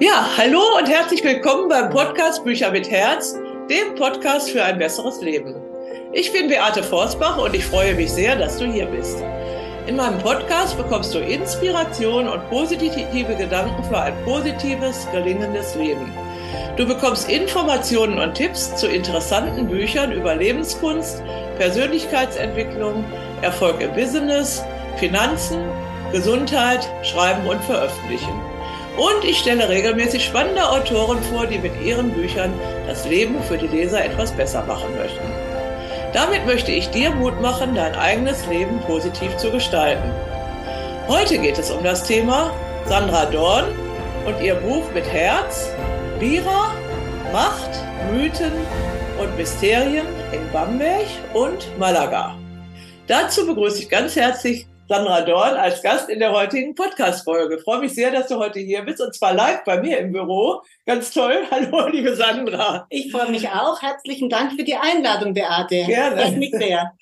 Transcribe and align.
Ja, 0.00 0.28
hallo 0.36 0.60
und 0.78 0.88
herzlich 0.88 1.24
willkommen 1.24 1.68
beim 1.68 1.90
Podcast 1.90 2.44
Bücher 2.44 2.70
mit 2.70 2.88
Herz, 2.88 3.36
dem 3.68 3.96
Podcast 3.96 4.48
für 4.48 4.62
ein 4.62 4.78
besseres 4.78 5.20
Leben. 5.20 5.56
Ich 6.12 6.32
bin 6.32 6.46
Beate 6.46 6.84
Forsbach 6.84 7.36
und 7.36 7.52
ich 7.52 7.64
freue 7.64 7.96
mich 7.96 8.12
sehr, 8.12 8.36
dass 8.36 8.58
du 8.58 8.66
hier 8.66 8.86
bist. 8.86 9.20
In 9.88 9.96
meinem 9.96 10.18
Podcast 10.18 10.76
bekommst 10.76 11.12
du 11.14 11.18
Inspiration 11.18 12.28
und 12.28 12.48
positive 12.48 13.34
Gedanken 13.34 13.82
für 13.82 13.98
ein 13.98 14.14
positives, 14.24 15.08
gelingendes 15.10 15.74
Leben. 15.74 16.12
Du 16.76 16.86
bekommst 16.86 17.28
Informationen 17.28 18.20
und 18.20 18.34
Tipps 18.34 18.76
zu 18.76 18.86
interessanten 18.86 19.66
Büchern 19.66 20.12
über 20.12 20.36
Lebenskunst, 20.36 21.24
Persönlichkeitsentwicklung, 21.58 23.04
Erfolg 23.42 23.80
im 23.80 23.92
Business, 23.94 24.62
Finanzen, 24.98 25.58
Gesundheit, 26.12 26.88
Schreiben 27.02 27.44
und 27.48 27.60
Veröffentlichen. 27.64 28.47
Und 28.98 29.24
ich 29.24 29.38
stelle 29.38 29.68
regelmäßig 29.68 30.24
spannende 30.24 30.68
Autoren 30.68 31.22
vor, 31.22 31.46
die 31.46 31.58
mit 31.58 31.80
ihren 31.80 32.10
Büchern 32.10 32.52
das 32.88 33.06
Leben 33.06 33.40
für 33.44 33.56
die 33.56 33.68
Leser 33.68 34.04
etwas 34.04 34.32
besser 34.32 34.64
machen 34.64 34.96
möchten. 34.96 35.24
Damit 36.12 36.44
möchte 36.46 36.72
ich 36.72 36.90
dir 36.90 37.10
Mut 37.10 37.40
machen, 37.40 37.76
dein 37.76 37.94
eigenes 37.94 38.44
Leben 38.46 38.80
positiv 38.80 39.36
zu 39.36 39.52
gestalten. 39.52 40.10
Heute 41.06 41.38
geht 41.38 41.58
es 41.58 41.70
um 41.70 41.84
das 41.84 42.02
Thema 42.02 42.50
Sandra 42.86 43.26
Dorn 43.26 43.66
und 44.26 44.40
ihr 44.42 44.56
Buch 44.56 44.84
mit 44.92 45.06
Herz, 45.06 45.70
Bira, 46.18 46.74
Macht, 47.32 47.70
Mythen 48.10 48.52
und 49.20 49.36
Mysterien 49.36 50.06
in 50.32 50.50
Bamberg 50.52 51.06
und 51.34 51.78
Malaga. 51.78 52.36
Dazu 53.06 53.46
begrüße 53.46 53.78
ich 53.78 53.88
ganz 53.88 54.16
herzlich 54.16 54.66
Sandra 54.88 55.20
Dorn 55.20 55.54
als 55.54 55.82
Gast 55.82 56.08
in 56.08 56.18
der 56.18 56.32
heutigen 56.32 56.74
Podcast-Folge. 56.74 57.58
Freue 57.58 57.80
mich 57.80 57.94
sehr, 57.94 58.10
dass 58.10 58.28
du 58.28 58.36
heute 58.36 58.58
hier 58.58 58.80
bist 58.82 59.02
und 59.02 59.14
zwar 59.14 59.34
live 59.34 59.62
bei 59.64 59.78
mir 59.78 59.98
im 59.98 60.12
Büro. 60.12 60.62
Ganz 60.86 61.10
toll. 61.10 61.46
Hallo, 61.50 61.88
liebe 61.88 62.16
Sandra. 62.16 62.86
Ich 62.88 63.12
freue 63.12 63.30
mich 63.30 63.46
auch. 63.50 63.82
Herzlichen 63.82 64.30
Dank 64.30 64.52
für 64.52 64.64
die 64.64 64.76
Einladung, 64.76 65.34
Beate. 65.34 65.84
Gerne. 65.84 66.16
Das 66.16 66.30
mich 66.30 66.52
sehr. 66.52 66.92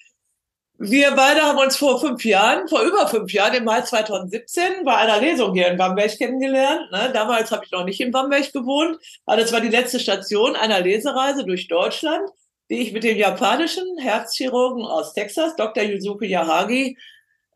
Wir 0.78 1.12
beide 1.12 1.42
haben 1.42 1.58
uns 1.58 1.76
vor 1.76 2.00
fünf 2.00 2.24
Jahren, 2.24 2.66
vor 2.66 2.82
über 2.82 3.06
fünf 3.06 3.32
Jahren, 3.32 3.54
im 3.54 3.64
Mai 3.64 3.82
2017, 3.82 4.84
bei 4.84 4.96
einer 4.96 5.20
Lesung 5.20 5.54
hier 5.54 5.68
in 5.68 5.78
Bamberg 5.78 6.18
kennengelernt. 6.18 6.90
Ne? 6.90 7.10
Damals 7.14 7.52
habe 7.52 7.64
ich 7.64 7.70
noch 7.70 7.84
nicht 7.84 8.00
in 8.00 8.10
Bamberg 8.10 8.52
gewohnt, 8.52 8.98
aber 9.26 9.40
das 9.40 9.52
war 9.52 9.60
die 9.60 9.68
letzte 9.68 10.00
Station 10.00 10.56
einer 10.56 10.80
Lesereise 10.80 11.44
durch 11.44 11.68
Deutschland, 11.68 12.28
die 12.68 12.80
ich 12.80 12.92
mit 12.92 13.04
dem 13.04 13.16
japanischen 13.16 13.96
Herzchirurgen 13.98 14.84
aus 14.84 15.14
Texas, 15.14 15.54
Dr. 15.54 15.84
Yuzuki 15.84 16.26
Yahagi, 16.26 16.98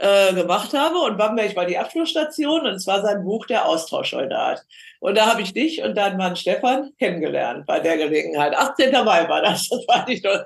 äh, 0.00 0.32
gemacht 0.34 0.72
habe. 0.72 0.98
Und 0.98 1.18
Bamberg 1.18 1.54
war 1.54 1.66
die 1.66 1.78
Abschlussstation 1.78 2.62
und 2.62 2.74
es 2.74 2.86
war 2.86 3.02
sein 3.02 3.22
Buch 3.22 3.46
Der 3.46 3.66
Austauschsoldat. 3.66 4.64
Und 4.98 5.16
da 5.16 5.26
habe 5.26 5.42
ich 5.42 5.52
dich 5.52 5.82
und 5.82 5.96
deinen 5.96 6.16
Mann 6.16 6.36
Stefan 6.36 6.90
kennengelernt 6.98 7.66
bei 7.66 7.80
der 7.80 7.96
Gelegenheit. 7.96 8.54
18. 8.54 8.92
Mai 9.04 9.28
war 9.28 9.42
das, 9.42 9.68
das 9.68 9.86
war 9.88 10.06
nicht 10.06 10.24
nur. 10.24 10.44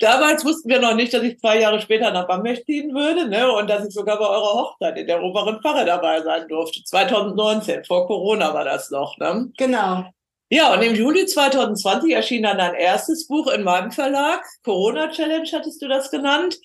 Damals 0.00 0.44
wussten 0.44 0.68
wir 0.68 0.80
noch 0.80 0.94
nicht, 0.94 1.14
dass 1.14 1.22
ich 1.22 1.38
zwei 1.38 1.60
Jahre 1.60 1.80
später 1.80 2.10
nach 2.10 2.26
Bamberg 2.26 2.64
ziehen 2.64 2.94
würde 2.94 3.28
ne? 3.28 3.50
und 3.52 3.68
dass 3.68 3.86
ich 3.86 3.94
sogar 3.94 4.18
bei 4.18 4.26
eurer 4.26 4.54
Hochzeit 4.54 4.98
in 4.98 5.06
der 5.06 5.22
oberen 5.22 5.60
Pfarre 5.60 5.84
dabei 5.84 6.22
sein 6.22 6.48
durfte. 6.48 6.82
2019, 6.84 7.84
vor 7.84 8.06
Corona 8.06 8.52
war 8.52 8.64
das 8.64 8.90
noch. 8.90 9.16
Ne? 9.18 9.50
Genau. 9.56 10.04
Ja, 10.48 10.72
und 10.72 10.82
im 10.82 10.94
Juli 10.94 11.26
2020 11.26 12.12
erschien 12.14 12.44
dann 12.44 12.58
dein 12.58 12.74
erstes 12.74 13.26
Buch 13.26 13.48
in 13.48 13.64
meinem 13.64 13.90
Verlag. 13.90 14.44
Corona 14.62 15.10
Challenge 15.10 15.48
hattest 15.52 15.82
du 15.82 15.88
das 15.88 16.10
genannt. 16.10 16.56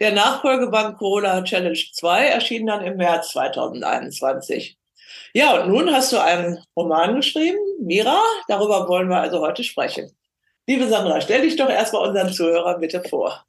Der 0.00 0.12
Nachfolgeband 0.12 0.96
Corona 0.96 1.42
Challenge 1.42 1.78
2 1.92 2.26
erschien 2.26 2.66
dann 2.66 2.84
im 2.84 2.96
März 2.96 3.30
2021. 3.30 4.78
Ja, 5.32 5.60
und 5.60 5.70
nun 5.70 5.92
hast 5.92 6.12
du 6.12 6.22
einen 6.22 6.62
Roman 6.76 7.16
geschrieben, 7.16 7.58
Mira. 7.80 8.22
Darüber 8.46 8.88
wollen 8.88 9.08
wir 9.08 9.20
also 9.20 9.40
heute 9.40 9.64
sprechen. 9.64 10.10
Liebe 10.68 10.86
Sandra, 10.86 11.20
stell 11.20 11.42
dich 11.42 11.56
doch 11.56 11.68
erstmal 11.68 12.08
unseren 12.08 12.32
Zuhörern 12.32 12.80
bitte 12.80 13.02
vor. 13.02 13.44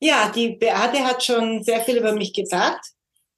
Ja, 0.00 0.32
die 0.34 0.56
Beate 0.56 1.04
hat 1.04 1.22
schon 1.22 1.62
sehr 1.62 1.80
viel 1.82 1.98
über 1.98 2.12
mich 2.12 2.32
gesagt. 2.32 2.86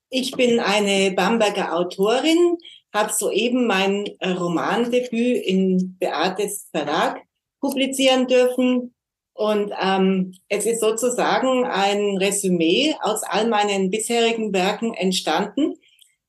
Ich 0.08 0.32
bin 0.32 0.58
eine 0.58 1.10
Bamberger 1.10 1.76
Autorin, 1.76 2.56
habe 2.94 3.12
soeben 3.12 3.66
mein 3.66 4.08
Romandebüt 4.24 5.44
in 5.44 5.98
Beates 5.98 6.68
Verlag 6.72 7.20
publizieren 7.60 8.26
dürfen 8.26 8.94
und 9.38 9.72
ähm, 9.80 10.34
es 10.48 10.66
ist 10.66 10.80
sozusagen 10.80 11.64
ein 11.64 12.16
Resümee 12.16 12.96
aus 13.02 13.22
all 13.22 13.46
meinen 13.46 13.88
bisherigen 13.88 14.52
Werken 14.52 14.94
entstanden. 14.94 15.74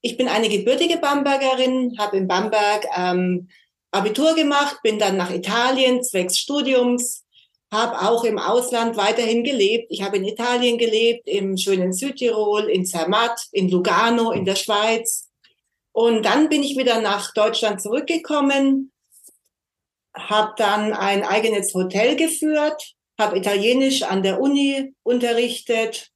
Ich 0.01 0.15
bin 0.15 0.27
eine 0.27 0.47
gebürtige 0.47 0.97
Bambergerin, 0.97 1.95
habe 1.97 2.17
in 2.17 2.27
Bamberg 2.27 2.85
ähm, 2.95 3.49
Abitur 3.89 4.35
gemacht, 4.35 4.77
bin 4.83 4.99
dann 4.99 5.17
nach 5.17 5.31
Italien 5.31 6.03
zwecks 6.03 6.37
Studiums, 6.37 7.25
habe 7.73 7.99
auch 8.07 8.23
im 8.25 8.37
Ausland 8.37 8.95
weiterhin 8.95 9.43
gelebt. 9.43 9.87
Ich 9.89 10.03
habe 10.03 10.17
in 10.17 10.25
Italien 10.25 10.77
gelebt, 10.77 11.27
im 11.27 11.57
schönen 11.57 11.93
Südtirol, 11.93 12.69
in 12.69 12.85
Zermatt, 12.85 13.47
in 13.51 13.69
Lugano, 13.69 14.29
in 14.29 14.45
der 14.45 14.55
Schweiz. 14.55 15.31
Und 15.93 16.27
dann 16.27 16.47
bin 16.47 16.61
ich 16.61 16.77
wieder 16.77 17.01
nach 17.01 17.33
Deutschland 17.33 17.81
zurückgekommen, 17.81 18.91
habe 20.13 20.53
dann 20.57 20.93
ein 20.93 21.23
eigenes 21.23 21.73
Hotel 21.73 22.15
geführt, 22.15 22.93
habe 23.19 23.37
Italienisch 23.37 24.03
an 24.03 24.23
der 24.23 24.39
Uni 24.39 24.93
unterrichtet 25.03 26.09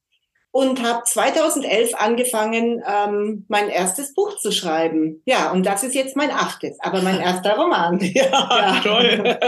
und 0.50 0.82
habe 0.82 1.02
2011 1.04 1.94
angefangen, 1.94 2.82
ähm, 2.88 3.44
mein 3.48 3.68
erstes 3.68 4.14
Buch 4.14 4.36
zu 4.38 4.52
schreiben. 4.52 5.20
Ja, 5.26 5.50
und 5.50 5.66
das 5.66 5.82
ist 5.82 5.96
jetzt 5.96 6.16
mein 6.16 6.30
achtes, 6.30 6.78
aber 6.80 7.02
mein 7.02 7.20
erster 7.20 7.56
Roman. 7.56 7.98
ja, 8.00 8.24
ja. 8.24 8.80
toll. 8.82 9.38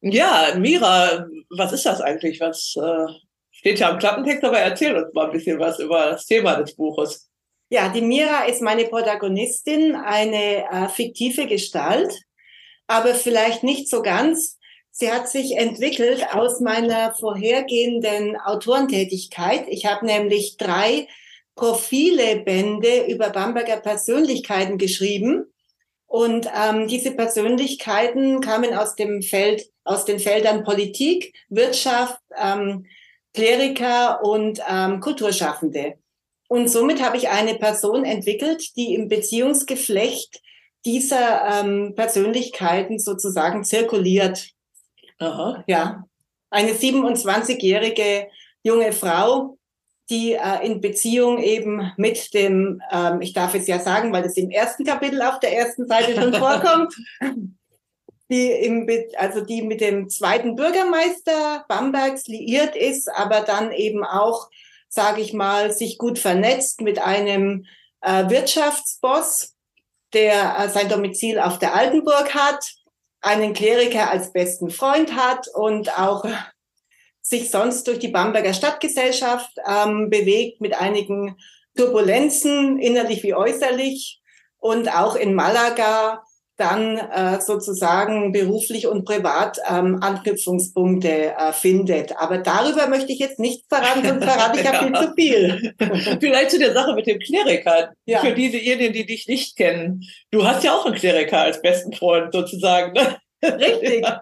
ja, 0.00 0.54
Mira, 0.56 1.26
was 1.50 1.72
ist 1.72 1.84
das 1.84 2.00
eigentlich? 2.00 2.40
Was 2.40 2.74
äh, 2.76 3.12
steht 3.52 3.78
ja 3.78 3.90
im 3.90 3.98
Klappentext, 3.98 4.42
aber 4.42 4.58
erzähl 4.58 4.96
uns 4.96 5.12
mal 5.12 5.26
ein 5.26 5.32
bisschen 5.32 5.58
was 5.58 5.78
über 5.78 6.06
das 6.12 6.24
Thema 6.24 6.54
des 6.54 6.74
Buches. 6.74 7.28
Ja, 7.68 7.90
die 7.90 8.00
Mira 8.00 8.44
ist 8.44 8.62
meine 8.62 8.86
Protagonistin, 8.86 9.94
eine 9.94 10.64
äh, 10.70 10.88
fiktive 10.88 11.46
Gestalt, 11.46 12.12
aber 12.86 13.14
vielleicht 13.14 13.62
nicht 13.62 13.88
so 13.88 14.00
ganz 14.00 14.58
Sie 14.90 15.10
hat 15.10 15.28
sich 15.28 15.56
entwickelt 15.56 16.26
aus 16.34 16.60
meiner 16.60 17.14
vorhergehenden 17.14 18.36
Autorentätigkeit. 18.36 19.64
Ich 19.68 19.86
habe 19.86 20.04
nämlich 20.04 20.56
drei 20.56 21.06
Profilebände 21.54 23.06
über 23.06 23.30
Bamberger 23.30 23.76
Persönlichkeiten 23.76 24.78
geschrieben. 24.78 25.46
Und 26.06 26.48
ähm, 26.52 26.88
diese 26.88 27.12
Persönlichkeiten 27.12 28.40
kamen 28.40 28.74
aus 28.74 28.96
dem 28.96 29.22
Feld, 29.22 29.70
aus 29.84 30.04
den 30.04 30.18
Feldern 30.18 30.64
Politik, 30.64 31.34
Wirtschaft, 31.48 32.18
ähm, 32.36 32.86
Kleriker 33.32 34.24
und 34.24 34.60
ähm, 34.68 35.00
Kulturschaffende. 35.00 35.94
Und 36.48 36.68
somit 36.68 37.00
habe 37.00 37.16
ich 37.16 37.28
eine 37.28 37.54
Person 37.54 38.04
entwickelt, 38.04 38.76
die 38.76 38.94
im 38.94 39.06
Beziehungsgeflecht 39.06 40.40
dieser 40.84 41.60
ähm, 41.60 41.94
Persönlichkeiten 41.94 42.98
sozusagen 42.98 43.62
zirkuliert. 43.62 44.48
Aha. 45.20 45.62
Ja, 45.66 46.04
eine 46.50 46.72
27-jährige 46.72 48.28
junge 48.62 48.92
Frau, 48.92 49.58
die 50.08 50.32
äh, 50.32 50.66
in 50.66 50.80
Beziehung 50.80 51.38
eben 51.38 51.92
mit 51.96 52.34
dem, 52.34 52.82
ähm, 52.90 53.20
ich 53.20 53.32
darf 53.32 53.54
es 53.54 53.66
ja 53.68 53.78
sagen, 53.78 54.12
weil 54.12 54.24
das 54.24 54.36
im 54.36 54.50
ersten 54.50 54.84
Kapitel 54.84 55.22
auf 55.22 55.38
der 55.38 55.56
ersten 55.56 55.86
Seite 55.86 56.14
schon 56.14 56.34
vorkommt, 56.34 56.94
die 58.30 58.50
im, 58.50 58.88
also 59.16 59.42
die 59.42 59.62
mit 59.62 59.80
dem 59.80 60.08
zweiten 60.08 60.56
Bürgermeister 60.56 61.64
Bambergs 61.68 62.26
liiert 62.26 62.74
ist, 62.74 63.08
aber 63.08 63.42
dann 63.42 63.72
eben 63.72 64.04
auch, 64.04 64.48
sage 64.88 65.20
ich 65.20 65.32
mal, 65.32 65.70
sich 65.70 65.98
gut 65.98 66.18
vernetzt 66.18 66.80
mit 66.80 66.98
einem 66.98 67.66
äh, 68.00 68.28
Wirtschaftsboss, 68.28 69.54
der 70.12 70.58
äh, 70.58 70.68
sein 70.70 70.88
Domizil 70.88 71.38
auf 71.38 71.58
der 71.58 71.74
Altenburg 71.74 72.34
hat 72.34 72.79
einen 73.20 73.52
Kleriker 73.52 74.10
als 74.10 74.32
besten 74.32 74.70
Freund 74.70 75.14
hat 75.14 75.48
und 75.54 75.98
auch 75.98 76.24
sich 77.22 77.50
sonst 77.50 77.86
durch 77.86 77.98
die 77.98 78.08
Bamberger 78.08 78.54
Stadtgesellschaft 78.54 79.50
ähm, 79.66 80.10
bewegt 80.10 80.60
mit 80.60 80.74
einigen 80.80 81.36
Turbulenzen, 81.76 82.78
innerlich 82.78 83.22
wie 83.22 83.34
äußerlich. 83.34 84.20
Und 84.58 84.94
auch 84.94 85.16
in 85.16 85.34
Malaga 85.34 86.22
dann 86.60 86.98
äh, 86.98 87.40
sozusagen 87.40 88.32
beruflich 88.32 88.86
und 88.86 89.04
privat 89.04 89.58
ähm, 89.68 89.98
Anknüpfungspunkte 90.02 91.08
äh, 91.08 91.52
findet. 91.52 92.16
Aber 92.18 92.38
darüber 92.38 92.86
möchte 92.88 93.12
ich 93.12 93.18
jetzt 93.18 93.38
nicht 93.38 93.64
verraten, 93.68 94.06
sonst 94.06 94.24
verrate 94.24 94.58
ich 94.60 94.64
ja 94.64 94.74
viel 94.74 94.92
zu 94.92 95.12
viel. 95.14 95.74
Vielleicht 96.20 96.50
zu 96.50 96.58
der 96.58 96.74
Sache 96.74 96.94
mit 96.94 97.06
dem 97.06 97.18
Kleriker. 97.18 97.92
Ja. 98.04 98.20
Für 98.20 98.32
diejenigen, 98.32 98.92
die 98.92 99.06
dich 99.06 99.26
nicht 99.26 99.56
kennen. 99.56 100.04
Du 100.30 100.46
hast 100.46 100.62
ja 100.62 100.74
auch 100.74 100.86
einen 100.86 100.94
Kleriker 100.94 101.40
als 101.40 101.62
besten 101.62 101.92
Freund 101.92 102.32
sozusagen. 102.32 102.92
Ne? 102.92 103.16
Richtig. 103.42 104.06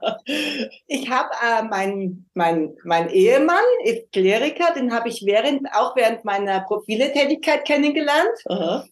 Ich 0.86 1.10
habe 1.10 1.30
äh, 1.42 1.62
mein, 1.64 2.26
mein, 2.34 2.74
mein 2.84 3.10
Ehemann 3.10 3.56
ist 3.84 4.12
Kleriker, 4.12 4.74
den 4.74 4.92
habe 4.92 5.08
ich 5.08 5.24
während, 5.24 5.66
auch 5.72 5.96
während 5.96 6.24
meiner 6.24 6.60
Profile-Tätigkeit 6.60 7.64
kennengelernt. 7.64 8.38
Aha. 8.46 8.84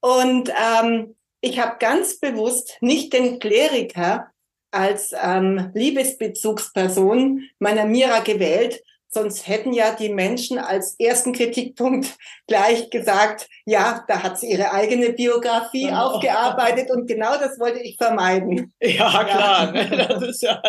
Und 0.00 0.50
ähm, 0.50 1.16
ich 1.44 1.58
habe 1.58 1.76
ganz 1.78 2.18
bewusst 2.18 2.78
nicht 2.80 3.12
den 3.12 3.38
Kleriker 3.38 4.30
als 4.70 5.12
ähm, 5.20 5.70
Liebesbezugsperson 5.74 7.42
meiner 7.58 7.84
Mira 7.84 8.20
gewählt, 8.20 8.82
Sonst 9.14 9.46
hätten 9.46 9.72
ja 9.72 9.94
die 9.94 10.08
Menschen 10.08 10.58
als 10.58 10.96
ersten 10.98 11.32
Kritikpunkt 11.32 12.16
gleich 12.48 12.90
gesagt, 12.90 13.48
ja, 13.64 14.04
da 14.08 14.24
hat 14.24 14.40
sie 14.40 14.50
ihre 14.50 14.72
eigene 14.72 15.10
Biografie 15.12 15.86
genau. 15.86 16.08
aufgearbeitet 16.10 16.90
und 16.90 17.06
genau 17.06 17.38
das 17.38 17.60
wollte 17.60 17.78
ich 17.78 17.96
vermeiden. 17.96 18.72
Ja, 18.82 19.24
klar. 19.24 19.74
Ja. 19.74 20.06
Das, 20.06 20.22
ist 20.22 20.42
ja, 20.42 20.60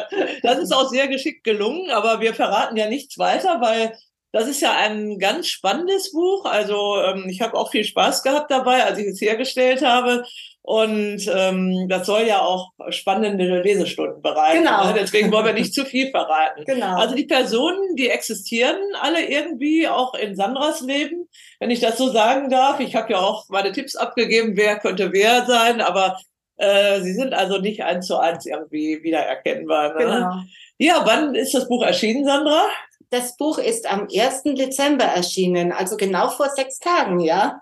das 0.44 0.60
ist 0.60 0.72
auch 0.72 0.90
sehr 0.90 1.08
geschickt 1.08 1.44
gelungen, 1.44 1.90
aber 1.92 2.22
wir 2.22 2.34
verraten 2.34 2.78
ja 2.78 2.88
nichts 2.88 3.18
weiter, 3.18 3.60
weil 3.62 3.98
das 4.32 4.48
ist 4.48 4.62
ja 4.62 4.74
ein 4.74 5.18
ganz 5.18 5.48
spannendes 5.48 6.12
Buch. 6.12 6.46
Also 6.46 7.02
ähm, 7.02 7.28
ich 7.28 7.42
habe 7.42 7.56
auch 7.56 7.72
viel 7.72 7.84
Spaß 7.84 8.22
gehabt 8.22 8.52
dabei, 8.52 8.84
als 8.84 9.00
ich 9.00 9.08
es 9.08 9.22
hergestellt 9.22 9.82
habe. 9.82 10.24
Und 10.68 11.32
ähm, 11.32 11.88
das 11.90 12.08
soll 12.08 12.24
ja 12.24 12.42
auch 12.42 12.72
spannende 12.90 13.62
Lesestunden 13.62 14.24
bereiten. 14.24 14.64
Genau. 14.64 14.88
Ne? 14.88 14.96
Deswegen 15.00 15.32
wollen 15.32 15.46
wir 15.46 15.54
nicht 15.54 15.76
zu 15.76 15.86
viel 15.86 16.10
verraten. 16.10 16.64
Genau. 16.66 16.98
Also 16.98 17.14
die 17.14 17.26
Personen, 17.26 17.96
die 17.96 18.10
existieren 18.10 18.76
alle 19.00 19.24
irgendwie 19.30 19.88
auch 19.88 20.16
in 20.16 20.36
Sandras 20.36 20.82
Leben, 20.82 21.30
wenn 21.60 21.70
ich 21.70 21.82
das 21.82 22.00
so 22.00 22.10
sagen 22.10 22.50
darf. 22.50 22.80
Ich 22.80 22.96
habe 22.96 23.14
ja 23.14 23.20
auch 23.20 23.48
meine 23.50 23.74
Tipps 23.74 23.96
abgegeben, 23.96 24.58
wer 24.58 24.80
könnte 24.80 25.14
wer 25.14 25.46
sein, 25.46 25.82
aber 25.82 26.18
äh, 26.58 27.00
sie 27.02 27.14
sind 27.14 27.36
also 27.36 27.60
nicht 27.60 27.84
eins 27.84 28.08
zu 28.08 28.18
eins 28.18 28.48
irgendwie 28.48 29.04
wiedererkennbar. 29.04 29.94
Ne? 29.94 30.00
Genau. 30.00 30.32
Ja, 30.80 31.04
wann 31.06 31.36
ist 31.36 31.54
das 31.54 31.68
Buch 31.68 31.84
erschienen, 31.84 32.26
Sandra? 32.26 32.64
Das 33.12 33.38
Buch 33.38 33.60
ist 33.60 33.88
am 33.88 34.08
1. 34.12 34.56
Dezember 34.58 35.06
erschienen, 35.06 35.72
also 35.72 35.96
genau 35.96 36.30
vor 36.30 36.50
sechs 36.50 36.80
Tagen, 36.80 37.20
ja? 37.20 37.62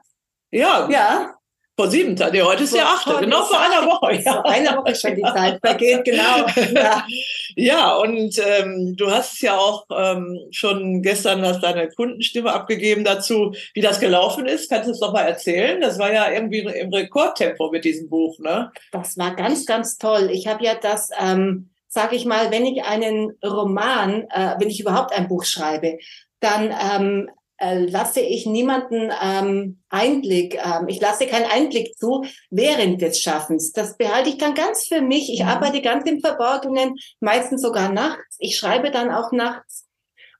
Ja. 0.52 0.88
Ja. 0.90 1.36
Vor 1.75 1.90
sieben 1.90 2.16
Tagen, 2.16 2.34
nee, 2.34 2.42
heute 2.44 2.66
ist 2.66 2.75
der 2.75 2.86
achte, 2.86 3.18
genau 3.20 3.42
vor 3.46 3.60
einer 3.60 3.84
Woche. 3.88 4.22
Ja. 4.22 4.34
Vor 4.44 4.46
einer 4.46 4.78
Woche 4.78 4.94
schon 4.94 5.16
die 5.16 5.24
Zeit 5.24 5.60
vergeht, 5.60 6.06
genau. 6.06 6.46
Ja, 6.72 7.04
ja 7.56 7.96
und 7.96 8.40
ähm, 8.46 8.96
du 8.96 9.10
hast 9.10 9.42
ja 9.42 9.58
auch 9.58 9.86
ähm, 9.92 10.40
schon 10.52 11.02
gestern 11.02 11.42
hast 11.42 11.64
deine 11.64 11.90
Kundenstimme 11.90 12.54
abgegeben 12.54 13.04
dazu, 13.04 13.56
wie 13.74 13.81
das 13.81 14.00
gelaufen 14.00 14.46
ist. 14.46 14.70
Kannst 14.70 14.88
du 14.88 14.92
es 14.92 15.00
noch 15.00 15.14
mal 15.14 15.24
erzählen? 15.24 15.81
Das 15.81 15.98
war 15.98 16.14
ja 16.14 16.31
irgendwie 16.31 16.60
im 16.60 16.94
Rekordtempo 16.94 17.72
mit 17.72 17.86
diesem 17.86 18.08
Buch, 18.08 18.38
ne? 18.38 18.72
Das 18.92 19.18
war 19.18 19.36
ganz, 19.36 19.66
ganz 19.66 19.98
toll. 19.98 20.30
Ich 20.31 20.46
habe 20.46 20.64
ja 20.64 20.76
das, 20.76 21.10
ähm, 21.19 21.72
sage 21.88 22.16
ich 22.16 22.26
mal, 22.26 22.52
wenn 22.52 22.68
ich 22.68 22.84
einen 22.84 23.36
Roman, 23.44 24.28
äh, 24.30 24.56
wenn 24.60 24.69
ich 24.69 24.80
überhaupt 24.80 25.12
ein 25.12 25.28
Buch 25.28 25.44
schreibe, 25.44 25.98
dann 26.40 26.72
ähm, 26.72 27.30
äh, 27.30 27.31
lasse 27.63 28.21
ich 28.21 28.45
niemanden 28.45 29.12
ähm, 29.21 29.81
Einblick, 29.89 30.56
ähm, 30.56 30.88
ich 30.88 31.00
lasse 31.00 31.27
keinen 31.27 31.50
Einblick 31.50 31.98
zu 31.98 32.25
während 32.50 33.01
des 33.01 33.21
Schaffens. 33.21 33.71
Das 33.71 33.98
behalte 33.98 34.30
ich 34.30 34.38
dann 34.38 34.54
ganz 34.54 34.86
für 34.88 35.01
mich. 35.01 35.31
Ich 35.31 35.42
mhm. 35.42 35.50
arbeite 35.50 35.81
ganz 35.81 36.06
im 36.10 36.19
Verborgenen, 36.19 36.95
meistens 37.19 37.62
sogar 37.62 37.92
nachts. 37.92 38.36
Ich 38.39 38.57
schreibe 38.57 38.92
dann 38.92 39.12
auch 39.12 39.31
nachts. 39.31 39.88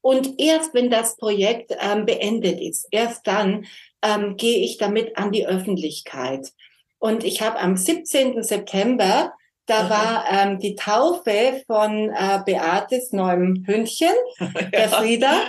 Und 0.02 0.40
erst 0.40 0.74
wenn 0.74 0.90
das 0.90 1.16
Projekt 1.16 1.72
ähm, 1.80 2.06
beendet 2.06 2.60
ist, 2.60 2.88
erst 2.92 3.26
dann 3.26 3.66
ähm, 4.04 4.36
gehe 4.36 4.60
ich 4.60 4.78
damit 4.78 5.18
an 5.18 5.32
die 5.32 5.48
Öffentlichkeit. 5.48 6.52
Und 7.00 7.24
ich 7.24 7.42
habe 7.42 7.60
am 7.60 7.78
17. 7.78 8.44
September, 8.44 9.34
da 9.66 9.90
war 9.90 10.26
ähm, 10.30 10.60
die 10.60 10.76
Taufe 10.76 11.64
von 11.68 12.10
äh, 12.10 12.40
Beates 12.46 13.14
neuem 13.14 13.64
Hündchen, 13.66 14.14
der 14.74 14.90
Frieda. 14.90 15.48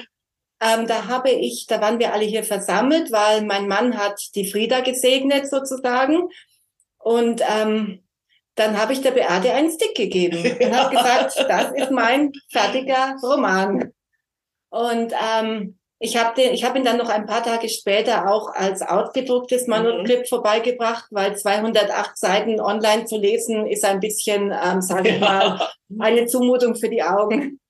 Ähm, 0.64 0.86
da 0.86 1.08
habe 1.08 1.30
ich, 1.30 1.66
da 1.66 1.80
waren 1.80 1.98
wir 1.98 2.14
alle 2.14 2.24
hier 2.24 2.42
versammelt, 2.42 3.12
weil 3.12 3.42
mein 3.42 3.68
Mann 3.68 3.98
hat 3.98 4.34
die 4.34 4.50
Frieda 4.50 4.80
gesegnet 4.80 5.48
sozusagen. 5.48 6.28
Und 6.98 7.42
ähm, 7.46 8.02
dann 8.54 8.80
habe 8.80 8.92
ich 8.92 9.02
der 9.02 9.10
Beate 9.10 9.52
einen 9.52 9.70
Stick 9.70 9.94
gegeben 9.94 10.38
und 10.38 10.74
habe 10.74 10.96
gesagt, 10.96 11.36
das 11.48 11.72
ist 11.72 11.90
mein 11.90 12.32
fertiger 12.50 13.16
Roman. 13.22 13.92
Und 14.70 15.12
ähm, 15.12 15.78
ich 15.98 16.16
habe 16.16 16.34
den, 16.34 16.54
ich 16.54 16.64
habe 16.64 16.78
ihn 16.78 16.84
dann 16.84 16.96
noch 16.98 17.08
ein 17.08 17.26
paar 17.26 17.42
Tage 17.42 17.68
später 17.68 18.30
auch 18.30 18.52
als 18.54 18.82
ausgedrucktes 18.82 19.66
Manuskript 19.66 20.22
mhm. 20.22 20.36
vorbeigebracht, 20.36 21.06
weil 21.10 21.36
208 21.36 22.16
Seiten 22.16 22.60
online 22.60 23.04
zu 23.04 23.18
lesen 23.18 23.66
ist 23.66 23.84
ein 23.84 24.00
bisschen, 24.00 24.52
ähm, 24.52 24.80
sage 24.80 25.10
ich 25.10 25.20
mal, 25.20 25.60
eine 25.98 26.26
Zumutung 26.26 26.74
für 26.74 26.88
die 26.88 27.02
Augen. 27.02 27.60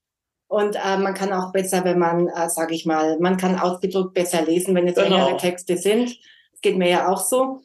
Und 0.47 0.77
äh, 0.77 0.97
man 0.99 1.15
kann 1.15 1.33
auch 1.33 1.53
besser, 1.53 1.85
wenn 1.85 1.99
man, 1.99 2.29
äh, 2.29 2.49
sage 2.49 2.75
ich 2.75 2.87
mal, 2.87 3.19
man 3.19 3.37
kann 3.37 3.59
ausgedruckt 3.59 4.15
besser 4.15 4.43
lesen, 4.43 4.75
wenn 4.75 4.87
es 4.87 4.95
genau. 4.95 5.09
längere 5.09 5.37
Texte 5.37 5.77
sind. 5.77 6.11
Das 6.53 6.61
geht 6.61 6.77
mir 6.77 6.89
ja 6.89 7.09
auch 7.09 7.21
so. 7.21 7.63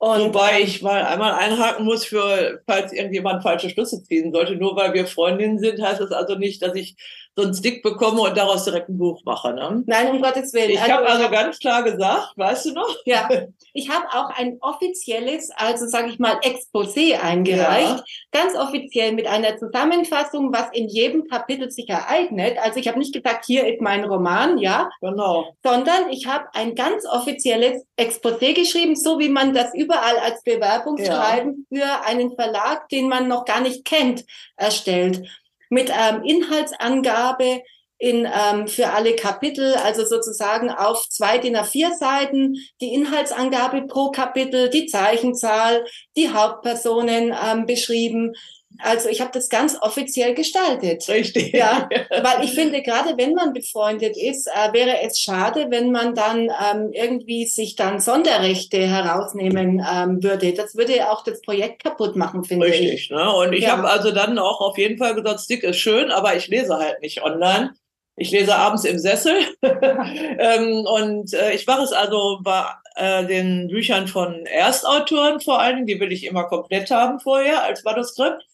Und, 0.00 0.20
Wobei 0.20 0.60
ich 0.60 0.80
mal 0.80 1.04
einmal 1.04 1.32
einhaken 1.32 1.84
muss, 1.84 2.04
für 2.04 2.62
falls 2.66 2.92
irgendjemand 2.92 3.42
falsche 3.42 3.68
Schlüsse 3.68 4.02
ziehen 4.04 4.32
sollte. 4.32 4.54
Nur 4.54 4.76
weil 4.76 4.94
wir 4.94 5.06
Freundinnen 5.06 5.58
sind, 5.58 5.82
heißt 5.82 6.00
das 6.00 6.12
also 6.12 6.36
nicht, 6.36 6.62
dass 6.62 6.76
ich 6.76 6.96
so 7.38 7.44
einen 7.44 7.54
Stick 7.54 7.84
bekomme 7.84 8.22
und 8.22 8.36
daraus 8.36 8.64
direkt 8.64 8.88
ein 8.88 8.98
Buch 8.98 9.22
mache. 9.24 9.54
Ne? 9.54 9.84
Nein, 9.86 10.10
um 10.10 10.20
Gottes 10.20 10.52
Willen. 10.52 10.70
Ich 10.70 10.80
also, 10.80 10.94
habe 10.94 11.06
also 11.06 11.30
ganz 11.30 11.58
klar 11.60 11.84
gesagt, 11.84 12.32
weißt 12.34 12.66
du 12.66 12.72
noch? 12.72 12.96
Ja, 13.04 13.28
ich 13.72 13.88
habe 13.88 14.06
auch 14.12 14.36
ein 14.36 14.58
offizielles, 14.60 15.50
also 15.54 15.86
sage 15.86 16.08
ich 16.08 16.18
mal, 16.18 16.40
Exposé 16.40 17.16
eingereicht. 17.20 17.98
Ja. 17.98 18.04
Ganz 18.32 18.56
offiziell 18.56 19.12
mit 19.12 19.28
einer 19.28 19.56
Zusammenfassung, 19.56 20.52
was 20.52 20.66
in 20.72 20.88
jedem 20.88 21.28
Kapitel 21.28 21.70
sich 21.70 21.88
ereignet. 21.88 22.58
Also 22.60 22.80
ich 22.80 22.88
habe 22.88 22.98
nicht 22.98 23.14
gesagt, 23.14 23.44
hier 23.46 23.68
ist 23.68 23.80
mein 23.80 24.04
Roman, 24.04 24.58
ja. 24.58 24.90
Genau. 25.00 25.54
Sondern 25.62 26.10
ich 26.10 26.26
habe 26.26 26.46
ein 26.54 26.74
ganz 26.74 27.06
offizielles 27.06 27.84
Exposé 27.96 28.52
geschrieben, 28.52 28.96
so 28.96 29.20
wie 29.20 29.28
man 29.28 29.54
das 29.54 29.72
überall 29.74 30.18
als 30.18 30.42
Bewerbungsschreiben 30.42 31.66
ja. 31.70 31.78
für 31.78 32.06
einen 32.06 32.34
Verlag, 32.34 32.88
den 32.88 33.08
man 33.08 33.28
noch 33.28 33.44
gar 33.44 33.60
nicht 33.60 33.84
kennt, 33.84 34.24
erstellt 34.56 35.22
mit 35.70 35.90
ähm, 35.90 36.22
Inhaltsangabe 36.22 37.62
in, 37.98 38.26
ähm, 38.26 38.68
für 38.68 38.90
alle 38.90 39.16
Kapitel, 39.16 39.74
also 39.74 40.04
sozusagen 40.04 40.70
auf 40.70 41.08
zwei 41.08 41.38
DIN 41.38 41.56
A4 41.56 41.96
Seiten, 41.96 42.56
die 42.80 42.94
Inhaltsangabe 42.94 43.82
pro 43.82 44.10
Kapitel, 44.10 44.70
die 44.70 44.86
Zeichenzahl, 44.86 45.84
die 46.16 46.30
Hauptpersonen 46.30 47.34
ähm, 47.44 47.66
beschrieben, 47.66 48.34
also 48.82 49.08
ich 49.08 49.20
habe 49.20 49.30
das 49.32 49.48
ganz 49.48 49.76
offiziell 49.80 50.34
gestaltet. 50.34 51.08
Richtig. 51.08 51.52
Ja, 51.52 51.88
weil 52.10 52.44
ich 52.44 52.52
finde, 52.52 52.82
gerade 52.82 53.16
wenn 53.16 53.34
man 53.34 53.52
befreundet 53.52 54.16
ist, 54.16 54.46
äh, 54.46 54.72
wäre 54.72 55.02
es 55.02 55.18
schade, 55.20 55.66
wenn 55.70 55.90
man 55.90 56.14
dann 56.14 56.48
ähm, 56.48 56.90
irgendwie 56.92 57.46
sich 57.46 57.76
dann 57.76 58.00
Sonderrechte 58.00 58.78
herausnehmen 58.78 59.84
ähm, 59.90 60.22
würde. 60.22 60.52
Das 60.52 60.76
würde 60.76 61.10
auch 61.10 61.24
das 61.24 61.40
Projekt 61.42 61.82
kaputt 61.82 62.16
machen, 62.16 62.44
finde 62.44 62.66
Richtig, 62.66 62.82
ich. 62.82 62.92
Richtig. 62.92 63.10
Ne? 63.10 63.32
Und 63.32 63.52
ich 63.52 63.64
ja. 63.64 63.76
habe 63.76 63.88
also 63.88 64.10
dann 64.12 64.38
auch 64.38 64.60
auf 64.60 64.78
jeden 64.78 64.98
Fall 64.98 65.14
gesagt, 65.14 65.40
Stick 65.40 65.62
ist 65.62 65.78
schön, 65.78 66.10
aber 66.10 66.36
ich 66.36 66.48
lese 66.48 66.76
halt 66.76 67.00
nicht 67.02 67.22
online. 67.22 67.74
Ich 68.20 68.32
lese 68.32 68.56
abends 68.56 68.84
im 68.84 68.98
Sessel. 68.98 69.34
ähm, 69.62 70.84
und 70.86 71.32
äh, 71.34 71.52
ich 71.52 71.66
mache 71.66 71.82
es 71.82 71.92
also 71.92 72.40
bei 72.42 72.64
äh, 72.96 73.24
den 73.26 73.68
Büchern 73.68 74.08
von 74.08 74.44
Erstautoren 74.44 75.40
vor 75.40 75.64
Dingen, 75.64 75.86
die 75.86 76.00
will 76.00 76.10
ich 76.10 76.24
immer 76.24 76.44
komplett 76.44 76.90
haben 76.90 77.20
vorher 77.20 77.62
als 77.62 77.84
Manuskript. 77.84 78.44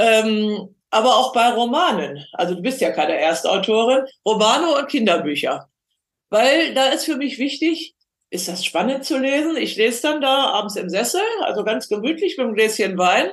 Ähm, 0.00 0.74
aber 0.90 1.16
auch 1.16 1.32
bei 1.32 1.50
Romanen. 1.50 2.24
Also 2.32 2.54
du 2.54 2.62
bist 2.62 2.80
ja 2.80 2.90
keine 2.90 3.14
Erstautorin. 3.14 4.06
Romane 4.26 4.74
und 4.74 4.88
Kinderbücher. 4.88 5.68
Weil 6.30 6.74
da 6.74 6.86
ist 6.86 7.04
für 7.04 7.16
mich 7.16 7.38
wichtig, 7.38 7.94
ist 8.30 8.48
das 8.48 8.64
spannend 8.64 9.04
zu 9.04 9.18
lesen. 9.18 9.56
Ich 9.56 9.76
lese 9.76 10.02
dann 10.02 10.20
da 10.20 10.50
abends 10.50 10.76
im 10.76 10.88
Sessel, 10.88 11.22
also 11.42 11.64
ganz 11.64 11.88
gemütlich 11.88 12.36
mit 12.38 12.46
einem 12.46 12.54
Gläschen 12.54 12.96
Wein. 12.96 13.30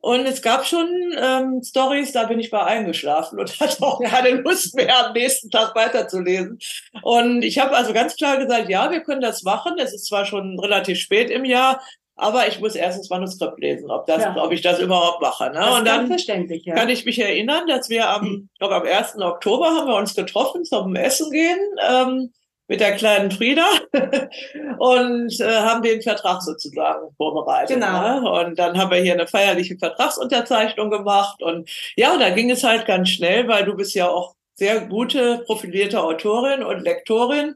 Und 0.00 0.26
es 0.26 0.42
gab 0.42 0.64
schon 0.64 0.88
ähm, 1.20 1.60
Stories, 1.62 2.12
da 2.12 2.24
bin 2.24 2.38
ich 2.38 2.50
bei 2.50 2.62
eingeschlafen 2.62 3.40
und 3.40 3.50
hatte 3.60 3.82
auch 3.82 4.00
keine 4.00 4.30
Lust 4.42 4.74
mehr, 4.76 5.06
am 5.06 5.12
nächsten 5.12 5.50
Tag 5.50 5.74
weiterzulesen. 5.74 6.58
Und 7.02 7.42
ich 7.42 7.58
habe 7.58 7.76
also 7.76 7.92
ganz 7.92 8.16
klar 8.16 8.38
gesagt, 8.38 8.68
ja, 8.68 8.90
wir 8.90 9.00
können 9.00 9.20
das 9.20 9.42
machen. 9.42 9.74
Es 9.78 9.92
ist 9.92 10.06
zwar 10.06 10.24
schon 10.24 10.58
relativ 10.60 10.98
spät 11.00 11.30
im 11.30 11.44
Jahr, 11.44 11.82
aber 12.18 12.48
ich 12.48 12.60
muss 12.60 12.74
erst 12.74 12.98
das 12.98 13.08
Manuskript 13.08 13.58
lesen, 13.60 13.90
ob, 13.90 14.06
das, 14.06 14.22
ja. 14.22 14.36
ob 14.36 14.52
ich 14.52 14.60
das 14.60 14.80
überhaupt 14.80 15.22
mache. 15.22 15.50
Ne? 15.50 15.72
und 15.72 15.86
dann 15.86 16.10
ja. 16.10 16.74
kann 16.74 16.88
ich 16.88 17.04
mich 17.04 17.18
erinnern, 17.20 17.66
dass 17.68 17.88
wir 17.88 18.08
am, 18.08 18.22
hm. 18.22 18.48
glaube 18.58 18.74
am 18.74 18.82
1. 18.82 19.18
Oktober 19.20 19.66
haben 19.66 19.86
wir 19.86 19.96
uns 19.96 20.14
getroffen 20.14 20.64
zum 20.64 20.94
Essen 20.96 21.30
gehen 21.30 21.58
ähm, 21.88 22.32
mit 22.66 22.80
der 22.80 22.96
kleinen 22.96 23.30
Frieda 23.30 23.66
und 24.78 25.40
äh, 25.40 25.60
haben 25.60 25.82
den 25.82 26.02
Vertrag 26.02 26.42
sozusagen 26.42 27.08
vorbereitet. 27.16 27.76
Genau. 27.76 28.20
Ne? 28.20 28.30
Und 28.30 28.58
dann 28.58 28.76
haben 28.76 28.90
wir 28.90 28.98
hier 28.98 29.14
eine 29.14 29.28
feierliche 29.28 29.78
Vertragsunterzeichnung 29.78 30.90
gemacht. 30.90 31.40
Und 31.40 31.70
ja, 31.96 32.18
da 32.18 32.30
ging 32.30 32.50
es 32.50 32.64
halt 32.64 32.84
ganz 32.84 33.10
schnell, 33.10 33.48
weil 33.48 33.64
du 33.64 33.74
bist 33.74 33.94
ja 33.94 34.08
auch 34.08 34.34
sehr 34.54 34.80
gute, 34.80 35.38
profilierte 35.46 36.02
Autorin 36.02 36.62
und 36.64 36.80
Lektorin. 36.80 37.54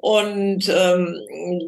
Und 0.00 0.68
ähm, 0.68 1.16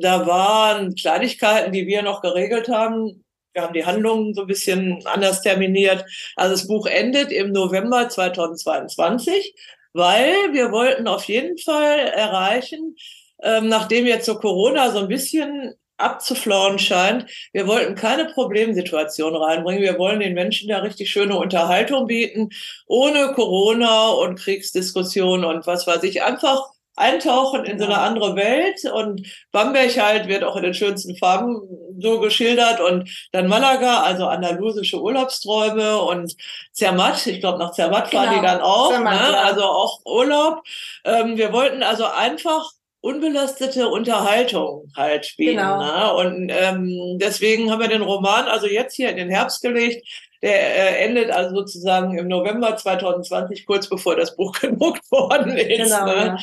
da 0.01 0.25
waren 0.25 0.95
Kleinigkeiten, 0.95 1.73
die 1.73 1.89
wir 1.89 2.03
noch 2.03 2.23
geregelt 2.23 2.69
haben. 2.69 3.25
Wir 3.53 3.63
haben 3.63 3.75
die 3.75 3.85
Handlungen 3.85 4.35
so 4.35 4.43
ein 4.43 4.47
bisschen 4.47 5.05
anders 5.05 5.43
terminiert. 5.43 6.05
Also 6.37 6.55
das 6.55 6.69
Buch 6.69 6.87
endet 6.87 7.33
im 7.33 7.51
November 7.51 8.09
2022, 8.09 9.55
weil 9.95 10.53
wir 10.53 10.71
wollten 10.71 11.09
auf 11.09 11.25
jeden 11.25 11.59
Fall 11.59 11.99
erreichen, 11.99 12.95
ähm, 13.43 13.69
nachdem 13.69 14.07
jetzt 14.07 14.27
so 14.27 14.37
Corona 14.37 14.93
so 14.93 15.01
ein 15.01 15.09
bisschen 15.09 15.75
abzuflauen 15.97 16.79
scheint. 16.79 17.27
Wir 17.53 17.67
wollten 17.67 17.97
keine 17.97 18.27
Problemsituation 18.27 19.35
reinbringen. 19.35 19.83
Wir 19.83 19.99
wollen 19.99 20.21
den 20.21 20.35
Menschen 20.35 20.71
ja 20.71 20.79
richtig 20.79 21.11
schöne 21.11 21.37
Unterhaltung 21.37 22.07
bieten, 22.07 22.51
ohne 22.87 23.33
Corona 23.35 24.11
und 24.11 24.39
Kriegsdiskussionen 24.39 25.45
und 25.45 25.67
was 25.67 25.89
weiß 25.89 26.05
ich. 26.05 26.23
Einfach 26.23 26.63
eintauchen 26.97 27.65
in 27.65 27.79
so 27.79 27.85
eine 27.85 27.99
andere 27.99 28.37
Welt 28.37 28.85
und 28.93 29.27
Bamberg 29.53 29.97
halt 29.97 30.29
wird 30.29 30.45
auch 30.45 30.57
in 30.57 30.63
den 30.63 30.75
schönsten 30.75 31.17
Farben 31.17 31.61
so 31.99 32.21
geschildert 32.21 32.81
und 32.81 33.09
dann 33.33 33.49
Malaga, 33.49 34.03
also 34.03 34.27
andalusische 34.27 35.01
Urlaubsträume 35.01 36.01
und 36.03 36.35
Zermatt, 36.73 37.27
ich 37.27 37.41
glaube 37.41 37.59
nach 37.59 37.73
Zermatt 37.73 38.11
genau. 38.11 38.23
fahren 38.23 38.35
die 38.37 38.47
dann 38.47 38.61
auch, 38.61 38.91
Zermatt, 38.91 39.21
ne? 39.21 39.33
ja. 39.33 39.43
also 39.43 39.63
auch 39.63 40.01
Urlaub. 40.05 40.63
Ähm, 41.05 41.37
wir 41.37 41.53
wollten 41.53 41.83
also 41.83 42.05
einfach 42.05 42.71
unbelastete 43.01 43.89
Unterhaltung 43.89 44.91
halt 44.95 45.35
bieten. 45.37 45.57
Genau. 45.57 45.79
Ne? 45.79 46.15
Und 46.15 46.51
ähm, 46.51 47.19
deswegen 47.19 47.71
haben 47.71 47.81
wir 47.81 47.89
den 47.89 48.03
Roman 48.03 48.47
also 48.47 48.67
jetzt 48.67 48.95
hier 48.95 49.11
in 49.11 49.17
den 49.17 49.31
Herbst 49.31 49.63
gelegt. 49.63 50.07
Der 50.43 50.99
äh, 51.01 51.05
endet 51.05 51.31
also 51.31 51.55
sozusagen 51.55 52.17
im 52.17 52.29
November 52.29 52.77
2020, 52.77 53.67
kurz 53.67 53.89
bevor 53.89 54.17
das 54.17 54.37
Buch 54.37 54.53
gedruckt 54.61 55.11
worden 55.11 55.57
ist. 55.57 55.91
Genau, 55.91 56.07
ne? 56.07 56.27
ja. 56.27 56.39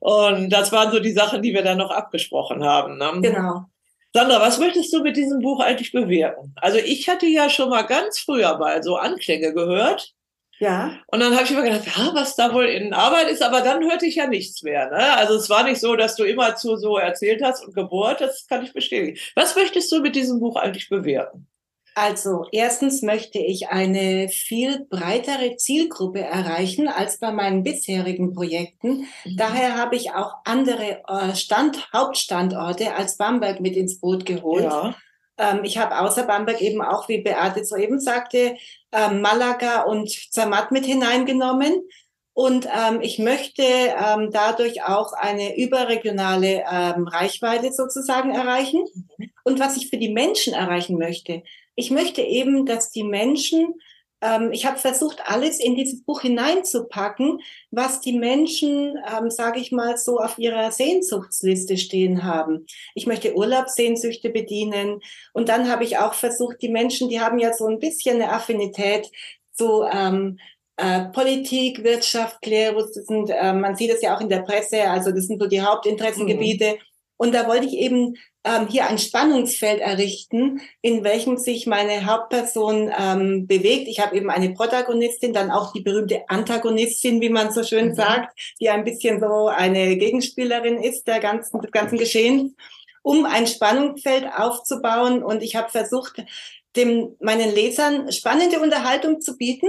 Und 0.00 0.50
das 0.50 0.72
waren 0.72 0.90
so 0.92 1.00
die 1.00 1.12
Sachen, 1.12 1.42
die 1.42 1.54
wir 1.54 1.62
dann 1.62 1.78
noch 1.78 1.90
abgesprochen 1.90 2.64
haben. 2.64 2.98
Ne? 2.98 3.20
Genau. 3.22 3.64
Sandra, 4.12 4.40
was 4.40 4.58
möchtest 4.58 4.92
du 4.92 5.02
mit 5.02 5.16
diesem 5.16 5.40
Buch 5.40 5.60
eigentlich 5.60 5.92
bewirken? 5.92 6.54
Also 6.56 6.78
ich 6.78 7.08
hatte 7.08 7.26
ja 7.26 7.48
schon 7.50 7.68
mal 7.68 7.82
ganz 7.82 8.18
früher 8.18 8.56
mal 8.58 8.82
so 8.82 8.96
Anklänge 8.96 9.52
gehört 9.52 10.14
ja. 10.60 10.98
Und 11.06 11.20
dann 11.20 11.34
habe 11.34 11.44
ich 11.44 11.50
immer 11.52 11.62
gedacht, 11.62 11.86
ja, 11.86 12.10
was 12.14 12.34
da 12.34 12.52
wohl 12.52 12.64
in 12.64 12.92
Arbeit 12.92 13.28
ist, 13.28 13.42
aber 13.42 13.60
dann 13.60 13.82
hörte 13.84 14.06
ich 14.06 14.16
ja 14.16 14.26
nichts 14.26 14.62
mehr. 14.62 14.90
Ne? 14.90 15.16
Also 15.16 15.34
es 15.34 15.48
war 15.48 15.62
nicht 15.62 15.80
so, 15.80 15.94
dass 15.94 16.16
du 16.16 16.24
immer 16.24 16.56
zu 16.56 16.76
so 16.76 16.96
erzählt 16.98 17.42
hast 17.42 17.64
und 17.64 17.74
gebohrt, 17.74 18.20
das 18.20 18.46
kann 18.48 18.64
ich 18.64 18.72
bestätigen. 18.72 19.18
Was 19.36 19.54
möchtest 19.54 19.90
du 19.92 20.00
mit 20.00 20.16
diesem 20.16 20.40
Buch 20.40 20.56
eigentlich 20.56 20.88
bewirken? 20.88 21.46
Also 22.00 22.44
erstens 22.52 23.02
möchte 23.02 23.40
ich 23.40 23.70
eine 23.70 24.28
viel 24.28 24.86
breitere 24.88 25.56
Zielgruppe 25.56 26.20
erreichen 26.20 26.86
als 26.86 27.18
bei 27.18 27.32
meinen 27.32 27.64
bisherigen 27.64 28.34
Projekten. 28.34 29.08
Mhm. 29.24 29.36
Daher 29.36 29.76
habe 29.76 29.96
ich 29.96 30.12
auch 30.12 30.34
andere 30.44 31.02
äh, 31.08 31.34
Stand, 31.34 31.92
Hauptstandorte 31.92 32.94
als 32.94 33.16
Bamberg 33.16 33.58
mit 33.58 33.74
ins 33.74 33.98
Boot 33.98 34.24
geholt. 34.24 34.62
Ja. 34.62 34.94
Ähm, 35.38 35.64
ich 35.64 35.78
habe 35.78 35.98
außer 35.98 36.22
Bamberg 36.22 36.60
eben 36.60 36.82
auch, 36.82 37.08
wie 37.08 37.20
Beate 37.20 37.64
soeben 37.64 37.98
sagte, 37.98 38.56
ähm, 38.92 39.20
Malaga 39.20 39.82
und 39.82 40.08
Zermatt 40.08 40.70
mit 40.70 40.86
hineingenommen. 40.86 41.82
Und 42.32 42.66
ähm, 42.66 43.00
ich 43.00 43.18
möchte 43.18 43.64
ähm, 43.64 44.30
dadurch 44.30 44.84
auch 44.84 45.14
eine 45.14 45.58
überregionale 45.58 46.62
ähm, 46.70 47.08
Reichweite 47.08 47.72
sozusagen 47.72 48.32
erreichen. 48.32 48.84
Mhm. 49.16 49.30
Und 49.42 49.58
was 49.58 49.76
ich 49.76 49.90
für 49.90 49.98
die 49.98 50.12
Menschen 50.12 50.54
erreichen 50.54 50.96
möchte, 50.96 51.42
ich 51.78 51.90
möchte 51.90 52.22
eben, 52.22 52.66
dass 52.66 52.90
die 52.90 53.04
Menschen 53.04 53.74
ähm, 54.20 54.50
ich 54.52 54.66
habe 54.66 54.78
versucht, 54.78 55.22
alles 55.26 55.60
in 55.60 55.76
dieses 55.76 56.02
Buch 56.02 56.22
hineinzupacken, 56.22 57.40
was 57.70 58.00
die 58.00 58.18
Menschen, 58.18 58.98
ähm, 59.08 59.30
sage 59.30 59.60
ich 59.60 59.70
mal, 59.70 59.96
so 59.96 60.18
auf 60.18 60.38
ihrer 60.38 60.72
Sehnsuchtsliste 60.72 61.76
stehen 61.76 62.24
haben. 62.24 62.66
Ich 62.94 63.06
möchte 63.06 63.36
Urlaubssehnsüchte 63.36 64.30
bedienen. 64.30 65.00
Und 65.32 65.48
dann 65.48 65.70
habe 65.70 65.84
ich 65.84 65.98
auch 65.98 66.14
versucht, 66.14 66.60
die 66.62 66.68
Menschen, 66.68 67.08
die 67.08 67.20
haben 67.20 67.38
ja 67.38 67.52
so 67.52 67.66
ein 67.66 67.78
bisschen 67.78 68.16
eine 68.16 68.32
Affinität 68.32 69.08
zu 69.52 69.84
ähm, 69.84 70.38
äh, 70.76 71.06
Politik, 71.06 71.82
Wirtschaft, 71.84 72.40
Klerus, 72.42 72.92
das 72.92 73.06
sind, 73.06 73.30
äh, 73.30 73.52
man 73.52 73.76
sieht 73.76 73.90
es 73.90 74.02
ja 74.02 74.16
auch 74.16 74.20
in 74.20 74.28
der 74.28 74.42
Presse, 74.42 74.88
also 74.88 75.10
das 75.10 75.26
sind 75.26 75.40
so 75.40 75.48
die 75.48 75.60
Hauptinteressengebiete. 75.60 76.72
Mhm. 76.72 76.87
Und 77.18 77.34
da 77.34 77.46
wollte 77.46 77.66
ich 77.66 77.74
eben 77.74 78.16
ähm, 78.44 78.68
hier 78.68 78.86
ein 78.86 78.98
Spannungsfeld 78.98 79.80
errichten, 79.80 80.60
in 80.80 81.04
welchem 81.04 81.36
sich 81.36 81.66
meine 81.66 82.06
Hauptperson 82.06 82.90
ähm, 82.96 83.46
bewegt. 83.46 83.88
Ich 83.88 84.00
habe 84.00 84.16
eben 84.16 84.30
eine 84.30 84.54
Protagonistin, 84.54 85.34
dann 85.34 85.50
auch 85.50 85.72
die 85.72 85.82
berühmte 85.82 86.22
Antagonistin, 86.28 87.20
wie 87.20 87.28
man 87.28 87.52
so 87.52 87.64
schön 87.64 87.88
mhm. 87.88 87.94
sagt, 87.94 88.38
die 88.60 88.70
ein 88.70 88.84
bisschen 88.84 89.20
so 89.20 89.48
eine 89.48 89.96
Gegenspielerin 89.96 90.80
ist 90.82 91.06
der 91.08 91.18
ganzen, 91.18 91.60
des 91.60 91.72
ganzen 91.72 91.98
Geschehens, 91.98 92.54
um 93.02 93.26
ein 93.26 93.48
Spannungsfeld 93.48 94.26
aufzubauen. 94.34 95.22
Und 95.22 95.42
ich 95.42 95.56
habe 95.56 95.70
versucht, 95.70 96.22
dem, 96.76 97.16
meinen 97.20 97.52
Lesern 97.52 98.12
spannende 98.12 98.60
Unterhaltung 98.60 99.20
zu 99.20 99.36
bieten 99.36 99.68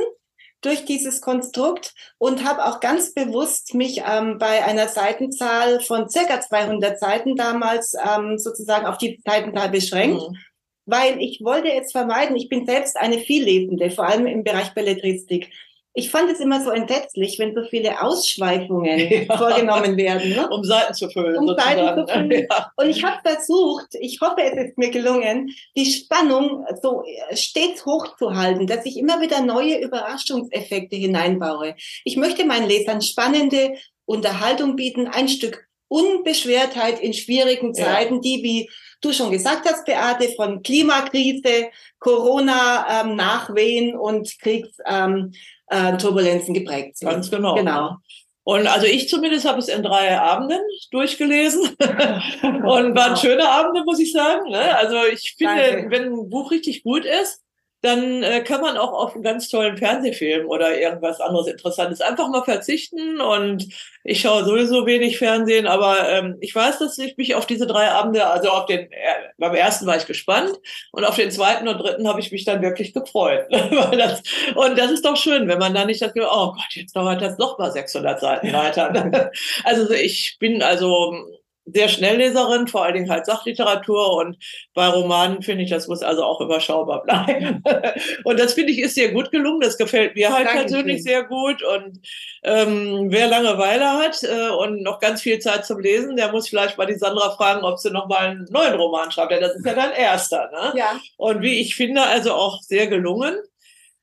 durch 0.61 0.85
dieses 0.85 1.21
Konstrukt 1.21 1.93
und 2.17 2.43
habe 2.43 2.65
auch 2.65 2.79
ganz 2.79 3.13
bewusst 3.13 3.73
mich 3.73 4.01
ähm, 4.05 4.37
bei 4.37 4.63
einer 4.63 4.87
Seitenzahl 4.87 5.79
von 5.81 6.09
circa 6.09 6.41
200 6.41 6.99
Seiten 6.99 7.35
damals 7.35 7.93
ähm, 7.93 8.37
sozusagen 8.37 8.85
auf 8.85 8.97
die 8.97 9.21
Seitenzahl 9.25 9.69
beschränkt. 9.69 10.21
Mhm. 10.21 10.37
Weil 10.85 11.21
ich 11.21 11.41
wollte 11.43 11.67
jetzt 11.67 11.91
vermeiden, 11.91 12.35
ich 12.35 12.49
bin 12.49 12.65
selbst 12.65 12.97
eine 12.97 13.19
Viellesende, 13.19 13.91
vor 13.91 14.07
allem 14.07 14.25
im 14.25 14.43
Bereich 14.43 14.73
Belletristik 14.73 15.51
ich 16.00 16.10
fand 16.10 16.32
es 16.32 16.39
immer 16.39 16.63
so 16.63 16.72
entsetzlich, 16.72 17.38
wenn 17.39 17.53
so 17.53 17.63
viele 17.63 18.01
Ausschweifungen 18.01 19.00
ja. 19.27 19.38
vorgenommen 19.38 19.98
werden. 19.98 20.29
Ne? 20.29 20.50
Um 20.50 20.63
Seiten 20.63 20.94
zu 20.94 21.10
füllen. 21.10 21.38
Um 21.38 21.56
Seiten 21.56 22.00
zu 22.00 22.13
füllen. 22.13 22.29
Ja. 22.50 22.72
Und 22.75 22.89
ich 22.89 23.03
habe 23.03 23.18
versucht, 23.22 23.88
ich 24.00 24.22
hoffe, 24.22 24.41
es 24.41 24.70
ist 24.70 24.77
mir 24.77 24.91
gelungen, 24.91 25.53
die 25.75 25.86
Spannung 25.86 26.65
so 26.82 27.03
stets 27.34 27.86
hochzuhalten, 27.86 28.65
dass 28.65 28.86
ich 28.86 28.98
immer 28.98 29.20
wieder 29.20 29.41
neue 29.41 29.79
Überraschungseffekte 29.79 30.96
hineinbaue. 30.96 31.75
Ich 32.06 32.18
möchte 32.18 32.46
meinen 32.46 32.68
Lesern 32.68 33.01
spannende 33.01 33.74
Unterhaltung 34.06 34.75
bieten, 34.75 35.08
ein 35.08 35.27
Stück 35.27 35.68
Unbeschwertheit 35.89 37.00
in 37.00 37.13
schwierigen 37.13 37.74
Zeiten, 37.74 38.15
ja. 38.15 38.22
die, 38.22 38.44
wie 38.44 38.70
du 39.01 39.12
schon 39.12 39.32
gesagt 39.32 39.68
hast, 39.68 39.86
Beate, 39.86 40.29
von 40.36 40.62
Klimakrise, 40.62 41.70
Corona, 42.00 43.01
ähm, 43.01 43.15
Nachwehen 43.15 43.98
und 43.98 44.39
Kriegs, 44.39 44.77
ähm, 44.86 45.34
äh, 45.69 45.97
Turbulenzen 45.97 46.53
geprägt 46.53 46.97
sind. 46.97 47.09
Ganz 47.09 47.29
genau. 47.29 47.55
Genau. 47.55 47.97
Und 48.43 48.67
also 48.67 48.88
ich 48.88 49.09
zumindest 49.09 49.47
habe 49.47 49.59
es 49.59 49.67
in 49.67 49.83
drei 49.83 50.19
Abenden 50.19 50.59
durchgelesen 50.91 51.61
und 52.41 52.95
waren 52.95 53.15
schöne 53.15 53.47
Abende, 53.47 53.83
muss 53.83 53.99
ich 53.99 54.11
sagen. 54.11 54.49
Ne? 54.49 54.75
Also 54.75 54.95
ich 55.11 55.35
finde, 55.38 55.71
Danke. 55.71 55.91
wenn 55.91 56.03
ein 56.13 56.29
Buch 56.29 56.49
richtig 56.49 56.83
gut 56.83 57.05
ist, 57.05 57.43
dann 57.81 58.24
äh, 58.24 58.41
kann 58.41 58.59
man 58.59 58.77
auch 58.77 58.91
auf 58.91 59.13
einen 59.13 59.24
ganz 59.24 59.48
tollen 59.48 59.77
Fernsehfilm 59.77 60.48
oder 60.48 60.77
irgendwas 60.79 61.21
anderes 61.21 61.48
Interessantes 61.48 62.01
einfach 62.01 62.27
mal 62.29 62.43
verzichten. 62.43 63.21
Und 63.21 63.67
ich 64.03 64.21
schaue 64.21 64.43
sowieso 64.43 64.86
wenig 64.86 65.17
Fernsehen, 65.17 65.65
aber 65.65 66.09
ähm, 66.09 66.38
ich 66.41 66.53
weiß, 66.53 66.79
dass 66.79 66.98
ich 66.98 67.15
mich 67.15 67.36
auf 67.36 67.45
diese 67.45 67.67
drei 67.67 67.89
Abende, 67.89 68.27
also 68.27 68.50
auf 68.50 68.65
den, 68.65 68.91
äh, 68.91 69.29
beim 69.38 69.55
ersten 69.55 69.86
war 69.86 69.95
ich 69.95 70.07
gespannt 70.07 70.51
und 70.91 71.05
auf 71.05 71.15
den 71.15 71.31
zweiten 71.31 71.67
und 71.69 71.77
dritten 71.77 72.07
habe 72.07 72.19
ich 72.19 72.31
mich 72.31 72.43
dann 72.43 72.62
wirklich 72.62 72.93
gefreut. 72.93 73.45
das, 73.51 74.24
und 74.55 74.77
das 74.77 74.91
ist 74.91 75.05
doch 75.05 75.15
schön, 75.15 75.48
wenn 75.48 75.59
man 75.59 75.74
dann 75.74 75.88
nicht 75.88 76.01
das 76.01 76.12
oh 76.15 76.51
Gott, 76.51 76.71
jetzt 76.71 76.95
dauert 76.95 77.21
das 77.21 77.38
noch 77.38 77.57
mal 77.57 77.71
600 77.71 78.19
Seiten 78.19 78.51
weiter. 78.51 79.31
also 79.63 79.89
ich 79.91 80.38
bin 80.39 80.62
also 80.62 81.38
sehr 81.73 81.89
Schnellleserin, 81.89 82.67
vor 82.67 82.83
allen 82.83 82.95
Dingen 82.95 83.09
halt 83.09 83.25
Sachliteratur 83.25 84.17
und 84.17 84.38
bei 84.73 84.88
Romanen 84.88 85.41
finde 85.41 85.63
ich, 85.63 85.69
das 85.69 85.88
muss 85.88 86.01
also 86.01 86.23
auch 86.23 86.41
überschaubar 86.41 87.03
bleiben. 87.03 87.63
und 88.23 88.39
das 88.39 88.53
finde 88.53 88.71
ich 88.71 88.79
ist 88.79 88.95
sehr 88.95 89.11
gut 89.11 89.31
gelungen. 89.31 89.61
Das 89.61 89.77
gefällt 89.77 90.15
mir 90.15 90.29
halt 90.31 90.47
Dankeschön. 90.47 90.67
persönlich 90.67 91.03
sehr 91.03 91.23
gut. 91.23 91.63
Und 91.63 91.99
ähm, 92.43 93.07
wer 93.09 93.27
Langeweile 93.27 93.89
hat 93.93 94.23
äh, 94.23 94.49
und 94.49 94.83
noch 94.83 94.99
ganz 94.99 95.21
viel 95.21 95.39
Zeit 95.39 95.65
zum 95.65 95.79
Lesen, 95.79 96.15
der 96.15 96.31
muss 96.31 96.49
vielleicht 96.49 96.77
mal 96.77 96.85
die 96.85 96.97
Sandra 96.97 97.31
fragen, 97.31 97.63
ob 97.63 97.79
sie 97.79 97.91
noch 97.91 98.07
mal 98.07 98.19
einen 98.19 98.47
neuen 98.49 98.75
Roman 98.75 99.11
schreibt. 99.11 99.31
Ja, 99.31 99.39
das 99.39 99.55
ist 99.55 99.65
ja 99.65 99.73
dein 99.73 99.91
erster. 99.91 100.49
Ne? 100.51 100.73
Ja. 100.77 100.99
Und 101.17 101.41
wie 101.41 101.59
ich 101.59 101.75
finde, 101.75 102.03
also 102.03 102.33
auch 102.33 102.61
sehr 102.61 102.88
gelungen. 102.88 103.35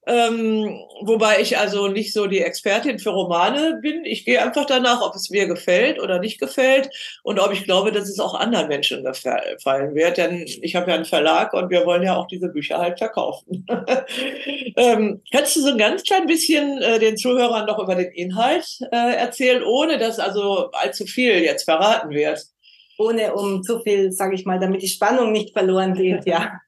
Ähm, 0.07 0.85
wobei 1.03 1.41
ich 1.41 1.59
also 1.59 1.89
nicht 1.89 2.13
so 2.13 2.29
die 2.29 2.41
Expertin 2.41 3.01
für 3.01 3.11
Romane 3.11 3.81
bin. 3.83 4.05
Ich 4.05 4.25
gehe 4.25 4.41
einfach 4.41 4.65
danach, 4.65 5.03
ob 5.03 5.17
es 5.17 5.31
mir 5.31 5.49
gefällt 5.49 6.01
oder 6.01 6.21
nicht 6.21 6.39
gefällt 6.39 6.89
und 7.25 7.41
ob 7.41 7.53
ich 7.53 7.65
glaube, 7.65 7.91
dass 7.91 8.09
es 8.09 8.21
auch 8.21 8.35
anderen 8.35 8.69
Menschen 8.69 9.05
gefallen 9.05 9.95
wird. 9.97 10.19
Denn 10.19 10.45
ich 10.63 10.77
habe 10.77 10.91
ja 10.91 10.97
einen 10.97 11.05
Verlag 11.05 11.53
und 11.55 11.71
wir 11.71 11.85
wollen 11.85 12.05
ja 12.05 12.17
auch 12.17 12.29
diese 12.29 12.49
Bücher 12.49 12.79
halt 12.79 12.99
verkaufen. 12.99 13.67
ähm, 14.77 15.23
kannst 15.33 15.57
du 15.57 15.61
so 15.61 15.71
ein 15.71 15.79
ganz 15.79 16.05
klein 16.05 16.27
bisschen 16.27 16.81
äh, 16.81 17.01
den 17.01 17.17
Zuhörern 17.17 17.67
noch 17.67 17.81
über 17.81 17.97
den 17.97 18.13
Inhalt 18.13 18.79
äh, 18.93 19.17
erzählen, 19.17 19.65
ohne 19.65 19.99
dass 19.99 20.21
also 20.21 20.71
allzu 20.71 21.05
viel 21.05 21.43
jetzt 21.43 21.65
verraten 21.65 22.11
wird? 22.11 22.45
Ohne 22.99 23.35
um 23.35 23.63
zu 23.63 23.81
viel, 23.81 24.13
sage 24.13 24.37
ich 24.37 24.47
mal, 24.47 24.61
damit 24.61 24.83
die 24.83 24.89
Spannung 24.89 25.33
nicht 25.33 25.53
verloren 25.53 25.95
geht, 25.95 26.27
ja. 26.27 26.61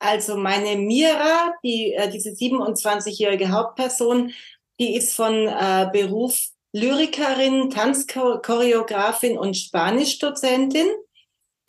Also 0.00 0.36
meine 0.36 0.76
Mira, 0.76 1.54
die, 1.62 1.92
äh, 1.92 2.10
diese 2.10 2.30
27-jährige 2.30 3.50
Hauptperson, 3.50 4.32
die 4.80 4.96
ist 4.96 5.14
von 5.14 5.46
äh, 5.46 5.90
Beruf 5.92 6.38
Lyrikerin, 6.72 7.68
Tanzchoreografin 7.68 9.36
und 9.36 9.56
Spanischdozentin, 9.56 10.88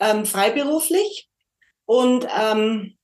ähm, 0.00 0.24
freiberuflich. 0.24 1.28
Und 1.84 2.26
ähm, 2.40 2.96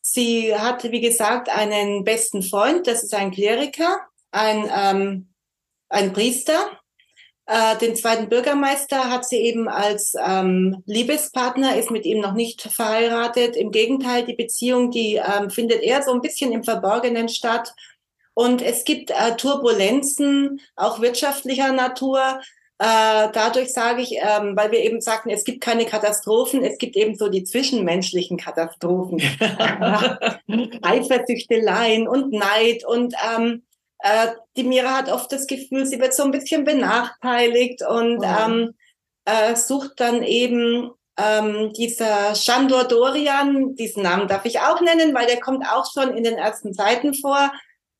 sie 0.00 0.56
hat, 0.56 0.84
wie 0.84 1.00
gesagt, 1.00 1.50
einen 1.50 2.04
besten 2.04 2.42
Freund, 2.42 2.86
das 2.86 3.02
ist 3.02 3.14
ein 3.14 3.30
Kleriker, 3.30 4.00
ein, 4.30 4.70
ähm, 4.74 5.34
ein 5.90 6.14
Priester. 6.14 6.81
Äh, 7.46 7.76
den 7.78 7.96
zweiten 7.96 8.28
Bürgermeister 8.28 9.10
hat 9.10 9.26
sie 9.26 9.38
eben 9.38 9.68
als 9.68 10.14
ähm, 10.24 10.82
Liebespartner, 10.86 11.76
ist 11.76 11.90
mit 11.90 12.06
ihm 12.06 12.20
noch 12.20 12.34
nicht 12.34 12.62
verheiratet. 12.62 13.56
Im 13.56 13.72
Gegenteil, 13.72 14.24
die 14.24 14.34
Beziehung, 14.34 14.90
die 14.90 15.16
ähm, 15.16 15.50
findet 15.50 15.82
eher 15.82 16.02
so 16.02 16.12
ein 16.12 16.20
bisschen 16.20 16.52
im 16.52 16.62
Verborgenen 16.62 17.28
statt. 17.28 17.74
Und 18.34 18.62
es 18.62 18.84
gibt 18.84 19.10
äh, 19.10 19.36
Turbulenzen, 19.36 20.60
auch 20.76 21.00
wirtschaftlicher 21.00 21.72
Natur. 21.72 22.40
Äh, 22.78 23.28
dadurch 23.32 23.72
sage 23.72 24.02
ich, 24.02 24.12
ähm, 24.12 24.56
weil 24.56 24.70
wir 24.70 24.80
eben 24.80 25.00
sagten, 25.00 25.30
es 25.30 25.44
gibt 25.44 25.60
keine 25.60 25.84
Katastrophen, 25.84 26.64
es 26.64 26.78
gibt 26.78 26.96
eben 26.96 27.16
so 27.16 27.28
die 27.28 27.44
zwischenmenschlichen 27.44 28.38
Katastrophen. 28.38 29.20
Eifersüchteleien 30.82 32.06
und 32.06 32.32
Neid 32.32 32.84
und 32.84 33.14
ähm, 33.36 33.62
äh, 34.02 34.32
die 34.56 34.64
Mira 34.64 34.96
hat 34.96 35.08
oft 35.08 35.30
das 35.32 35.46
Gefühl, 35.46 35.86
sie 35.86 36.00
wird 36.00 36.12
so 36.12 36.24
ein 36.24 36.32
bisschen 36.32 36.64
benachteiligt 36.64 37.82
und 37.86 38.18
oh. 38.18 38.24
ähm, 38.24 38.74
äh, 39.24 39.54
sucht 39.54 40.00
dann 40.00 40.22
eben 40.24 40.90
ähm, 41.16 41.72
dieser 41.72 42.34
Shandor 42.34 42.84
Dorian, 42.84 43.76
diesen 43.76 44.02
Namen 44.02 44.26
darf 44.26 44.44
ich 44.44 44.58
auch 44.60 44.80
nennen, 44.80 45.14
weil 45.14 45.26
der 45.26 45.40
kommt 45.40 45.64
auch 45.66 45.86
schon 45.92 46.16
in 46.16 46.24
den 46.24 46.34
ersten 46.34 46.74
Seiten 46.74 47.14
vor, 47.14 47.52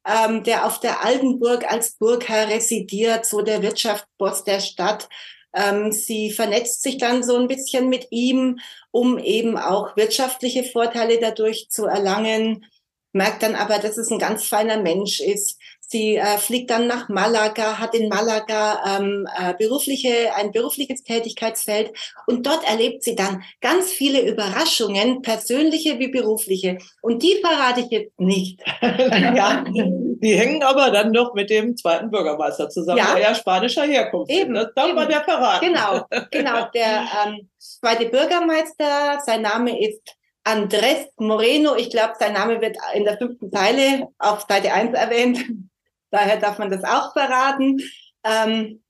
ähm, 0.05 0.43
der 0.43 0.67
auf 0.67 0.81
der 0.81 1.05
Altenburg 1.05 1.71
als 1.71 1.93
Burgherr 1.93 2.49
residiert, 2.49 3.25
so 3.25 3.43
der 3.43 3.63
Wirtschaftsboss 3.63 4.43
der 4.43 4.61
Stadt. 4.61 5.09
Ähm, 5.55 5.93
sie 5.93 6.33
vernetzt 6.33 6.83
sich 6.83 6.99
dann 6.99 7.23
so 7.23 7.37
ein 7.37 7.47
bisschen 7.47 7.89
mit 7.89 8.09
ihm, 8.11 8.59
um 8.91 9.19
eben 9.19 9.57
auch 9.57 9.97
wirtschaftliche 9.97 10.65
Vorteile 10.65 11.21
dadurch 11.21 11.69
zu 11.69 11.85
erlangen, 11.85 12.65
merkt 13.13 13.43
dann 13.43 13.55
aber, 13.55 13.79
dass 13.79 13.97
es 13.97 14.11
ein 14.11 14.19
ganz 14.19 14.45
feiner 14.45 14.81
Mensch 14.81 15.21
ist, 15.21 15.59
Sie 15.93 16.17
äh, 16.17 16.39
fliegt 16.39 16.71
dann 16.71 16.87
nach 16.87 17.11
Malaga, 17.11 17.79
hat 17.79 17.95
in 17.95 18.09
Malaga 18.09 18.97
ähm, 18.97 19.29
äh, 19.39 19.53
berufliche, 19.59 20.35
ein 20.35 20.51
berufliches 20.51 21.03
Tätigkeitsfeld 21.03 21.93
und 22.27 22.47
dort 22.47 22.67
erlebt 22.67 23.03
sie 23.05 23.15
dann 23.15 23.43
ganz 23.61 23.91
viele 23.91 24.27
Überraschungen, 24.27 25.21
persönliche 25.21 25.99
wie 25.99 26.09
berufliche. 26.09 26.79
Und 27.03 27.23
die 27.23 27.37
verrate 27.45 27.81
ich 27.81 27.91
jetzt 27.91 28.19
nicht. 28.19 28.59
ja, 28.81 29.63
die 29.67 30.35
hängen 30.39 30.63
aber 30.63 30.91
dann 30.93 31.13
doch 31.13 31.35
mit 31.35 31.51
dem 31.51 31.77
zweiten 31.77 32.11
Bürgermeister 32.11 32.71
zusammen, 32.71 32.97
ja. 32.97 33.13
der 33.13 33.23
ja 33.25 33.35
spanischer 33.35 33.85
Herkunft 33.85 34.31
Eben, 34.31 34.57
ist. 34.57 34.65
Das 34.65 34.75
darf 34.75 34.95
man 34.95 35.11
ja 35.11 35.21
verraten. 35.21 35.67
Genau, 35.67 36.07
genau. 36.31 36.69
Der 36.75 37.05
ähm, 37.27 37.51
zweite 37.59 38.07
Bürgermeister, 38.07 39.21
sein 39.27 39.43
Name 39.43 39.79
ist 39.79 40.17
Andrés 40.45 41.07
Moreno. 41.17 41.77
Ich 41.77 41.91
glaube, 41.91 42.15
sein 42.19 42.33
Name 42.33 42.61
wird 42.61 42.77
in 42.95 43.05
der 43.05 43.19
fünften 43.19 43.51
Zeile 43.53 44.09
auf 44.19 44.47
Seite 44.49 44.73
1 44.73 44.95
erwähnt. 44.95 45.39
Daher 46.11 46.39
darf 46.39 46.59
man 46.59 46.71
das 46.71 46.85
auch 46.85 47.13
verraten. 47.13 47.81
Ähm, 48.25 48.83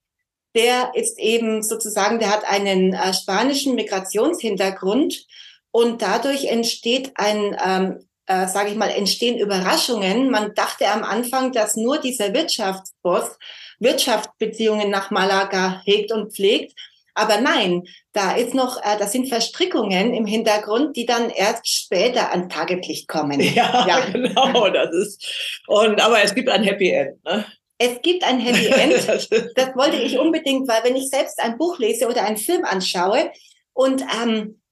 der 0.54 0.92
ist 0.94 1.18
eben 1.18 1.62
sozusagen, 1.62 2.18
der 2.18 2.30
hat 2.30 2.44
einen 2.44 2.92
äh, 2.92 3.14
spanischen 3.14 3.74
Migrationshintergrund 3.74 5.26
und 5.70 6.02
dadurch 6.02 6.44
entsteht 6.44 7.12
ein, 7.14 7.56
ähm, 7.64 8.08
äh, 8.26 8.46
sage 8.46 8.70
ich 8.70 8.76
mal, 8.76 8.90
entstehen 8.90 9.38
Überraschungen. 9.38 10.30
Man 10.30 10.54
dachte 10.54 10.88
am 10.88 11.04
Anfang, 11.04 11.52
dass 11.52 11.76
nur 11.76 11.98
dieser 11.98 12.34
Wirtschaftsboss 12.34 13.38
Wirtschaftsbeziehungen 13.78 14.90
nach 14.90 15.10
Malaga 15.10 15.80
hegt 15.84 16.12
und 16.12 16.32
pflegt. 16.32 16.74
Aber 17.14 17.40
nein, 17.40 17.82
da 18.12 18.32
ist 18.32 18.54
noch, 18.54 18.78
äh, 18.78 18.98
das 18.98 19.12
sind 19.12 19.28
Verstrickungen 19.28 20.14
im 20.14 20.24
Hintergrund, 20.24 20.96
die 20.96 21.06
dann 21.06 21.30
erst 21.30 21.68
später 21.68 22.32
an 22.32 22.48
Tageslicht 22.48 23.08
kommen. 23.08 23.40
Ja, 23.52 23.86
ja, 23.86 24.00
genau, 24.00 24.68
das 24.70 24.94
ist. 24.94 25.62
Und 25.66 26.00
aber 26.00 26.22
es 26.22 26.34
gibt 26.34 26.48
ein 26.48 26.62
Happy 26.62 26.90
End. 26.90 27.22
Ne? 27.24 27.44
Es 27.76 28.00
gibt 28.02 28.24
ein 28.24 28.38
Happy 28.38 28.66
End. 28.66 28.94
das 29.56 29.76
wollte 29.76 29.96
ich 29.96 30.18
unbedingt, 30.18 30.68
weil 30.68 30.84
wenn 30.84 30.96
ich 30.96 31.08
selbst 31.08 31.38
ein 31.40 31.58
Buch 31.58 31.78
lese 31.78 32.08
oder 32.08 32.24
einen 32.24 32.38
Film 32.38 32.64
anschaue 32.64 33.30
und 33.74 34.02
ähm, 34.22 34.62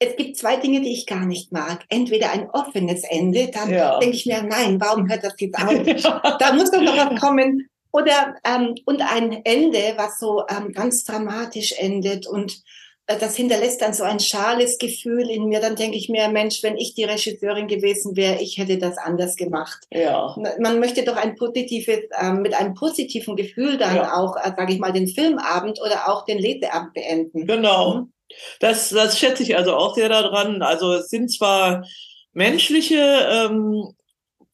es 0.00 0.16
gibt 0.16 0.36
zwei 0.36 0.56
Dinge, 0.56 0.80
die 0.80 0.92
ich 0.92 1.06
gar 1.06 1.26
nicht 1.26 1.52
mag. 1.52 1.84
Entweder 1.88 2.30
ein 2.30 2.48
offenes 2.50 3.02
Ende, 3.02 3.50
dann 3.52 3.70
ja. 3.70 3.98
denke 3.98 4.16
ich 4.16 4.26
mir, 4.26 4.42
nein, 4.42 4.80
warum 4.80 5.08
hört 5.08 5.24
das 5.24 5.34
jetzt 5.38 5.58
auf? 5.58 5.72
da 6.38 6.52
muss 6.52 6.70
doch 6.70 6.82
noch 6.82 6.96
was 6.96 7.20
kommen, 7.20 7.67
oder 7.92 8.36
ähm, 8.44 8.74
und 8.84 9.02
ein 9.02 9.44
Ende, 9.44 9.94
was 9.96 10.18
so 10.18 10.44
ähm, 10.48 10.72
ganz 10.72 11.04
dramatisch 11.04 11.72
endet 11.78 12.26
und 12.26 12.62
äh, 13.08 13.18
das 13.18 13.34
hinterlässt 13.34 13.80
dann 13.82 13.94
so 13.94 14.04
ein 14.04 14.20
schales 14.20 14.78
Gefühl 14.78 15.28
in 15.30 15.46
mir. 15.46 15.60
Dann 15.60 15.74
denke 15.74 15.96
ich 15.96 16.08
mir, 16.08 16.28
Mensch, 16.28 16.62
wenn 16.62 16.76
ich 16.76 16.94
die 16.94 17.04
Regisseurin 17.04 17.66
gewesen 17.66 18.16
wäre, 18.16 18.40
ich 18.40 18.58
hätte 18.58 18.78
das 18.78 18.98
anders 18.98 19.34
gemacht. 19.36 19.84
Ja. 19.90 20.36
Man 20.60 20.78
möchte 20.78 21.02
doch 21.04 21.16
ein 21.16 21.34
positives, 21.34 22.00
ähm, 22.20 22.42
mit 22.42 22.54
einem 22.54 22.74
positiven 22.74 23.34
Gefühl 23.34 23.78
dann 23.78 23.96
ja. 23.96 24.14
auch, 24.14 24.36
äh, 24.36 24.52
sage 24.56 24.72
ich 24.72 24.78
mal, 24.78 24.92
den 24.92 25.08
Filmabend 25.08 25.80
oder 25.80 26.08
auch 26.08 26.24
den 26.24 26.38
Leseabend 26.38 26.92
beenden. 26.92 27.46
Genau. 27.46 27.94
Mhm. 27.94 28.12
Das, 28.60 28.90
das 28.90 29.18
schätze 29.18 29.42
ich 29.42 29.56
also 29.56 29.74
auch 29.74 29.94
sehr 29.94 30.10
daran. 30.10 30.60
Also 30.60 30.92
es 30.92 31.08
sind 31.08 31.32
zwar 31.32 31.86
menschliche 32.34 33.26
ähm, 33.30 33.94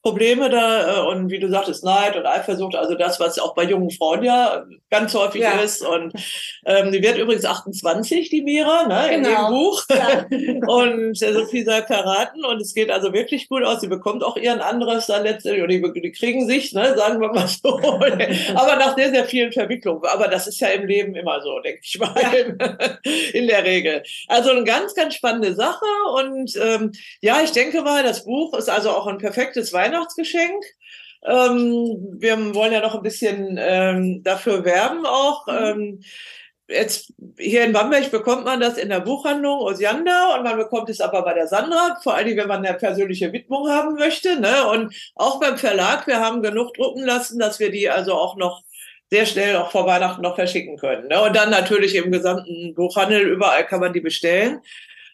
Probleme 0.05 0.51
da 0.51 0.99
äh, 0.99 1.07
und 1.07 1.31
wie 1.31 1.39
du 1.39 1.49
sagtest, 1.49 1.83
Neid 1.83 2.15
und 2.15 2.27
Eifersucht, 2.27 2.75
also 2.75 2.93
das, 2.93 3.19
was 3.19 3.39
auch 3.39 3.55
bei 3.55 3.63
jungen 3.63 3.89
Frauen 3.89 4.21
ja 4.21 4.63
ganz 4.91 5.15
häufig 5.15 5.41
ja. 5.41 5.53
ist. 5.53 5.81
Und 5.81 6.13
ähm, 6.65 6.91
die 6.91 7.03
wird 7.03 7.19
übrigens 7.19 7.45
28, 7.45 8.29
die 8.29 8.41
Mira, 8.41 8.87
ne, 8.87 9.07
genau. 9.09 9.15
in 9.15 9.23
dem 9.23 9.35
genau. 9.35 9.49
Buch. 9.49 9.83
Ja. 9.89 10.25
und 10.67 11.21
äh, 11.21 11.33
so 11.33 11.45
viel 11.45 11.63
sei 11.63 11.83
verraten. 11.83 12.43
Und 12.43 12.59
es 12.59 12.73
geht 12.73 12.89
also 12.89 13.13
wirklich 13.13 13.47
gut 13.47 13.63
aus. 13.63 13.81
Sie 13.81 13.87
bekommt 13.87 14.23
auch 14.23 14.35
ihren 14.35 14.61
anderes 14.61 15.05
dann 15.05 15.23
letztendlich, 15.23 15.81
und 15.81 15.95
die, 15.95 16.01
die 16.01 16.11
kriegen 16.11 16.47
sich, 16.47 16.73
ne, 16.73 16.95
sagen 16.97 17.21
wir 17.21 17.27
mal 17.27 17.47
so. 17.47 17.79
Aber 18.55 18.75
nach 18.77 18.95
sehr, 18.97 19.11
sehr 19.11 19.25
vielen 19.25 19.51
Verwicklungen. 19.51 20.05
Aber 20.05 20.27
das 20.27 20.47
ist 20.47 20.59
ja 20.59 20.69
im 20.69 20.87
Leben 20.87 21.15
immer 21.15 21.39
so, 21.41 21.59
denke 21.59 21.81
ich 21.83 21.99
mal, 21.99 22.15
in 23.33 23.47
der 23.47 23.63
Regel. 23.63 24.01
Also 24.27 24.49
eine 24.49 24.63
ganz, 24.63 24.95
ganz 24.95 25.13
spannende 25.13 25.53
Sache. 25.53 25.85
Und 26.15 26.55
ähm, 26.55 26.91
ja, 27.21 27.41
ich 27.43 27.51
denke 27.51 27.83
mal, 27.83 28.01
das 28.01 28.25
Buch 28.25 28.57
ist 28.57 28.69
also 28.69 28.89
auch 28.89 29.05
ein 29.05 29.19
perfektes 29.19 29.71
Weihnachtsgeschenk. 29.71 30.63
Ähm, 31.23 32.15
wir 32.17 32.55
wollen 32.55 32.73
ja 32.73 32.81
noch 32.81 32.95
ein 32.95 33.01
bisschen 33.03 33.57
ähm, 33.59 34.23
dafür 34.23 34.65
werben 34.65 35.05
auch. 35.05 35.45
Mhm. 35.47 35.53
Ähm, 35.53 35.99
jetzt 36.67 37.13
hier 37.37 37.65
in 37.65 37.73
Bamberg 37.73 38.11
bekommt 38.11 38.45
man 38.45 38.59
das 38.59 38.77
in 38.77 38.89
der 38.89 39.01
Buchhandlung 39.01 39.59
Osiander 39.59 40.35
und 40.35 40.43
man 40.43 40.57
bekommt 40.57 40.89
es 40.89 41.01
aber 41.01 41.21
bei 41.21 41.33
der 41.33 41.47
Sandra, 41.47 41.97
vor 42.01 42.15
allem 42.15 42.37
wenn 42.37 42.47
man 42.47 42.65
eine 42.65 42.77
persönliche 42.77 43.31
Widmung 43.31 43.69
haben 43.69 43.95
möchte. 43.95 44.39
Ne? 44.39 44.67
Und 44.67 44.93
auch 45.15 45.39
beim 45.39 45.57
Verlag, 45.57 46.07
wir 46.07 46.19
haben 46.19 46.41
genug 46.41 46.73
drucken 46.73 47.03
lassen, 47.03 47.39
dass 47.39 47.59
wir 47.59 47.71
die 47.71 47.89
also 47.89 48.13
auch 48.13 48.35
noch 48.35 48.63
sehr 49.11 49.25
schnell 49.25 49.55
auch 49.57 49.71
vor 49.71 49.85
Weihnachten 49.85 50.21
noch 50.21 50.35
verschicken 50.35 50.77
können. 50.77 51.07
Ne? 51.07 51.21
Und 51.21 51.35
dann 51.35 51.51
natürlich 51.51 51.95
im 51.95 52.11
gesamten 52.11 52.73
Buchhandel, 52.73 53.21
überall 53.21 53.65
kann 53.65 53.79
man 53.79 53.93
die 53.93 54.01
bestellen. 54.01 54.61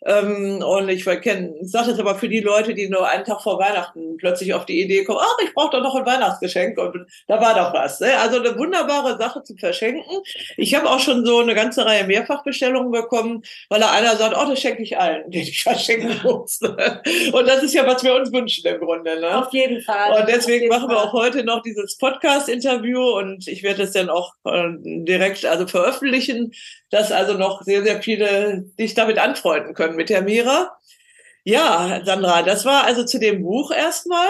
Ähm, 0.05 0.63
und 0.63 0.89
ich 0.89 1.03
sage 1.03 1.53
das 1.61 1.99
aber 1.99 2.15
für 2.15 2.27
die 2.27 2.39
Leute, 2.39 2.73
die 2.73 2.89
nur 2.89 3.07
einen 3.07 3.23
Tag 3.23 3.41
vor 3.41 3.59
Weihnachten 3.59 4.17
plötzlich 4.17 4.53
auf 4.53 4.65
die 4.65 4.81
Idee 4.81 5.03
kommen, 5.03 5.19
ach, 5.21 5.37
ich 5.43 5.53
brauche 5.53 5.71
doch 5.71 5.83
noch 5.83 5.95
ein 5.95 6.05
Weihnachtsgeschenk 6.05 6.77
und 6.79 7.05
da 7.27 7.39
war 7.39 7.53
doch 7.53 7.73
was. 7.73 7.99
Ne? 7.99 8.17
Also 8.17 8.39
eine 8.39 8.57
wunderbare 8.57 9.17
Sache 9.17 9.43
zu 9.43 9.55
verschenken. 9.55 10.21
Ich 10.57 10.73
habe 10.73 10.89
auch 10.89 10.99
schon 10.99 11.25
so 11.25 11.39
eine 11.39 11.53
ganze 11.53 11.85
Reihe 11.85 12.05
Mehrfachbestellungen 12.05 12.91
bekommen, 12.91 13.43
weil 13.69 13.79
da 13.79 13.91
einer 13.91 14.15
sagt, 14.15 14.35
oh, 14.35 14.49
das 14.49 14.59
schenke 14.59 14.81
ich 14.81 14.97
allen, 14.97 15.29
den 15.29 15.41
ich 15.41 15.61
verschenken 15.63 16.19
muss. 16.23 16.59
Ne? 16.61 17.01
Und 17.31 17.47
das 17.47 17.61
ist 17.61 17.73
ja, 17.73 17.85
was 17.85 18.03
wir 18.03 18.15
uns 18.15 18.31
wünschen 18.31 18.65
im 18.65 18.79
Grunde. 18.79 19.19
Ne? 19.19 19.37
Auf 19.37 19.53
jeden 19.53 19.81
Fall. 19.81 20.19
Und 20.19 20.27
deswegen 20.27 20.67
machen 20.67 20.89
wir 20.89 20.97
auch 20.97 21.13
heute 21.13 21.43
noch 21.43 21.61
dieses 21.61 21.97
Podcast-Interview 21.97 23.01
und 23.19 23.47
ich 23.47 23.61
werde 23.61 23.83
es 23.83 23.91
dann 23.91 24.09
auch 24.09 24.33
äh, 24.45 24.69
direkt 24.79 25.45
also 25.45 25.67
veröffentlichen, 25.67 26.53
dass 26.91 27.11
also 27.11 27.33
noch 27.33 27.63
sehr, 27.63 27.83
sehr 27.83 28.03
viele 28.03 28.65
sich 28.77 28.93
damit 28.93 29.17
anfreunden 29.17 29.73
können 29.73 29.95
mit 29.95 30.09
der 30.09 30.21
Mira. 30.21 30.77
Ja, 31.43 32.01
Sandra, 32.05 32.43
das 32.43 32.65
war 32.65 32.83
also 32.83 33.03
zu 33.03 33.19
dem 33.19 33.41
Buch 33.41 33.71
erstmal. 33.71 34.27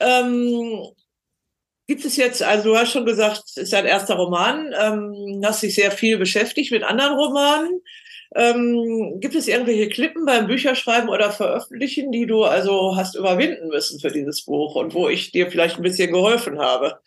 Ähm, 0.00 0.86
gibt 1.86 2.04
es 2.04 2.16
jetzt, 2.16 2.42
also 2.42 2.70
du 2.70 2.78
hast 2.78 2.92
schon 2.92 3.04
gesagt, 3.04 3.42
es 3.46 3.56
ist 3.56 3.72
dein 3.72 3.84
erster 3.84 4.14
Roman, 4.14 4.72
ähm, 4.80 5.42
hast 5.44 5.62
dich 5.62 5.74
sehr 5.74 5.90
viel 5.90 6.16
beschäftigt 6.16 6.70
mit 6.70 6.84
anderen 6.84 7.18
Romanen. 7.18 7.82
Ähm, 8.36 9.18
gibt 9.18 9.34
es 9.34 9.48
irgendwelche 9.48 9.88
Klippen 9.88 10.24
beim 10.24 10.46
Bücherschreiben 10.46 11.08
oder 11.08 11.32
Veröffentlichen, 11.32 12.12
die 12.12 12.26
du 12.26 12.44
also 12.44 12.94
hast 12.96 13.16
überwinden 13.16 13.68
müssen 13.68 13.98
für 13.98 14.12
dieses 14.12 14.44
Buch 14.44 14.76
und 14.76 14.94
wo 14.94 15.08
ich 15.08 15.32
dir 15.32 15.50
vielleicht 15.50 15.78
ein 15.78 15.82
bisschen 15.82 16.12
geholfen 16.12 16.60
habe? 16.60 17.00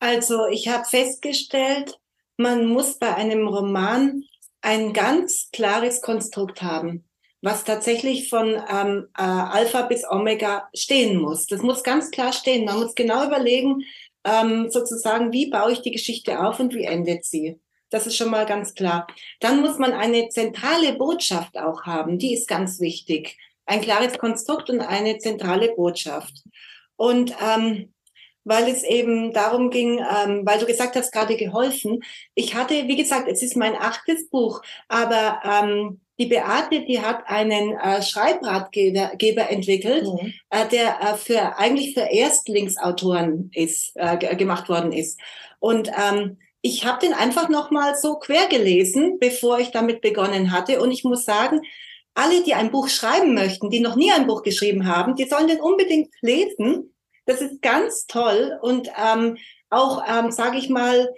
Also 0.00 0.46
ich 0.48 0.68
habe 0.68 0.84
festgestellt, 0.84 1.98
man 2.36 2.66
muss 2.66 2.98
bei 2.98 3.14
einem 3.14 3.48
Roman 3.48 4.24
ein 4.60 4.92
ganz 4.92 5.48
klares 5.52 6.00
Konstrukt 6.00 6.62
haben, 6.62 7.04
was 7.40 7.64
tatsächlich 7.64 8.28
von 8.28 8.48
ähm, 8.48 9.06
äh, 9.16 9.22
Alpha 9.22 9.82
bis 9.82 10.04
Omega 10.08 10.68
stehen 10.74 11.20
muss. 11.20 11.46
Das 11.46 11.62
muss 11.62 11.82
ganz 11.82 12.10
klar 12.10 12.32
stehen. 12.32 12.64
Man 12.64 12.78
muss 12.78 12.94
genau 12.94 13.24
überlegen, 13.24 13.84
ähm, 14.24 14.70
sozusagen, 14.70 15.32
wie 15.32 15.50
baue 15.50 15.72
ich 15.72 15.82
die 15.82 15.92
Geschichte 15.92 16.40
auf 16.44 16.58
und 16.58 16.74
wie 16.74 16.84
endet 16.84 17.24
sie. 17.24 17.60
Das 17.90 18.06
ist 18.06 18.16
schon 18.16 18.30
mal 18.30 18.46
ganz 18.46 18.74
klar. 18.74 19.06
Dann 19.40 19.60
muss 19.60 19.78
man 19.78 19.92
eine 19.92 20.28
zentrale 20.28 20.94
Botschaft 20.94 21.56
auch 21.56 21.84
haben. 21.84 22.18
Die 22.18 22.34
ist 22.34 22.48
ganz 22.48 22.80
wichtig. 22.80 23.38
Ein 23.64 23.80
klares 23.80 24.18
Konstrukt 24.18 24.68
und 24.70 24.80
eine 24.80 25.18
zentrale 25.18 25.72
Botschaft. 25.74 26.42
Und 26.96 27.32
ähm, 27.40 27.94
weil 28.46 28.68
es 28.68 28.84
eben 28.84 29.32
darum 29.32 29.70
ging, 29.70 29.98
ähm, 29.98 30.42
weil 30.44 30.58
du 30.58 30.66
gesagt 30.66 30.94
hast, 30.94 31.12
gerade 31.12 31.36
geholfen. 31.36 32.02
Ich 32.34 32.54
hatte, 32.54 32.86
wie 32.86 32.96
gesagt, 32.96 33.28
es 33.28 33.42
ist 33.42 33.56
mein 33.56 33.74
achtes 33.74 34.30
Buch, 34.30 34.62
aber 34.88 35.40
ähm, 35.44 36.00
die 36.18 36.26
Beate, 36.26 36.84
die 36.86 37.00
hat 37.00 37.24
einen 37.26 37.76
äh, 37.76 38.00
Schreibratgeber 38.02 39.50
entwickelt, 39.50 40.04
mhm. 40.04 40.32
äh, 40.50 40.66
der 40.68 41.00
äh, 41.00 41.16
für 41.16 41.58
eigentlich 41.58 41.92
für 41.92 42.08
Erstlingsautoren 42.08 43.50
ist 43.52 43.92
äh, 43.96 44.16
gemacht 44.36 44.68
worden 44.68 44.92
ist. 44.92 45.20
Und 45.58 45.88
ähm, 45.88 46.38
ich 46.62 46.86
habe 46.86 47.04
den 47.04 47.14
einfach 47.14 47.48
noch 47.48 47.72
mal 47.72 47.96
so 47.96 48.14
quer 48.14 48.46
gelesen, 48.46 49.18
bevor 49.18 49.58
ich 49.58 49.72
damit 49.72 50.00
begonnen 50.00 50.52
hatte. 50.52 50.80
Und 50.80 50.92
ich 50.92 51.02
muss 51.02 51.24
sagen, 51.24 51.60
alle, 52.14 52.42
die 52.44 52.54
ein 52.54 52.70
Buch 52.70 52.88
schreiben 52.88 53.34
möchten, 53.34 53.70
die 53.70 53.80
noch 53.80 53.96
nie 53.96 54.10
ein 54.12 54.26
Buch 54.26 54.42
geschrieben 54.42 54.86
haben, 54.86 55.16
die 55.16 55.28
sollen 55.28 55.48
den 55.48 55.60
unbedingt 55.60 56.14
lesen, 56.22 56.94
das 57.26 57.40
ist 57.40 57.60
ganz 57.60 58.06
toll 58.06 58.58
und 58.62 58.88
ähm, 58.96 59.36
auch, 59.70 60.02
ähm, 60.08 60.30
sage 60.30 60.58
ich 60.58 60.68
mal, 60.68 61.12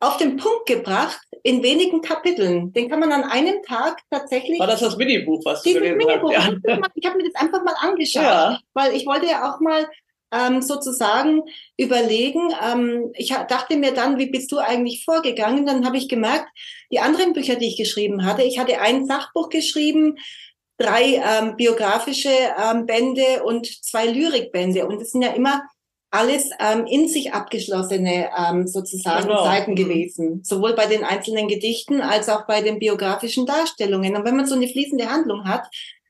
auf 0.00 0.16
den 0.16 0.36
Punkt 0.36 0.66
gebracht 0.66 1.20
in 1.42 1.62
wenigen 1.62 2.02
Kapiteln. 2.02 2.72
Den 2.72 2.88
kann 2.88 3.00
man 3.00 3.10
an 3.10 3.24
einem 3.24 3.62
Tag 3.64 4.00
tatsächlich. 4.10 4.60
War 4.60 4.68
das 4.68 4.80
das 4.80 4.96
Minibuch, 4.96 5.44
was 5.44 5.62
du 5.62 5.72
gelesen 5.72 5.96
Minibuch. 5.96 6.32
hast? 6.34 6.56
Ja. 6.64 6.80
Ich 6.94 7.06
habe 7.06 7.16
mir 7.16 7.28
das 7.28 7.42
einfach 7.42 7.64
mal 7.64 7.74
angeschaut, 7.80 8.22
ja. 8.22 8.60
weil 8.74 8.94
ich 8.94 9.06
wollte 9.06 9.26
ja 9.26 9.50
auch 9.50 9.60
mal 9.60 9.88
ähm, 10.32 10.62
sozusagen 10.62 11.42
überlegen. 11.76 12.52
Ähm, 12.62 13.10
ich 13.14 13.30
dachte 13.48 13.76
mir 13.76 13.92
dann, 13.92 14.18
wie 14.18 14.30
bist 14.30 14.52
du 14.52 14.58
eigentlich 14.58 15.04
vorgegangen? 15.04 15.66
Dann 15.66 15.84
habe 15.84 15.96
ich 15.96 16.08
gemerkt, 16.08 16.48
die 16.92 17.00
anderen 17.00 17.32
Bücher, 17.32 17.56
die 17.56 17.68
ich 17.68 17.76
geschrieben 17.76 18.24
hatte, 18.24 18.42
ich 18.42 18.58
hatte 18.58 18.80
ein 18.80 19.06
Sachbuch 19.06 19.48
geschrieben, 19.48 20.16
drei 20.78 21.16
ähm, 21.16 21.56
biografische 21.56 22.30
ähm, 22.30 22.86
Bände 22.86 23.42
und 23.44 23.66
zwei 23.84 24.06
Lyrikbände. 24.06 24.86
Und 24.86 25.02
es 25.02 25.10
sind 25.10 25.22
ja 25.22 25.32
immer 25.32 25.62
alles 26.10 26.50
ähm, 26.58 26.86
in 26.86 27.08
sich 27.08 27.34
abgeschlossene 27.34 28.30
ähm, 28.36 28.66
sozusagen 28.66 29.28
genau. 29.28 29.44
Seiten 29.44 29.72
mhm. 29.72 29.76
gewesen, 29.76 30.40
sowohl 30.42 30.74
bei 30.74 30.86
den 30.86 31.04
einzelnen 31.04 31.48
Gedichten 31.48 32.00
als 32.00 32.28
auch 32.28 32.46
bei 32.46 32.62
den 32.62 32.78
biografischen 32.78 33.44
Darstellungen. 33.44 34.16
Und 34.16 34.24
wenn 34.24 34.36
man 34.36 34.46
so 34.46 34.54
eine 34.54 34.68
fließende 34.68 35.10
Handlung 35.10 35.44
hat, 35.44 35.66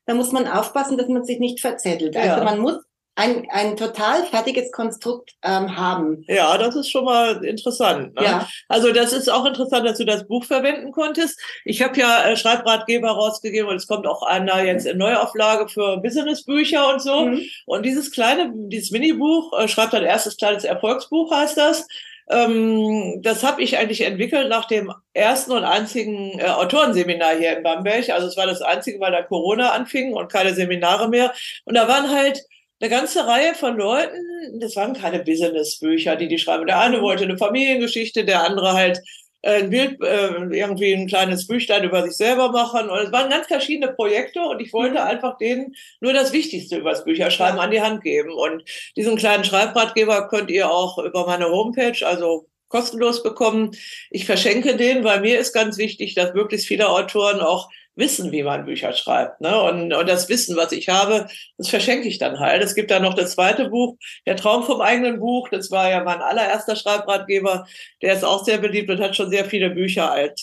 dann 0.06 0.16
muss 0.16 0.32
man 0.32 0.46
aufpassen, 0.46 0.96
dass 0.96 1.08
man 1.08 1.24
sich 1.24 1.40
nicht 1.40 1.60
verzettelt. 1.60 2.16
Also 2.16 2.28
ja. 2.28 2.34
Also 2.34 2.44
man 2.44 2.60
muss 2.60 2.76
ein, 3.18 3.48
ein 3.50 3.76
total 3.76 4.24
fertiges 4.26 4.70
Konstrukt 4.70 5.32
ähm, 5.42 5.76
haben. 5.76 6.24
Ja, 6.28 6.56
das 6.56 6.76
ist 6.76 6.88
schon 6.88 7.04
mal 7.04 7.44
interessant. 7.44 8.14
Ne? 8.14 8.24
Ja. 8.24 8.48
Also 8.68 8.92
das 8.92 9.12
ist 9.12 9.28
auch 9.28 9.44
interessant, 9.44 9.86
dass 9.88 9.98
du 9.98 10.04
das 10.04 10.28
Buch 10.28 10.44
verwenden 10.44 10.92
konntest. 10.92 11.40
Ich 11.64 11.82
habe 11.82 11.98
ja 11.98 12.28
äh, 12.28 12.36
Schreibratgeber 12.36 13.10
rausgegeben 13.10 13.68
und 13.68 13.76
es 13.76 13.88
kommt 13.88 14.06
auch 14.06 14.22
einer 14.22 14.62
jetzt 14.62 14.86
in 14.86 14.98
Neuauflage 14.98 15.68
für 15.68 15.96
Businessbücher 15.96 16.92
und 16.92 17.02
so. 17.02 17.26
Mhm. 17.26 17.40
Und 17.66 17.84
dieses 17.84 18.12
kleine, 18.12 18.52
dieses 18.54 18.92
Minibuch, 18.92 19.52
äh, 19.58 19.66
schreibt 19.66 19.94
ein 19.94 20.04
erstes 20.04 20.36
kleines 20.36 20.62
Erfolgsbuch, 20.62 21.32
heißt 21.32 21.56
das. 21.56 21.88
Ähm, 22.30 23.20
das 23.22 23.42
habe 23.42 23.62
ich 23.62 23.78
eigentlich 23.78 24.02
entwickelt 24.02 24.48
nach 24.48 24.66
dem 24.66 24.92
ersten 25.12 25.50
und 25.50 25.64
einzigen 25.64 26.38
äh, 26.38 26.44
Autorenseminar 26.44 27.34
hier 27.36 27.56
in 27.56 27.64
Bamberg. 27.64 28.10
Also 28.10 28.28
es 28.28 28.36
war 28.36 28.46
das 28.46 28.62
einzige, 28.62 29.00
weil 29.00 29.10
da 29.10 29.22
Corona 29.22 29.72
anfing 29.72 30.12
und 30.12 30.30
keine 30.30 30.54
Seminare 30.54 31.08
mehr. 31.08 31.32
Und 31.64 31.74
da 31.74 31.88
waren 31.88 32.10
halt 32.10 32.44
eine 32.80 32.90
ganze 32.90 33.26
Reihe 33.26 33.54
von 33.54 33.76
Leuten, 33.76 34.60
das 34.60 34.76
waren 34.76 34.94
keine 34.94 35.20
Businessbücher, 35.20 36.16
die 36.16 36.28
die 36.28 36.38
schreiben. 36.38 36.66
Der 36.66 36.80
eine 36.80 37.02
wollte 37.02 37.24
eine 37.24 37.36
Familiengeschichte, 37.36 38.24
der 38.24 38.44
andere 38.44 38.72
halt 38.72 39.00
äh, 39.42 39.62
ein 39.62 39.70
Bild, 39.70 40.00
äh, 40.02 40.56
irgendwie 40.56 40.92
ein 40.92 41.08
kleines 41.08 41.46
Büchlein 41.46 41.84
über 41.84 42.02
sich 42.02 42.16
selber 42.16 42.50
machen. 42.50 42.88
Und 42.88 42.98
es 42.98 43.12
waren 43.12 43.30
ganz 43.30 43.46
verschiedene 43.46 43.92
Projekte 43.92 44.40
und 44.42 44.60
ich 44.60 44.72
wollte 44.72 45.00
mhm. 45.00 45.08
einfach 45.08 45.38
denen 45.38 45.74
nur 46.00 46.12
das 46.12 46.32
Wichtigste 46.32 46.76
über 46.76 46.90
das 46.90 47.04
Bücherschreiben 47.04 47.58
an 47.58 47.70
die 47.70 47.80
Hand 47.80 48.02
geben. 48.02 48.32
Und 48.32 48.64
diesen 48.96 49.16
kleinen 49.16 49.44
Schreibratgeber 49.44 50.28
könnt 50.28 50.50
ihr 50.50 50.70
auch 50.70 50.98
über 50.98 51.26
meine 51.26 51.48
Homepage, 51.50 52.06
also 52.06 52.48
kostenlos 52.68 53.22
bekommen. 53.22 53.72
Ich 54.10 54.26
verschenke 54.26 54.76
den, 54.76 55.04
weil 55.04 55.20
mir 55.20 55.38
ist 55.38 55.52
ganz 55.52 55.78
wichtig, 55.78 56.14
dass 56.14 56.34
möglichst 56.34 56.66
viele 56.66 56.88
Autoren 56.88 57.40
auch 57.40 57.68
wissen, 57.98 58.32
wie 58.32 58.42
man 58.42 58.64
Bücher 58.64 58.92
schreibt. 58.92 59.40
Ne? 59.40 59.60
Und, 59.60 59.92
und 59.92 60.08
das 60.08 60.28
Wissen, 60.28 60.56
was 60.56 60.72
ich 60.72 60.88
habe, 60.88 61.26
das 61.58 61.68
verschenke 61.68 62.08
ich 62.08 62.18
dann 62.18 62.38
halt. 62.38 62.62
Es 62.62 62.74
gibt 62.74 62.90
da 62.90 63.00
noch 63.00 63.14
das 63.14 63.32
zweite 63.32 63.68
Buch, 63.68 63.96
Der 64.26 64.36
Traum 64.36 64.62
vom 64.62 64.80
eigenen 64.80 65.20
Buch. 65.20 65.48
Das 65.50 65.70
war 65.70 65.90
ja 65.90 66.02
mein 66.04 66.22
allererster 66.22 66.76
Schreibratgeber. 66.76 67.66
Der 68.00 68.14
ist 68.14 68.24
auch 68.24 68.44
sehr 68.44 68.58
beliebt 68.58 68.88
und 68.90 69.00
hat 69.00 69.16
schon 69.16 69.30
sehr 69.30 69.44
viele 69.44 69.70
Bücher 69.70 70.10
alt 70.10 70.40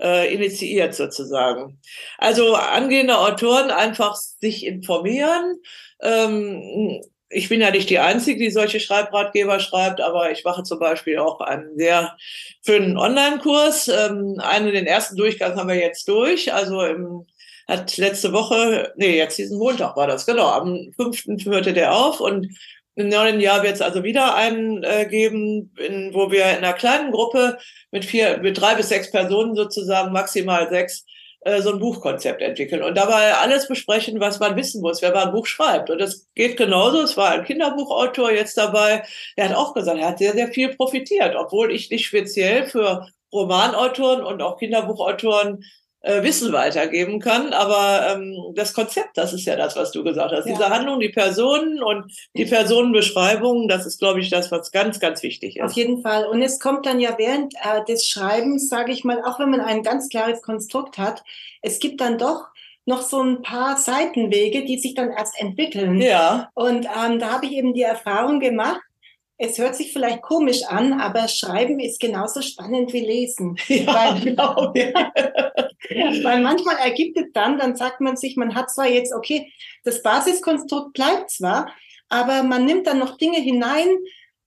äh, 0.00 0.32
initiiert 0.32 0.94
sozusagen. 0.94 1.80
Also 2.18 2.54
angehende 2.54 3.18
Autoren 3.18 3.70
einfach 3.70 4.14
sich 4.14 4.64
informieren. 4.64 5.56
Ähm, 6.02 7.02
ich 7.28 7.48
bin 7.48 7.60
ja 7.60 7.70
nicht 7.70 7.90
die 7.90 7.98
Einzige, 7.98 8.38
die 8.38 8.50
solche 8.50 8.80
Schreibratgeber 8.80 9.58
schreibt, 9.60 10.00
aber 10.00 10.30
ich 10.30 10.44
mache 10.44 10.62
zum 10.62 10.78
Beispiel 10.78 11.18
auch 11.18 11.40
einen 11.40 11.76
sehr 11.76 12.16
schönen 12.64 12.96
Online-Kurs. 12.96 13.88
Ähm, 13.88 14.36
einen 14.38 14.72
den 14.72 14.86
ersten 14.86 15.16
Durchgang 15.16 15.56
haben 15.56 15.68
wir 15.68 15.76
jetzt 15.76 16.08
durch. 16.08 16.52
Also 16.52 16.82
im, 16.82 17.26
hat 17.66 17.96
letzte 17.96 18.32
Woche, 18.32 18.92
nee, 18.96 19.16
jetzt 19.16 19.38
diesen 19.38 19.58
Montag 19.58 19.96
war 19.96 20.06
das, 20.06 20.26
genau, 20.26 20.48
am 20.48 20.92
fünften 20.96 21.42
hörte 21.44 21.72
der 21.72 21.94
auf 21.94 22.20
und 22.20 22.48
im 22.94 23.08
neuen 23.08 23.40
Jahr 23.40 23.62
wird 23.62 23.74
es 23.74 23.82
also 23.82 24.04
wieder 24.04 24.34
einen 24.34 24.82
äh, 24.82 25.06
geben, 25.06 25.74
in, 25.76 26.14
wo 26.14 26.30
wir 26.30 26.44
in 26.44 26.64
einer 26.64 26.72
kleinen 26.72 27.12
Gruppe 27.12 27.58
mit 27.90 28.04
vier, 28.04 28.38
mit 28.38 28.58
drei 28.58 28.74
bis 28.74 28.88
sechs 28.88 29.10
Personen 29.10 29.54
sozusagen, 29.54 30.12
maximal 30.12 30.68
sechs, 30.70 31.04
äh, 31.40 31.60
so 31.62 31.72
ein 31.72 31.78
Buchkonzept 31.78 32.42
entwickeln 32.42 32.82
und 32.82 32.96
dabei 32.96 33.34
alles 33.34 33.68
besprechen, 33.68 34.20
was 34.20 34.40
man 34.40 34.56
wissen 34.56 34.80
muss, 34.80 35.02
wenn 35.02 35.12
man 35.12 35.28
ein 35.28 35.32
Buch 35.32 35.46
schreibt. 35.46 35.90
Und 35.90 35.98
das 36.00 36.26
geht 36.34 36.56
genauso. 36.56 37.02
Es 37.02 37.16
war 37.16 37.30
ein 37.30 37.44
Kinderbuchautor 37.44 38.30
jetzt 38.30 38.56
dabei. 38.56 39.04
Er 39.36 39.48
hat 39.48 39.56
auch 39.56 39.74
gesagt, 39.74 39.98
er 39.98 40.08
hat 40.08 40.18
sehr, 40.18 40.32
sehr 40.32 40.48
viel 40.48 40.74
profitiert, 40.74 41.34
obwohl 41.36 41.72
ich 41.72 41.90
nicht 41.90 42.06
speziell 42.06 42.66
für 42.66 43.08
Romanautoren 43.32 44.24
und 44.24 44.42
auch 44.42 44.58
Kinderbuchautoren 44.58 45.64
äh, 46.06 46.22
Wissen 46.22 46.52
weitergeben 46.52 47.18
kann. 47.18 47.52
Aber 47.52 48.14
ähm, 48.14 48.52
das 48.54 48.72
Konzept, 48.72 49.16
das 49.16 49.32
ist 49.32 49.44
ja 49.44 49.56
das, 49.56 49.76
was 49.76 49.90
du 49.90 50.04
gesagt 50.04 50.32
hast. 50.32 50.46
Ja. 50.46 50.52
Diese 50.52 50.68
Handlung, 50.68 51.00
die 51.00 51.08
Personen 51.08 51.82
und 51.82 52.12
die 52.36 52.44
Personenbeschreibungen, 52.44 53.66
das 53.68 53.86
ist, 53.86 53.98
glaube 53.98 54.20
ich, 54.20 54.30
das, 54.30 54.52
was 54.52 54.70
ganz, 54.70 55.00
ganz 55.00 55.22
wichtig 55.22 55.56
ist. 55.56 55.64
Auf 55.64 55.72
jeden 55.72 56.02
Fall. 56.02 56.26
Und 56.26 56.42
es 56.42 56.60
kommt 56.60 56.86
dann 56.86 57.00
ja 57.00 57.16
während 57.18 57.54
äh, 57.54 57.84
des 57.88 58.06
Schreibens, 58.06 58.68
sage 58.68 58.92
ich 58.92 59.04
mal, 59.04 59.22
auch 59.24 59.40
wenn 59.40 59.50
man 59.50 59.60
ein 59.60 59.82
ganz 59.82 60.08
klares 60.08 60.42
Konstrukt 60.42 60.96
hat, 60.96 61.24
es 61.60 61.80
gibt 61.80 62.00
dann 62.00 62.18
doch 62.18 62.46
noch 62.84 63.02
so 63.02 63.20
ein 63.20 63.42
paar 63.42 63.76
Seitenwege, 63.76 64.64
die 64.64 64.78
sich 64.78 64.94
dann 64.94 65.10
erst 65.10 65.40
entwickeln. 65.40 66.00
Ja. 66.00 66.50
Und 66.54 66.86
ähm, 66.86 67.18
da 67.18 67.32
habe 67.32 67.46
ich 67.46 67.52
eben 67.52 67.74
die 67.74 67.82
Erfahrung 67.82 68.38
gemacht, 68.38 68.80
es 69.38 69.58
hört 69.58 69.76
sich 69.76 69.92
vielleicht 69.92 70.22
komisch 70.22 70.64
an, 70.66 70.98
aber 71.00 71.28
Schreiben 71.28 71.78
ist 71.78 72.00
genauso 72.00 72.40
spannend 72.42 72.92
wie 72.92 73.00
Lesen. 73.00 73.56
Ja, 73.68 73.94
weil, 73.94 74.20
genau. 74.20 74.72
weil 76.24 76.40
manchmal 76.40 76.76
ergibt 76.76 77.18
es 77.18 77.26
dann, 77.32 77.58
dann 77.58 77.76
sagt 77.76 78.00
man 78.00 78.16
sich, 78.16 78.36
man 78.36 78.54
hat 78.54 78.70
zwar 78.70 78.88
jetzt, 78.88 79.12
okay, 79.12 79.52
das 79.84 80.02
Basiskonstrukt 80.02 80.94
bleibt 80.94 81.30
zwar, 81.30 81.70
aber 82.08 82.42
man 82.42 82.64
nimmt 82.64 82.86
dann 82.86 82.98
noch 82.98 83.18
Dinge 83.18 83.38
hinein, 83.38 83.88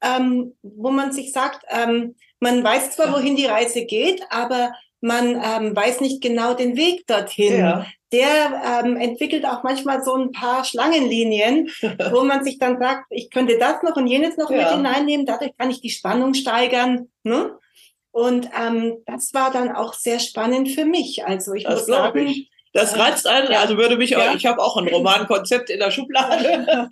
ähm, 0.02 0.56
wo 0.63 0.89
man 0.89 1.12
sich 1.12 1.32
sagt, 1.32 1.63
ähm, 1.69 2.15
man 2.39 2.63
weiß 2.63 2.91
zwar, 2.91 3.13
wohin 3.13 3.36
die 3.36 3.45
Reise 3.45 3.86
geht, 3.86 4.23
aber 4.30 4.71
man 5.02 5.36
ähm, 5.36 5.76
weiß 5.76 6.02
nicht 6.02 6.22
genau 6.22 6.54
den 6.54 6.76
Weg 6.76 7.08
dorthin. 7.08 7.60
Ja. 7.60 7.86
Der 8.12 8.84
ähm, 8.84 8.98
entwickelt 8.98 9.46
auch 9.46 9.64
manchmal 9.64 10.04
so 10.04 10.16
ein 10.16 10.32
paar 10.32 10.66
Schlangenlinien, 10.66 11.70
wo 12.12 12.24
man 12.24 12.44
sich 12.44 12.58
dann 12.58 12.80
sagt, 12.80 13.06
ich 13.10 13.30
könnte 13.30 13.58
das 13.60 13.84
noch 13.84 13.96
und 13.96 14.08
jenes 14.08 14.36
noch 14.36 14.50
ja. 14.50 14.58
mit 14.58 14.68
hineinnehmen, 14.70 15.26
dadurch 15.26 15.52
kann 15.58 15.70
ich 15.70 15.82
die 15.82 15.92
Spannung 15.92 16.34
steigern. 16.34 17.10
Ne? 17.24 17.58
Und 18.12 18.50
ähm, 18.60 18.98
das 19.06 19.34
war 19.34 19.52
dann 19.52 19.72
auch 19.72 19.94
sehr 19.94 20.20
spannend 20.20 20.70
für 20.70 20.86
mich. 20.86 21.26
Also 21.26 21.54
ich 21.54 21.64
das 21.64 21.82
muss 21.82 21.86
sagen, 21.86 22.28
ich. 22.28 22.50
Das 22.72 22.98
reizt 22.98 23.26
einen, 23.26 23.48
also 23.48 23.78
würde 23.78 23.98
mich 23.98 24.16
auch, 24.16 24.24
ja. 24.24 24.36
ich 24.36 24.46
habe 24.46 24.62
auch 24.62 24.78
ein 24.78 24.88
Romankonzept 24.88 25.72
in 25.72 25.80
der 25.80 25.90
Schublade. 25.90 26.68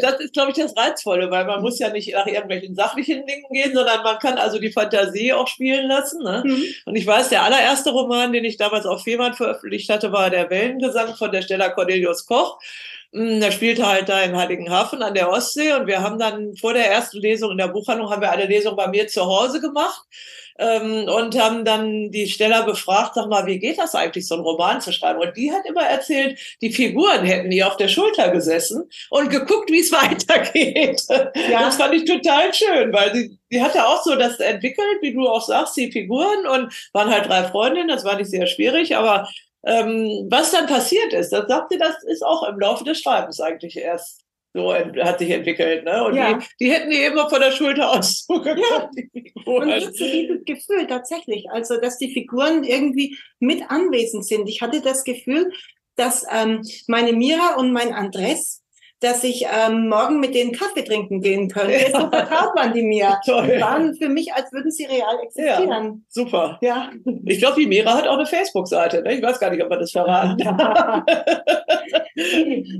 das 0.00 0.20
ist, 0.20 0.32
glaube 0.32 0.52
ich, 0.52 0.56
das 0.56 0.76
Reizvolle, 0.76 1.30
weil 1.32 1.44
man 1.44 1.62
muss 1.62 1.80
ja 1.80 1.90
nicht 1.90 2.12
nach 2.12 2.26
irgendwelchen 2.26 2.76
sachlichen 2.76 3.26
Dingen 3.26 3.44
gehen, 3.50 3.74
sondern 3.74 4.04
man 4.04 4.20
kann 4.20 4.38
also 4.38 4.60
die 4.60 4.70
Fantasie 4.70 5.32
auch 5.32 5.48
spielen 5.48 5.88
lassen. 5.88 6.22
Ne? 6.22 6.44
Mhm. 6.46 6.64
Und 6.84 6.94
ich 6.94 7.06
weiß, 7.06 7.30
der 7.30 7.42
allererste 7.42 7.90
Roman, 7.90 8.32
den 8.32 8.44
ich 8.44 8.56
damals 8.56 8.86
auf 8.86 9.02
Fehmarn 9.02 9.34
veröffentlicht 9.34 9.90
hatte, 9.90 10.12
war 10.12 10.30
der 10.30 10.48
Wellengesang 10.48 11.16
von 11.16 11.32
der 11.32 11.42
Stella 11.42 11.70
Cornelius 11.70 12.24
Koch. 12.26 12.60
Hm, 13.12 13.40
der 13.40 13.50
spielte 13.50 13.86
halt 13.86 14.08
da 14.08 14.20
in 14.22 14.36
Heiligenhafen 14.36 15.02
an 15.02 15.14
der 15.14 15.30
Ostsee 15.30 15.72
und 15.72 15.86
wir 15.86 16.02
haben 16.02 16.18
dann 16.18 16.56
vor 16.56 16.74
der 16.74 16.90
ersten 16.90 17.18
Lesung 17.18 17.52
in 17.52 17.58
der 17.58 17.68
Buchhandlung 17.68 18.10
haben 18.10 18.22
wir 18.22 18.30
eine 18.30 18.46
Lesung 18.46 18.76
bei 18.76 18.88
mir 18.88 19.06
zu 19.08 19.24
Hause 19.24 19.60
gemacht 19.60 20.02
ähm, 20.58 21.08
und 21.08 21.38
haben 21.38 21.64
dann 21.64 22.10
die 22.10 22.28
Steller 22.28 22.64
befragt, 22.64 23.14
sag 23.14 23.28
mal, 23.28 23.46
wie 23.46 23.58
geht 23.58 23.78
das 23.78 23.94
eigentlich, 23.94 24.26
so 24.26 24.34
einen 24.34 24.44
Roman 24.44 24.80
zu 24.80 24.92
schreiben? 24.92 25.20
Und 25.20 25.36
die 25.36 25.52
hat 25.52 25.66
immer 25.66 25.82
erzählt, 25.82 26.38
die 26.60 26.72
Figuren 26.72 27.24
hätten 27.24 27.52
ihr 27.52 27.66
auf 27.66 27.76
der 27.76 27.88
Schulter 27.88 28.30
gesessen 28.30 28.88
und 29.10 29.30
geguckt, 29.30 29.70
wie 29.70 29.80
es 29.80 29.92
weitergeht. 29.92 31.02
Ja. 31.50 31.60
Das 31.60 31.76
fand 31.76 31.94
ich 31.94 32.04
total 32.04 32.52
schön, 32.52 32.92
weil 32.92 33.14
sie, 33.14 33.38
die 33.50 33.62
hatte 33.62 33.86
auch 33.86 34.02
so 34.02 34.16
das 34.16 34.40
entwickelt, 34.40 34.98
wie 35.00 35.12
du 35.12 35.28
auch 35.28 35.44
sagst, 35.46 35.76
die 35.76 35.92
Figuren 35.92 36.46
und 36.46 36.72
waren 36.92 37.10
halt 37.10 37.26
drei 37.26 37.44
Freundinnen, 37.44 37.88
das 37.88 38.04
war 38.04 38.16
nicht 38.16 38.30
sehr 38.30 38.46
schwierig, 38.46 38.96
aber 38.96 39.28
ähm, 39.66 40.26
was 40.30 40.52
dann 40.52 40.66
passiert 40.66 41.12
ist, 41.12 41.30
das 41.30 41.46
sagt 41.48 41.72
sie, 41.72 41.78
das 41.78 42.02
ist 42.04 42.22
auch 42.24 42.48
im 42.48 42.58
Laufe 42.58 42.84
des 42.84 43.00
Schreibens 43.00 43.40
eigentlich 43.40 43.76
erst 43.76 44.22
so 44.54 44.72
hat 44.72 45.18
sich 45.18 45.28
entwickelt. 45.30 45.84
Ne? 45.84 46.02
Und 46.02 46.14
Ja. 46.16 46.32
die, 46.38 46.46
die 46.60 46.72
hätten 46.72 46.88
die 46.88 47.02
immer 47.02 47.28
von 47.28 47.40
der 47.40 47.50
Schulter 47.52 47.90
aus 47.98 48.24
zugekommen, 48.24 48.56
Ja. 48.70 48.90
die 48.96 49.10
Und 49.44 49.44
Figuren. 49.44 49.68
jetzt 49.68 49.98
so 49.98 50.04
dieses 50.06 50.44
Gefühl 50.46 50.86
tatsächlich, 50.86 51.50
also 51.50 51.78
dass 51.78 51.98
die 51.98 52.10
Figuren 52.10 52.64
irgendwie 52.64 53.18
mit 53.38 53.62
anwesend 53.70 54.26
sind. 54.26 54.48
Ich 54.48 54.62
hatte 54.62 54.80
das 54.80 55.04
Gefühl, 55.04 55.52
dass 55.96 56.24
ähm, 56.32 56.62
meine 56.86 57.12
Mira 57.12 57.56
und 57.56 57.70
mein 57.72 57.92
Andres, 57.92 58.62
dass 59.00 59.24
ich 59.24 59.44
ähm, 59.44 59.88
morgen 59.88 60.20
mit 60.20 60.34
denen 60.34 60.52
Kaffee 60.52 60.82
trinken 60.82 61.20
gehen 61.20 61.48
könnte. 61.48 61.72
Ja. 61.72 62.00
So 62.00 62.08
vertraut 62.08 62.54
man 62.54 62.72
die 62.72 62.82
mir. 62.82 63.20
Toll. 63.26 63.46
Die 63.46 63.60
waren 63.60 63.94
für 63.94 64.08
mich, 64.08 64.32
als 64.32 64.50
würden 64.52 64.70
sie 64.70 64.86
real 64.86 65.18
existieren. 65.22 66.06
Super. 66.08 66.58
Ja. 66.62 66.90
Ich 67.26 67.38
glaube, 67.38 67.60
die 67.60 67.66
Mira 67.66 67.92
hat 67.92 68.08
auch 68.08 68.16
eine 68.16 68.26
Facebook-Seite. 68.26 69.02
Ne? 69.02 69.14
Ich 69.14 69.22
weiß 69.22 69.38
gar 69.38 69.50
nicht, 69.50 69.62
ob 69.62 69.68
man 69.68 69.80
das 69.80 69.90
verraten 69.90 70.38
darf. 70.38 71.04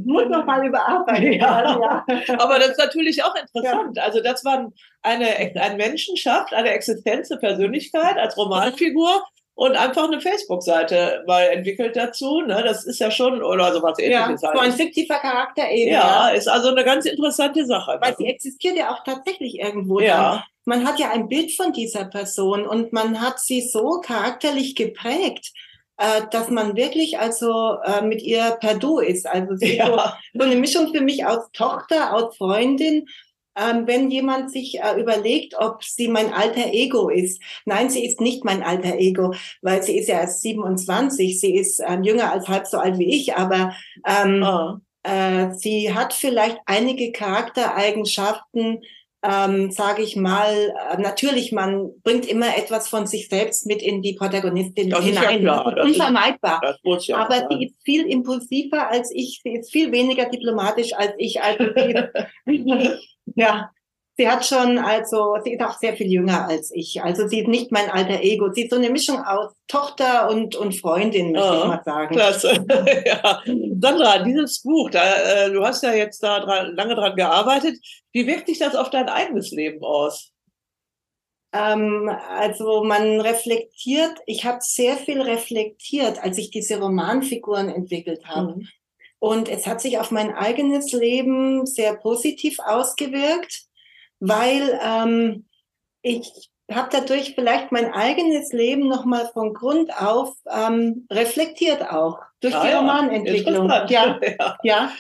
Muss 0.07 0.29
noch 0.29 0.47
mal 0.47 0.67
überarbeiten. 0.67 1.33
Ja. 1.35 1.79
ja. 1.79 2.05
Aber 2.39 2.59
das 2.59 2.71
ist 2.71 2.79
natürlich 2.79 3.23
auch 3.23 3.35
interessant. 3.35 3.99
Also 3.99 4.23
das 4.23 4.43
war 4.45 4.73
eine, 5.03 5.27
ein 5.37 5.77
Menschen 5.77 6.17
schafft, 6.17 6.55
eine 6.55 6.71
Existenz, 6.71 7.31
eine 7.31 7.41
Persönlichkeit 7.41 8.17
als 8.17 8.39
Romanfigur 8.39 9.23
und 9.57 9.75
einfach 9.75 10.05
eine 10.05 10.21
Facebook-Seite 10.21 11.25
mal 11.27 11.45
entwickelt 11.49 11.97
dazu. 11.97 12.43
Ne? 12.43 12.63
Das 12.63 12.85
ist 12.85 13.01
ja 13.01 13.11
schon, 13.11 13.43
oder 13.43 13.73
sowas 13.73 13.97
Ja, 13.99 14.25
ähnliches. 14.25 14.43
so 14.43 14.49
ein 14.49 14.59
halt. 14.59 14.75
fiktiver 14.75 15.15
Charakter 15.19 15.69
eben. 15.71 15.93
ja, 15.93 16.29
ist 16.29 16.47
also 16.47 16.69
eine 16.69 16.85
ganz 16.85 17.07
interessante 17.07 17.65
Sache. 17.65 17.97
Weil 18.01 18.15
sie 18.17 18.27
existiert 18.27 18.77
ja 18.77 18.95
auch 18.95 19.03
tatsächlich 19.03 19.59
irgendwo. 19.59 19.99
dann. 19.99 20.07
ja, 20.09 20.45
Man 20.67 20.87
hat 20.87 20.99
ja 21.01 21.11
ein 21.11 21.29
Bild 21.29 21.53
von 21.57 21.73
dieser 21.73 22.05
Person 22.05 22.67
und 22.67 22.93
man 22.93 23.21
hat 23.23 23.41
sie 23.41 23.63
so 23.63 24.03
charakterlich 24.03 24.75
geprägt, 24.77 25.53
äh, 25.97 26.23
dass 26.31 26.51
man 26.51 26.77
wirklich 26.77 27.19
also 27.19 27.79
äh, 27.83 28.03
mit 28.03 28.21
ihr 28.21 28.59
per 28.61 28.75
Du 28.75 28.99
ist. 28.99 29.27
Also 29.27 29.55
ist 29.55 29.61
so, 29.61 29.67
ja, 29.67 30.19
so 30.35 30.45
eine 30.45 30.57
Mischung 30.57 30.93
für 30.95 31.01
mich 31.01 31.25
aus 31.25 31.51
Tochter, 31.55 32.13
aus 32.13 32.37
Freundin. 32.37 33.07
Ähm, 33.59 33.87
wenn 33.87 34.11
jemand 34.11 34.51
sich 34.53 34.79
äh, 34.81 35.01
überlegt, 35.01 35.55
ob 35.59 35.83
sie 35.83 36.09
mein 36.09 36.33
alter 36.33 36.73
Ego 36.73 37.09
ist. 37.09 37.41
Nein, 37.65 37.89
sie 37.89 38.05
ist 38.05 38.21
nicht 38.21 38.45
mein 38.45 38.63
alter 38.63 38.97
Ego, 38.99 39.33
weil 39.63 39.83
sie 39.83 39.97
ist 39.99 40.09
ja 40.09 40.21
erst 40.21 40.43
27. 40.43 41.41
Sie 41.41 41.55
ist 41.57 41.81
ähm, 41.87 42.03
jünger 42.03 42.31
als 42.33 42.49
halb 42.49 42.67
so 42.67 42.77
alt 42.79 42.99
wie 42.99 43.15
ich, 43.17 43.35
aber 43.35 43.73
ähm, 44.07 44.43
ah, 44.43 44.81
äh, 45.05 45.55
sie 45.55 45.95
hat 45.95 46.13
vielleicht 46.13 46.59
einige 46.67 47.13
Charaktereigenschaften, 47.13 48.83
ähm, 49.23 49.71
sage 49.71 50.03
ich 50.03 50.17
mal. 50.17 50.75
Äh, 50.93 51.01
natürlich, 51.01 51.53
man 51.53 51.91
bringt 52.03 52.27
immer 52.27 52.57
etwas 52.57 52.89
von 52.89 53.07
sich 53.07 53.29
selbst 53.29 53.67
mit 53.67 53.83
in 53.83 54.03
die 54.03 54.13
Protagonistin 54.15 54.91
Das 54.91 55.01
ist 55.05 55.15
ja 55.15 55.23
hinein. 55.31 55.41
klar, 55.41 55.65
Das 55.65 55.73
ist 55.73 55.79
das 55.79 55.87
ist- 55.89 55.95
unvermeidbar. 56.01 56.61
das 56.63 56.77
muss 56.85 57.07
ja 57.07 57.17
Aber 57.17 57.37
sein. 57.39 57.47
sie 57.51 57.65
ist 57.67 57.77
viel 57.85 58.07
impulsiver 58.07 58.89
als 58.91 59.11
ich. 59.15 59.41
Sie 59.43 59.55
ist 59.55 59.73
viel 59.73 59.91
weniger 59.93 60.27
diplomatisch 60.29 60.93
als 60.93 61.13
ich. 61.19 61.41
Also 61.41 61.65
sie, 61.75 61.95
ja, 63.37 63.71
sie 64.17 64.29
hat 64.29 64.45
schon, 64.45 64.79
also 64.79 65.37
sie 65.45 65.53
ist 65.53 65.63
auch 65.63 65.79
sehr 65.79 65.95
viel 65.97 66.11
jünger 66.11 66.49
als 66.49 66.71
ich. 66.75 67.03
Also 67.03 67.29
sie 67.29 67.41
ist 67.41 67.49
nicht 67.49 67.71
mein 67.71 67.91
alter 67.91 68.21
Ego. 68.23 68.51
Sie 68.53 68.63
ist 68.63 68.71
so 68.71 68.77
eine 68.77 68.91
Mischung 68.91 69.19
aus 69.19 69.53
Tochter 69.69 70.29
und, 70.31 70.57
und 70.57 70.75
Freundin, 70.75 71.33
möchte 71.33 71.49
Ah, 71.49 71.61
ich 71.63 71.69
mal 71.69 71.83
sagen. 71.85 72.15
Klasse. 72.15 72.67
ja. 73.07 73.43
Sandra, 73.81 74.19
dieses 74.23 74.63
Buch, 74.63 74.91
da, 74.91 75.03
äh, 75.17 75.53
du 75.53 75.65
hast 75.65 75.83
ja 75.83 75.93
jetzt 75.93 76.23
da 76.23 76.41
dran, 76.41 76.75
lange 76.75 76.95
dran 76.95 77.15
gearbeitet. 77.15 77.79
Wie 78.13 78.27
wirkt 78.27 78.49
sich 78.49 78.59
das 78.59 78.75
auf 78.75 78.91
dein 78.91 79.09
eigenes 79.09 79.51
Leben 79.51 79.83
aus? 79.85 80.33
Ähm, 81.53 82.11
also 82.31 82.85
man 82.85 83.21
reflektiert, 83.21 84.15
ich 84.27 84.45
habe 84.45 84.59
sehr 84.61 84.97
viel 84.97 85.21
reflektiert, 85.21 86.23
als 86.23 86.39
ich 86.39 86.51
diese 86.51 86.81
Romanfiguren 86.81 87.69
entwickelt 87.69 88.27
habe. 88.27 88.57
Mhm. 88.57 88.69
Und 89.19 89.49
es 89.49 89.67
hat 89.67 89.81
sich 89.81 89.99
auf 89.99 90.11
mein 90.11 90.35
eigenes 90.35 90.93
Leben 90.93 91.67
sehr 91.67 91.97
positiv 91.97 92.59
ausgewirkt, 92.59 93.63
weil 94.21 94.79
ähm, 94.83 95.47
ich 96.03 96.51
habe 96.71 96.89
dadurch 96.91 97.35
vielleicht 97.35 97.73
mein 97.73 97.93
eigenes 97.93 98.53
Leben 98.53 98.89
nochmal 98.89 99.31
von 99.33 99.55
Grund 99.55 99.97
auf 100.01 100.35
ähm, 100.51 101.07
reflektiert 101.11 101.91
auch 101.91 102.19
durch 102.41 102.55
Ah 102.55 102.63
die 102.65 102.71
ja, 102.71 102.79
Romanentwicklung. 102.81 103.69
Ja, 103.69 103.87
ja. 104.39 104.59
ja. 104.63 104.93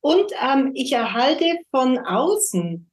Und 0.00 0.30
ähm, 0.40 0.72
ich 0.74 0.92
erhalte 0.92 1.58
von 1.70 1.98
außen 1.98 2.88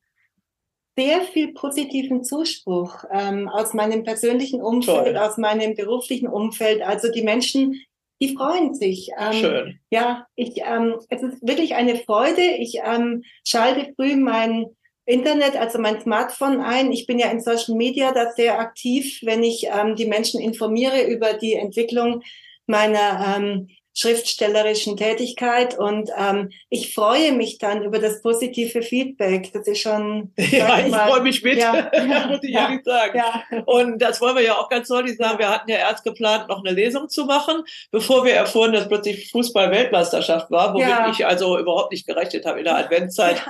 sehr 0.97 1.21
viel 1.21 1.53
positiven 1.53 2.23
Zuspruch 2.23 3.03
ähm, 3.11 3.49
aus 3.49 3.73
meinem 3.73 4.03
persönlichen 4.03 4.61
Umfeld, 4.61 5.15
Toll. 5.15 5.17
aus 5.17 5.37
meinem 5.37 5.75
beruflichen 5.75 6.27
Umfeld. 6.27 6.81
Also 6.81 7.11
die 7.11 7.21
Menschen, 7.21 7.81
die 8.21 8.35
freuen 8.35 8.73
sich. 8.73 9.09
Ähm, 9.19 9.33
Schön. 9.33 9.79
ja, 9.89 10.25
ich, 10.35 10.61
ähm, 10.65 10.95
es 11.09 11.21
ist 11.21 11.45
wirklich 11.45 11.75
eine 11.75 11.97
Freude. 11.97 12.41
Ich 12.41 12.79
ähm, 12.83 13.23
schalte 13.45 13.93
früh 13.95 14.15
mein 14.15 14.67
Internet, 15.05 15.55
also 15.55 15.79
mein 15.79 16.01
Smartphone 16.01 16.61
ein. 16.61 16.91
Ich 16.91 17.05
bin 17.05 17.19
ja 17.19 17.29
in 17.29 17.41
Social 17.41 17.75
Media 17.75 18.11
da 18.11 18.31
sehr 18.31 18.59
aktiv, 18.59 19.19
wenn 19.23 19.43
ich 19.43 19.67
ähm, 19.67 19.95
die 19.95 20.07
Menschen 20.07 20.39
informiere 20.41 21.03
über 21.03 21.33
die 21.33 21.53
Entwicklung 21.53 22.23
meiner 22.65 23.35
ähm, 23.37 23.69
schriftstellerischen 23.97 24.97
Tätigkeit 24.97 25.77
und 25.77 26.09
ähm, 26.17 26.51
ich 26.69 26.93
freue 26.93 27.31
mich 27.31 27.59
dann 27.59 27.81
über 27.83 27.97
das 27.97 28.21
positive 28.21 28.81
Feedback. 28.81 29.51
Das 29.53 29.67
ist 29.67 29.79
schon. 29.79 30.33
Ja, 30.55 30.79
ich 30.79 30.91
mal, 30.91 31.09
freue 31.09 31.21
mich 31.21 31.43
mit, 31.43 31.57
Ja, 31.57 31.91
ja, 31.93 32.27
muss 32.27 32.39
ich 32.43 32.51
ja. 32.51 32.69
ehrlich 32.69 32.83
sagen. 32.85 33.17
Ja, 33.17 33.43
Und 33.65 33.99
das 33.99 34.21
wollen 34.21 34.35
wir 34.35 34.43
ja 34.43 34.53
auch 34.57 34.69
ganz 34.69 34.87
deutlich 34.87 35.17
sagen. 35.17 35.39
Wir 35.39 35.49
hatten 35.49 35.69
ja 35.69 35.77
erst 35.77 36.03
geplant, 36.03 36.47
noch 36.47 36.63
eine 36.63 36.73
Lesung 36.73 37.09
zu 37.09 37.25
machen, 37.25 37.63
bevor 37.91 38.23
wir 38.23 38.33
erfuhren, 38.33 38.73
dass 38.73 38.87
plötzlich 38.87 39.31
Fußball-Weltmeisterschaft 39.31 40.51
war, 40.51 40.73
womit 40.73 41.13
ich 41.13 41.25
also 41.25 41.57
überhaupt 41.57 41.91
nicht 41.91 42.07
gerechnet 42.07 42.45
habe 42.45 42.59
in 42.59 42.65
der 42.65 42.77
Adventszeit. 42.77 43.41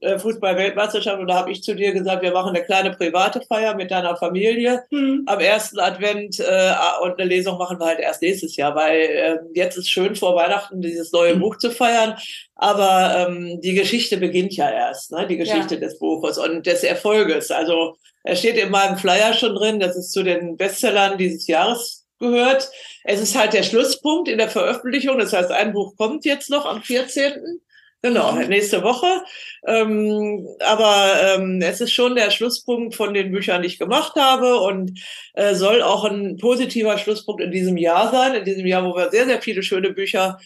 Äh, 0.00 0.18
Fußball-Weltmeisterschaft 0.18 1.20
und 1.20 1.28
da 1.28 1.34
habe 1.34 1.50
ich 1.52 1.62
zu 1.62 1.74
dir 1.74 1.92
gesagt, 1.92 2.22
wir 2.22 2.32
machen 2.32 2.54
eine 2.54 2.64
kleine 2.64 2.90
private 2.90 3.40
Feier 3.42 3.74
mit 3.74 3.90
deiner 3.90 4.16
Familie 4.16 4.84
hm, 4.90 5.24
am 5.26 5.40
ersten 5.40 5.78
Advent 5.78 6.40
äh, 6.40 6.72
und 7.02 7.18
eine 7.18 7.28
Lesung 7.28 7.58
machen 7.58 7.78
wir 7.78 7.86
halt 7.86 8.00
erst 8.00 8.22
nächstes 8.22 8.56
Jahr, 8.56 8.74
weil 8.74 9.00
äh, 9.00 9.38
jetzt 9.54 9.76
ist 9.76 9.90
schön 9.90 10.16
vor 10.16 10.34
Weihnachten 10.36 10.80
dieses 10.80 11.12
neue 11.12 11.36
Buch 11.36 11.56
zu 11.58 11.70
feiern, 11.70 12.16
aber 12.54 13.28
ähm, 13.28 13.60
die 13.60 13.74
Geschichte 13.74 14.16
beginnt 14.16 14.54
ja 14.54 14.70
erst, 14.70 15.12
ne? 15.12 15.26
die 15.26 15.36
Geschichte 15.36 15.78
des 15.78 15.98
Buches 15.98 16.38
und 16.38 16.66
des 16.66 16.82
Erfolges. 16.82 17.50
Also 17.50 17.96
er 18.22 18.36
steht 18.36 18.56
in 18.56 18.70
meinem 18.70 18.98
Flyer 18.98 19.32
schon 19.32 19.54
drin, 19.54 19.80
dass 19.80 19.96
es 19.96 20.10
zu 20.10 20.22
den 20.22 20.56
Bestsellern 20.56 21.18
dieses 21.18 21.46
Jahres 21.46 22.06
gehört. 22.18 22.70
Es 23.04 23.20
ist 23.20 23.36
halt 23.36 23.54
der 23.54 23.62
Schlusspunkt 23.62 24.28
in 24.28 24.38
der 24.38 24.50
Veröffentlichung, 24.50 25.18
das 25.18 25.32
heißt, 25.32 25.50
ein 25.50 25.72
Buch 25.72 25.96
kommt 25.96 26.24
jetzt 26.24 26.50
noch 26.50 26.66
am 26.66 26.82
14. 26.82 27.60
Genau, 28.02 28.32
nächste 28.32 28.82
Woche. 28.82 29.22
Ähm, 29.66 30.46
aber 30.60 31.12
ähm, 31.22 31.60
es 31.60 31.82
ist 31.82 31.92
schon 31.92 32.14
der 32.14 32.30
Schlusspunkt 32.30 32.94
von 32.94 33.12
den 33.12 33.30
Büchern, 33.30 33.60
die 33.60 33.68
ich 33.68 33.78
gemacht 33.78 34.14
habe 34.16 34.58
und 34.60 34.98
äh, 35.34 35.54
soll 35.54 35.82
auch 35.82 36.04
ein 36.04 36.38
positiver 36.38 36.96
Schlusspunkt 36.96 37.42
in 37.42 37.50
diesem 37.50 37.76
Jahr 37.76 38.10
sein, 38.10 38.34
in 38.36 38.44
diesem 38.44 38.66
Jahr, 38.66 38.84
wo 38.84 38.96
wir 38.96 39.10
sehr, 39.10 39.26
sehr 39.26 39.42
viele 39.42 39.62
schöne 39.62 39.90
Bücher 39.90 40.38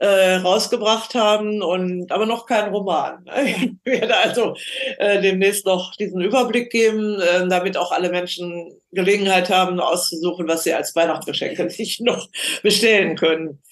äh, 0.00 0.36
rausgebracht 0.36 1.14
haben 1.14 1.62
und 1.62 2.10
aber 2.10 2.26
noch 2.26 2.46
kein 2.46 2.72
Roman. 2.72 3.24
Ich 3.36 4.00
werde 4.00 4.16
also 4.16 4.56
äh, 4.98 5.20
demnächst 5.20 5.66
noch 5.66 5.94
diesen 5.96 6.20
Überblick 6.20 6.70
geben, 6.70 7.20
äh, 7.20 7.46
damit 7.48 7.76
auch 7.76 7.92
alle 7.92 8.08
Menschen 8.08 8.80
Gelegenheit 8.92 9.50
haben, 9.50 9.78
auszusuchen, 9.78 10.48
was 10.48 10.64
sie 10.64 10.72
als 10.72 10.94
Weihnachtsgeschenke 10.96 11.68
sich 11.70 12.00
noch 12.00 12.28
bestellen 12.62 13.16
können. 13.16 13.62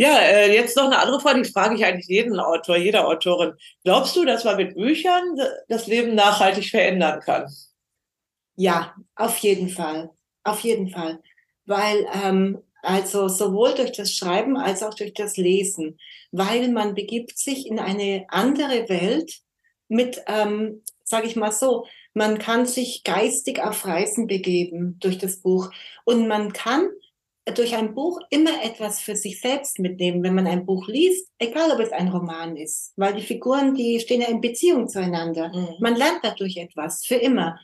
Ja, 0.00 0.18
äh, 0.18 0.54
jetzt 0.54 0.78
noch 0.78 0.86
eine 0.86 0.98
andere 0.98 1.20
Frage, 1.20 1.42
die 1.42 1.52
frage 1.52 1.74
ich 1.74 1.84
eigentlich 1.84 2.06
jeden 2.06 2.40
Autor, 2.40 2.78
jeder 2.78 3.06
Autorin. 3.06 3.52
Glaubst 3.84 4.16
du, 4.16 4.24
dass 4.24 4.44
man 4.44 4.56
mit 4.56 4.74
Büchern 4.74 5.38
das 5.68 5.86
Leben 5.88 6.14
nachhaltig 6.14 6.70
verändern 6.70 7.20
kann? 7.20 7.52
Ja, 8.56 8.94
auf 9.14 9.36
jeden 9.36 9.68
Fall. 9.68 10.08
Auf 10.42 10.60
jeden 10.60 10.88
Fall. 10.88 11.20
Weil, 11.66 12.06
ähm, 12.24 12.62
also 12.80 13.28
sowohl 13.28 13.74
durch 13.74 13.92
das 13.92 14.16
Schreiben 14.16 14.56
als 14.56 14.82
auch 14.82 14.94
durch 14.94 15.12
das 15.12 15.36
Lesen, 15.36 15.98
weil 16.32 16.70
man 16.70 16.94
begibt 16.94 17.36
sich 17.36 17.66
in 17.66 17.78
eine 17.78 18.24
andere 18.28 18.88
Welt 18.88 19.40
mit, 19.88 20.22
ähm, 20.28 20.82
sage 21.04 21.26
ich 21.26 21.36
mal 21.36 21.52
so, 21.52 21.84
man 22.14 22.38
kann 22.38 22.64
sich 22.64 23.04
geistig 23.04 23.60
auf 23.62 23.84
Reisen 23.84 24.28
begeben 24.28 24.96
durch 24.98 25.18
das 25.18 25.42
Buch 25.42 25.70
und 26.06 26.26
man 26.26 26.54
kann 26.54 26.88
durch 27.46 27.74
ein 27.74 27.94
Buch 27.94 28.20
immer 28.30 28.62
etwas 28.62 29.00
für 29.00 29.16
sich 29.16 29.40
selbst 29.40 29.78
mitnehmen, 29.78 30.22
wenn 30.22 30.34
man 30.34 30.46
ein 30.46 30.66
Buch 30.66 30.86
liest, 30.88 31.28
egal 31.38 31.70
ob 31.70 31.80
es 31.80 31.92
ein 31.92 32.08
Roman 32.08 32.56
ist, 32.56 32.92
weil 32.96 33.14
die 33.14 33.22
Figuren, 33.22 33.74
die 33.74 33.98
stehen 34.00 34.20
ja 34.20 34.28
in 34.28 34.40
Beziehung 34.40 34.88
zueinander. 34.88 35.50
Man 35.80 35.96
lernt 35.96 36.20
dadurch 36.22 36.56
etwas, 36.58 37.04
für 37.04 37.16
immer. 37.16 37.58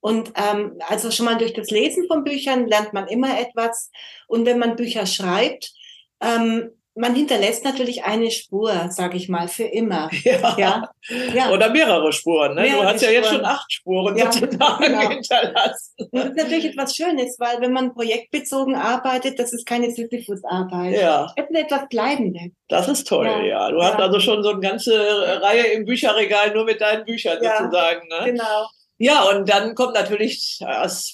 Und 0.00 0.32
ähm, 0.36 0.78
also 0.88 1.10
schon 1.10 1.26
mal 1.26 1.36
durch 1.36 1.52
das 1.52 1.70
Lesen 1.70 2.06
von 2.06 2.22
Büchern 2.22 2.66
lernt 2.66 2.92
man 2.92 3.08
immer 3.08 3.38
etwas. 3.40 3.90
Und 4.28 4.46
wenn 4.46 4.58
man 4.58 4.76
Bücher 4.76 5.04
schreibt, 5.04 5.72
ähm, 6.20 6.70
man 6.96 7.14
hinterlässt 7.14 7.64
natürlich 7.64 8.04
eine 8.04 8.30
Spur, 8.30 8.88
sage 8.90 9.16
ich 9.18 9.28
mal, 9.28 9.48
für 9.48 9.64
immer. 9.64 10.10
Ja. 10.26 10.56
ja. 10.58 10.90
ja. 11.34 11.50
Oder 11.50 11.70
mehrere 11.70 12.12
Spuren. 12.12 12.54
Ne? 12.54 12.62
Mehrere 12.62 12.82
du 12.82 12.88
hast 12.88 13.02
ja 13.02 13.10
jetzt 13.10 13.28
schon 13.28 13.44
acht 13.44 13.72
Spuren 13.72 14.16
ja, 14.16 14.32
sozusagen 14.32 14.84
genau. 14.84 15.08
hinterlassen. 15.08 15.94
Das 16.10 16.24
ist 16.24 16.36
natürlich 16.36 16.64
etwas 16.64 16.96
Schönes, 16.96 17.36
weil 17.38 17.60
wenn 17.60 17.72
man 17.72 17.94
projektbezogen 17.94 18.74
arbeitet, 18.74 19.38
das 19.38 19.52
ist 19.52 19.66
keine 19.66 19.90
Sisyphus-Arbeit. 19.90 20.98
Ja. 20.98 21.32
Es 21.36 21.44
ist 21.48 21.56
etwas 21.56 21.88
Bleibendes. 21.88 22.50
Das 22.68 22.88
ist 22.88 23.06
toll, 23.06 23.26
ja. 23.26 23.42
ja. 23.44 23.70
Du 23.70 23.80
hast 23.80 24.00
also 24.00 24.18
schon 24.18 24.42
so 24.42 24.50
eine 24.50 24.60
ganze 24.60 25.40
Reihe 25.42 25.66
im 25.68 25.84
Bücherregal 25.84 26.52
nur 26.52 26.64
mit 26.64 26.80
deinen 26.80 27.04
Büchern 27.04 27.38
sozusagen. 27.40 28.08
Ne? 28.08 28.32
Genau. 28.32 28.66
Ja, 28.98 29.22
und 29.24 29.48
dann 29.48 29.74
kommt 29.74 29.94
natürlich 29.94 30.58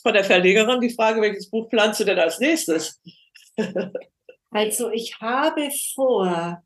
von 0.03 0.13
der 0.15 0.25
Verlegerin 0.25 0.81
die 0.81 0.95
Frage, 0.95 1.21
welches 1.21 1.51
Buch 1.51 1.69
planst 1.69 2.01
du 2.01 2.05
denn 2.05 2.19
als 2.19 2.39
nächstes? 2.39 3.01
Also 4.53 4.91
ich 4.91 5.21
habe 5.21 5.69
vor, 5.95 6.63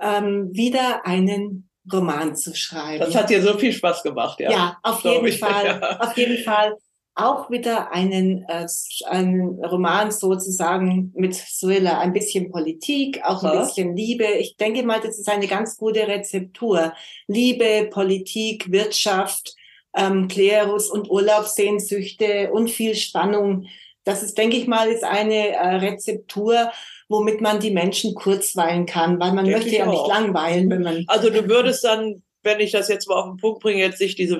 ähm, 0.00 0.50
wieder 0.52 1.06
einen 1.06 1.70
Roman 1.90 2.36
zu 2.36 2.54
schreiben. 2.54 3.00
Das 3.00 3.14
hat 3.14 3.30
dir 3.30 3.42
so 3.42 3.58
viel 3.58 3.72
Spaß 3.72 4.02
gemacht, 4.02 4.38
ja. 4.40 4.50
Ja, 4.50 4.78
auf 4.82 5.02
jeden 5.02 5.26
ich. 5.26 5.38
Fall. 5.40 5.66
Ja. 5.66 6.00
Auf 6.00 6.16
jeden 6.16 6.42
Fall 6.44 6.76
auch 7.14 7.50
wieder 7.50 7.92
einen, 7.92 8.44
äh, 8.48 8.66
einen 9.06 9.62
Roman 9.64 10.10
sozusagen 10.10 11.12
mit 11.14 11.34
Thriller, 11.34 11.98
ein 11.98 12.12
bisschen 12.12 12.50
Politik, 12.50 13.20
auch 13.24 13.42
ein 13.42 13.58
bisschen 13.58 13.96
Liebe. 13.96 14.24
Ich 14.24 14.56
denke 14.56 14.82
mal, 14.82 15.00
das 15.00 15.18
ist 15.18 15.28
eine 15.28 15.46
ganz 15.46 15.76
gute 15.76 16.08
Rezeptur. 16.08 16.94
Liebe, 17.26 17.88
Politik, 17.90 18.70
Wirtschaft, 18.72 19.54
ähm, 19.94 20.28
Klerus 20.28 20.88
und 20.88 21.10
Urlaubssehnsüchte 21.10 22.50
und 22.50 22.70
viel 22.70 22.94
Spannung. 22.94 23.66
Das 24.04 24.22
ist, 24.22 24.38
denke 24.38 24.56
ich 24.56 24.66
mal, 24.66 24.88
ist 24.88 25.04
eine 25.04 25.48
äh, 25.48 25.74
Rezeptur, 25.76 26.72
womit 27.12 27.40
man 27.40 27.60
die 27.60 27.70
Menschen 27.70 28.14
kurzweilen 28.14 28.86
kann, 28.86 29.20
weil 29.20 29.32
man 29.32 29.44
Denke 29.44 29.60
möchte 29.60 29.76
ja 29.76 29.86
auch. 29.86 29.90
nicht 29.90 30.08
langweilen, 30.08 30.70
wenn 30.70 30.82
man. 30.82 31.04
Also 31.06 31.30
du 31.30 31.48
würdest 31.48 31.84
dann, 31.84 32.22
wenn 32.42 32.60
ich 32.60 32.72
das 32.72 32.88
jetzt 32.88 33.08
mal 33.08 33.16
auf 33.16 33.26
den 33.26 33.36
Punkt 33.36 33.62
bringe, 33.62 33.80
jetzt 33.80 34.00
nicht 34.00 34.18
diese 34.18 34.38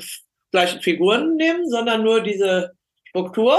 gleichen 0.51 0.81
Figuren 0.81 1.37
nehmen, 1.37 1.69
sondern 1.69 2.03
nur 2.03 2.21
diese 2.21 2.73
Struktur 3.05 3.59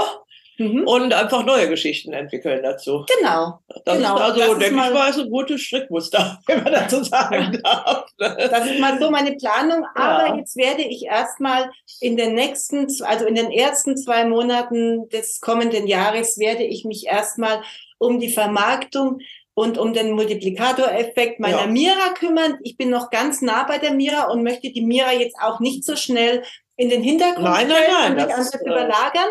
mhm. 0.58 0.86
und 0.86 1.12
einfach 1.12 1.44
neue 1.44 1.68
Geschichten 1.68 2.12
entwickeln 2.12 2.62
dazu. 2.62 3.04
Genau. 3.18 3.60
Das 3.84 3.98
genau. 3.98 4.16
ist 4.16 4.22
also, 4.22 4.54
denke 4.54 4.64
ich 4.66 4.92
mal, 4.92 5.10
ist 5.10 5.18
ein 5.18 5.30
gutes 5.30 5.60
Strickmuster, 5.60 6.38
wenn 6.46 6.62
man 6.62 6.72
dazu 6.72 7.02
sagen 7.04 7.60
darf. 7.62 8.06
Das 8.18 8.66
ist 8.66 8.80
mal 8.80 8.98
so 8.98 9.10
meine 9.10 9.32
Planung. 9.36 9.84
Aber 9.94 10.28
ja. 10.28 10.36
jetzt 10.36 10.56
werde 10.56 10.82
ich 10.82 11.04
erstmal 11.04 11.70
in 12.00 12.16
den 12.16 12.34
nächsten, 12.34 12.86
also 13.04 13.26
in 13.26 13.34
den 13.34 13.50
ersten 13.50 13.96
zwei 13.96 14.24
Monaten 14.24 15.08
des 15.08 15.40
kommenden 15.40 15.86
Jahres 15.86 16.38
werde 16.38 16.64
ich 16.64 16.84
mich 16.84 17.06
erstmal 17.06 17.62
um 18.04 18.20
die 18.20 18.28
Vermarktung 18.28 19.18
und 19.54 19.78
um 19.78 19.92
den 19.92 20.12
Multiplikatoreffekt 20.12 21.40
meiner 21.40 21.62
ja. 21.62 21.66
Mira 21.66 22.12
kümmern. 22.18 22.58
Ich 22.62 22.76
bin 22.76 22.90
noch 22.90 23.10
ganz 23.10 23.40
nah 23.40 23.64
bei 23.64 23.78
der 23.78 23.92
Mira 23.92 24.24
und 24.30 24.42
möchte 24.42 24.72
die 24.72 24.82
Mira 24.82 25.12
jetzt 25.12 25.36
auch 25.40 25.60
nicht 25.60 25.84
so 25.84 25.96
schnell 25.96 26.42
in 26.76 26.90
den 26.90 27.02
Hintergrund 27.02 27.44
nein, 27.44 27.68
nein, 27.68 27.82
nein, 27.88 28.12
und 28.12 28.18
das, 28.18 28.50
das 28.50 28.60
überlagern. 28.60 29.28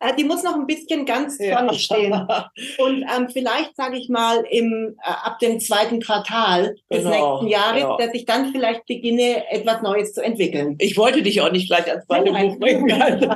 Äh, 0.00 0.14
die 0.14 0.24
muss 0.24 0.42
noch 0.42 0.54
ein 0.54 0.66
bisschen 0.66 1.04
ganz 1.06 1.38
ja. 1.38 1.56
vorne 1.56 1.74
stehen. 1.74 2.12
Und 2.78 3.02
ähm, 3.02 3.28
vielleicht 3.32 3.76
sage 3.76 3.98
ich 3.98 4.08
mal 4.08 4.44
im 4.50 4.96
äh, 5.02 5.08
ab 5.08 5.38
dem 5.40 5.58
zweiten 5.60 6.00
Quartal 6.00 6.76
des 6.90 7.02
genau. 7.02 7.40
nächsten 7.40 7.48
Jahres, 7.48 7.82
ja. 7.82 7.96
dass 7.96 8.14
ich 8.14 8.24
dann 8.24 8.52
vielleicht 8.52 8.86
beginne, 8.86 9.50
etwas 9.50 9.82
Neues 9.82 10.14
zu 10.14 10.22
entwickeln. 10.22 10.76
Ich 10.78 10.96
wollte 10.96 11.22
dich 11.22 11.40
auch 11.40 11.50
nicht 11.50 11.68
gleich 11.68 11.90
als 11.90 12.06
zweite 12.06 12.32
Buch 12.32 12.58
bringen. 12.58 12.88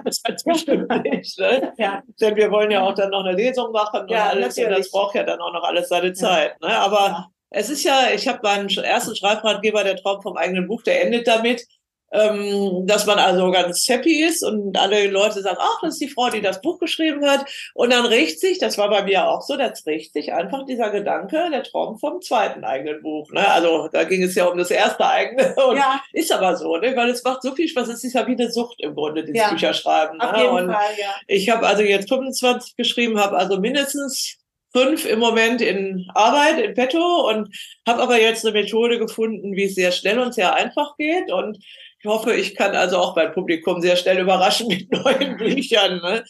das 0.04 0.22
hat 0.24 0.42
bestimmt 0.44 0.88
nicht. 1.04 1.38
Ne? 1.38 1.72
Ja. 1.78 2.02
Denn 2.20 2.36
wir 2.36 2.50
wollen 2.50 2.70
ja 2.70 2.82
auch 2.82 2.94
dann 2.94 3.10
noch 3.10 3.24
eine 3.24 3.36
Lesung 3.36 3.72
machen 3.72 4.02
und 4.02 4.10
ja, 4.10 4.28
alles. 4.28 4.56
Und 4.56 4.70
das 4.70 4.90
braucht 4.90 5.14
ja 5.14 5.24
dann 5.24 5.40
auch 5.40 5.52
noch 5.52 5.64
alles 5.64 5.88
seine 5.88 6.12
Zeit. 6.12 6.60
Ne? 6.60 6.68
Aber 6.68 7.28
es 7.50 7.70
ist 7.70 7.84
ja, 7.84 8.06
ich 8.14 8.28
habe 8.28 8.38
meinen 8.42 8.68
ersten 8.68 9.16
Schreibratgeber, 9.16 9.84
der 9.84 9.96
Traum 9.96 10.22
vom 10.22 10.36
eigenen 10.36 10.66
Buch, 10.68 10.82
der 10.82 11.04
endet 11.04 11.26
damit 11.26 11.66
ähm, 12.12 12.86
dass 12.86 13.06
man 13.06 13.18
also 13.18 13.50
ganz 13.50 13.88
happy 13.88 14.22
ist 14.22 14.44
und 14.44 14.78
alle 14.78 15.08
Leute 15.08 15.40
sagen, 15.40 15.56
ach, 15.58 15.80
das 15.82 15.94
ist 15.94 16.02
die 16.02 16.08
Frau, 16.08 16.28
die 16.28 16.42
das 16.42 16.60
Buch 16.60 16.78
geschrieben 16.78 17.26
hat. 17.26 17.46
Und 17.74 17.92
dann 17.92 18.04
riecht 18.04 18.38
sich, 18.38 18.58
das 18.58 18.76
war 18.76 18.90
bei 18.90 19.02
mir 19.02 19.28
auch 19.28 19.40
so, 19.42 19.56
das 19.56 19.86
riecht 19.86 20.12
sich 20.12 20.32
einfach 20.32 20.66
dieser 20.66 20.90
Gedanke, 20.90 21.48
der 21.50 21.62
Traum 21.62 21.98
vom 21.98 22.20
zweiten 22.20 22.64
eigenen 22.64 23.02
Buch. 23.02 23.30
Ne? 23.32 23.48
Also 23.48 23.88
da 23.90 24.04
ging 24.04 24.22
es 24.22 24.34
ja 24.34 24.44
um 24.44 24.58
das 24.58 24.70
erste 24.70 25.08
eigene. 25.08 25.54
Und 25.68 25.76
ja. 25.76 26.02
Ist 26.12 26.32
aber 26.32 26.56
so, 26.56 26.76
ne? 26.76 26.94
weil 26.94 27.08
es 27.08 27.24
macht 27.24 27.42
so 27.42 27.54
viel 27.54 27.68
Spaß. 27.68 27.88
Es 27.88 28.04
ist 28.04 28.12
ja 28.12 28.26
wie 28.26 28.32
eine 28.32 28.50
Sucht 28.50 28.76
im 28.78 28.94
Grunde, 28.94 29.24
dieses 29.24 29.40
ja. 29.40 29.50
Bücherschreiben. 29.50 30.20
Auf 30.20 30.32
ne? 30.32 30.38
jeden 30.42 30.54
und 30.54 30.72
Fall, 30.72 30.92
ja. 31.00 31.14
Ich 31.26 31.48
habe 31.48 31.66
also 31.66 31.82
jetzt 31.82 32.08
25 32.08 32.76
geschrieben, 32.76 33.18
habe 33.18 33.38
also 33.38 33.58
mindestens 33.58 34.36
fünf 34.74 35.04
im 35.06 35.18
Moment 35.18 35.60
in 35.60 36.10
Arbeit, 36.14 36.58
in 36.58 36.74
petto 36.74 37.28
und 37.28 37.54
habe 37.86 38.02
aber 38.02 38.20
jetzt 38.20 38.44
eine 38.44 38.58
Methode 38.58 38.98
gefunden, 38.98 39.54
wie 39.54 39.64
es 39.64 39.74
sehr 39.74 39.92
schnell 39.92 40.18
und 40.18 40.34
sehr 40.34 40.54
einfach 40.54 40.96
geht. 40.96 41.30
Und 41.30 41.58
ich 42.02 42.08
hoffe, 42.08 42.34
ich 42.34 42.56
kann 42.56 42.74
also 42.74 42.98
auch 42.98 43.14
mein 43.14 43.32
Publikum 43.32 43.80
sehr 43.80 43.94
schnell 43.94 44.18
überraschen 44.18 44.66
mit 44.66 44.90
neuen 44.90 45.36
Büchern. 45.38 46.00
Ne? 46.02 46.24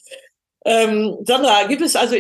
Ähm, 0.67 1.17
Sandra, 1.25 1.65
gibt 1.65 1.81
es 1.81 1.97
also 1.97 2.15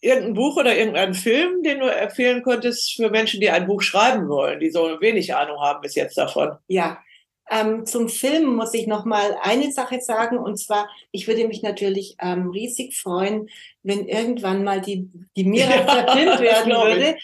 irgendein 0.00 0.34
Buch 0.34 0.56
oder 0.56 0.76
irgendeinen 0.76 1.14
Film, 1.14 1.64
den 1.64 1.80
du 1.80 1.86
empfehlen 1.86 2.44
könntest 2.44 2.94
für 2.94 3.10
Menschen, 3.10 3.40
die 3.40 3.50
ein 3.50 3.66
Buch 3.66 3.82
schreiben 3.82 4.28
wollen, 4.28 4.60
die 4.60 4.70
so 4.70 5.00
wenig 5.00 5.34
Ahnung 5.34 5.60
haben 5.60 5.80
bis 5.80 5.96
jetzt 5.96 6.16
davon? 6.16 6.52
Ja, 6.68 6.98
ähm, 7.50 7.86
zum 7.86 8.08
Film 8.08 8.54
muss 8.54 8.72
ich 8.72 8.86
noch 8.86 9.04
mal 9.04 9.36
eine 9.42 9.72
Sache 9.72 10.00
sagen 10.00 10.38
und 10.38 10.58
zwar, 10.58 10.88
ich 11.10 11.26
würde 11.26 11.48
mich 11.48 11.62
natürlich 11.62 12.14
ähm, 12.20 12.50
riesig 12.50 12.96
freuen, 12.96 13.48
wenn 13.82 14.06
irgendwann 14.06 14.62
mal 14.62 14.80
die 14.80 15.10
die 15.36 15.44
Mira 15.44 15.70
ja, 15.74 15.82
verfilmt 15.82 16.40
werden 16.40 16.72
würde. 16.72 17.16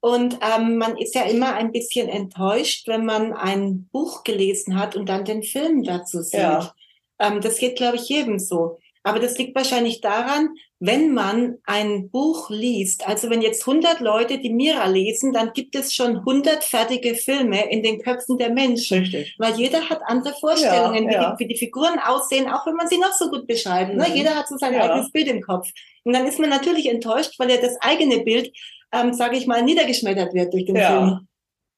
Und 0.00 0.38
ähm, 0.40 0.78
man 0.78 0.96
ist 0.96 1.14
ja 1.14 1.24
immer 1.24 1.54
ein 1.54 1.72
bisschen 1.72 2.08
enttäuscht, 2.08 2.88
wenn 2.88 3.04
man 3.04 3.32
ein 3.34 3.88
Buch 3.92 4.24
gelesen 4.24 4.78
hat 4.78 4.96
und 4.96 5.08
dann 5.08 5.24
den 5.24 5.42
Film 5.42 5.82
dazu 5.82 6.22
sieht. 6.22 6.40
Ja. 6.40 6.74
Ähm, 7.18 7.40
das 7.42 7.58
geht, 7.58 7.76
glaube 7.76 7.96
ich, 7.96 8.08
jedem 8.08 8.38
so. 8.38 8.78
Aber 9.02 9.18
das 9.18 9.38
liegt 9.38 9.54
wahrscheinlich 9.54 10.00
daran, 10.00 10.50
wenn 10.78 11.12
man 11.12 11.58
ein 11.64 12.10
Buch 12.10 12.50
liest, 12.50 13.06
also 13.06 13.30
wenn 13.30 13.40
jetzt 13.40 13.66
100 13.66 14.00
Leute 14.00 14.38
die 14.38 14.52
Mira 14.52 14.86
lesen, 14.86 15.32
dann 15.32 15.52
gibt 15.52 15.74
es 15.74 15.94
schon 15.94 16.18
100 16.18 16.64
fertige 16.64 17.14
Filme 17.14 17.70
in 17.70 17.82
den 17.82 18.00
Köpfen 18.00 18.36
der 18.36 18.50
Menschen. 18.50 19.00
Richtig. 19.00 19.34
Weil 19.38 19.54
jeder 19.54 19.88
hat 19.88 20.00
andere 20.04 20.34
Vorstellungen, 20.34 21.04
ja, 21.04 21.12
ja. 21.12 21.36
Wie, 21.38 21.44
die, 21.44 21.50
wie, 21.50 21.54
die, 21.54 21.58
Figuren 21.58 21.98
aussehen, 21.98 22.48
auch 22.48 22.66
wenn 22.66 22.76
man 22.76 22.88
sie 22.88 22.98
noch 22.98 23.12
so 23.12 23.30
gut 23.30 23.46
beschreibt. 23.46 23.94
Ne? 23.94 24.06
Mhm. 24.06 24.12
Ne? 24.12 24.16
Jeder 24.16 24.34
hat 24.34 24.48
so 24.48 24.56
sein 24.56 24.74
ja. 24.74 24.84
eigenes 24.84 25.12
Bild 25.12 25.28
im 25.28 25.42
Kopf. 25.42 25.68
Und 26.04 26.12
dann 26.14 26.26
ist 26.26 26.38
man 26.38 26.50
natürlich 26.50 26.88
enttäuscht, 26.88 27.34
weil 27.38 27.50
ja 27.50 27.56
das 27.58 27.76
eigene 27.80 28.20
Bild 28.20 28.50
ähm, 28.92 29.12
sage 29.12 29.36
ich 29.36 29.46
mal, 29.46 29.62
niedergeschmettert 29.62 30.34
wird 30.34 30.52
durch 30.52 30.66
den 30.66 30.76
ja. 30.76 30.88
Film. 30.88 31.28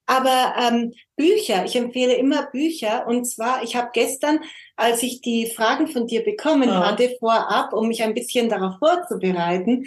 Aber 0.07 0.55
ähm, 0.59 0.93
Bücher, 1.17 1.65
ich 1.65 1.77
empfehle 1.77 2.15
immer 2.15 2.47
Bücher. 2.51 3.07
Und 3.07 3.25
zwar, 3.25 3.63
ich 3.63 3.77
habe 3.77 3.91
gestern, 3.93 4.41
als 4.77 5.03
ich 5.03 5.21
die 5.21 5.47
Fragen 5.47 5.87
von 5.87 6.07
dir 6.07 6.25
bekommen 6.25 6.69
ja. 6.69 6.87
hatte, 6.87 7.15
vorab, 7.19 7.73
um 7.73 7.89
mich 7.89 8.03
ein 8.03 8.15
bisschen 8.15 8.49
darauf 8.49 8.79
vorzubereiten, 8.79 9.87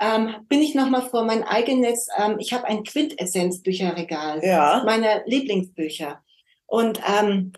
ähm, 0.00 0.34
bin 0.48 0.62
ich 0.62 0.74
nochmal 0.74 1.02
vor 1.02 1.24
mein 1.24 1.44
eigenes, 1.44 2.08
ähm, 2.18 2.36
ich 2.38 2.54
habe 2.54 2.64
ein 2.64 2.84
Quintessenz-Bücherregal 2.84 4.42
ja. 4.42 4.82
meiner 4.84 5.22
Lieblingsbücher. 5.26 6.22
Und 6.66 7.00
ähm, 7.06 7.52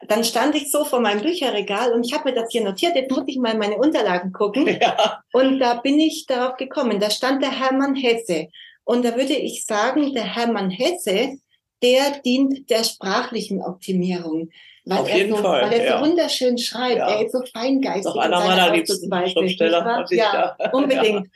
dann 0.00 0.24
stand 0.24 0.54
ich 0.54 0.70
so 0.70 0.84
vor 0.84 1.00
meinem 1.00 1.22
Bücherregal 1.22 1.92
und 1.92 2.04
ich 2.04 2.12
habe 2.12 2.30
mir 2.30 2.34
das 2.34 2.50
hier 2.50 2.62
notiert, 2.62 2.94
jetzt 2.94 3.10
muss 3.10 3.24
ich 3.26 3.38
mal 3.38 3.52
in 3.52 3.58
meine 3.58 3.76
Unterlagen 3.76 4.32
gucken. 4.32 4.66
Ja. 4.80 5.22
Und 5.32 5.58
da 5.58 5.74
bin 5.74 5.98
ich 5.98 6.26
darauf 6.26 6.56
gekommen, 6.56 7.00
da 7.00 7.10
stand 7.10 7.42
der 7.42 7.50
Hermann 7.50 7.94
Hesse. 7.94 8.48
Und 8.84 9.04
da 9.04 9.16
würde 9.16 9.34
ich 9.34 9.64
sagen, 9.64 10.12
der 10.12 10.36
Hermann 10.36 10.70
Hesse, 10.70 11.38
der 11.82 12.20
dient 12.24 12.68
der 12.70 12.84
sprachlichen 12.84 13.62
Optimierung. 13.62 14.50
Weil 14.84 14.98
Auf 14.98 15.12
jeden 15.12 15.34
so, 15.34 15.42
Fall. 15.42 15.62
Weil 15.62 15.80
er 15.80 15.84
ja. 15.84 15.98
so 15.98 16.04
wunderschön 16.04 16.58
schreibt. 16.58 16.98
Ja. 16.98 17.08
Er 17.08 17.26
ist 17.26 17.32
so 17.32 17.42
feingeistig. 17.52 18.04
Doch 18.04 18.16
einer 18.16 18.38
meiner 18.38 18.72
liebsten 18.72 19.10
Schriftsteller. 19.28 20.06
Ja, 20.10 20.56
unbedingt. 20.72 21.28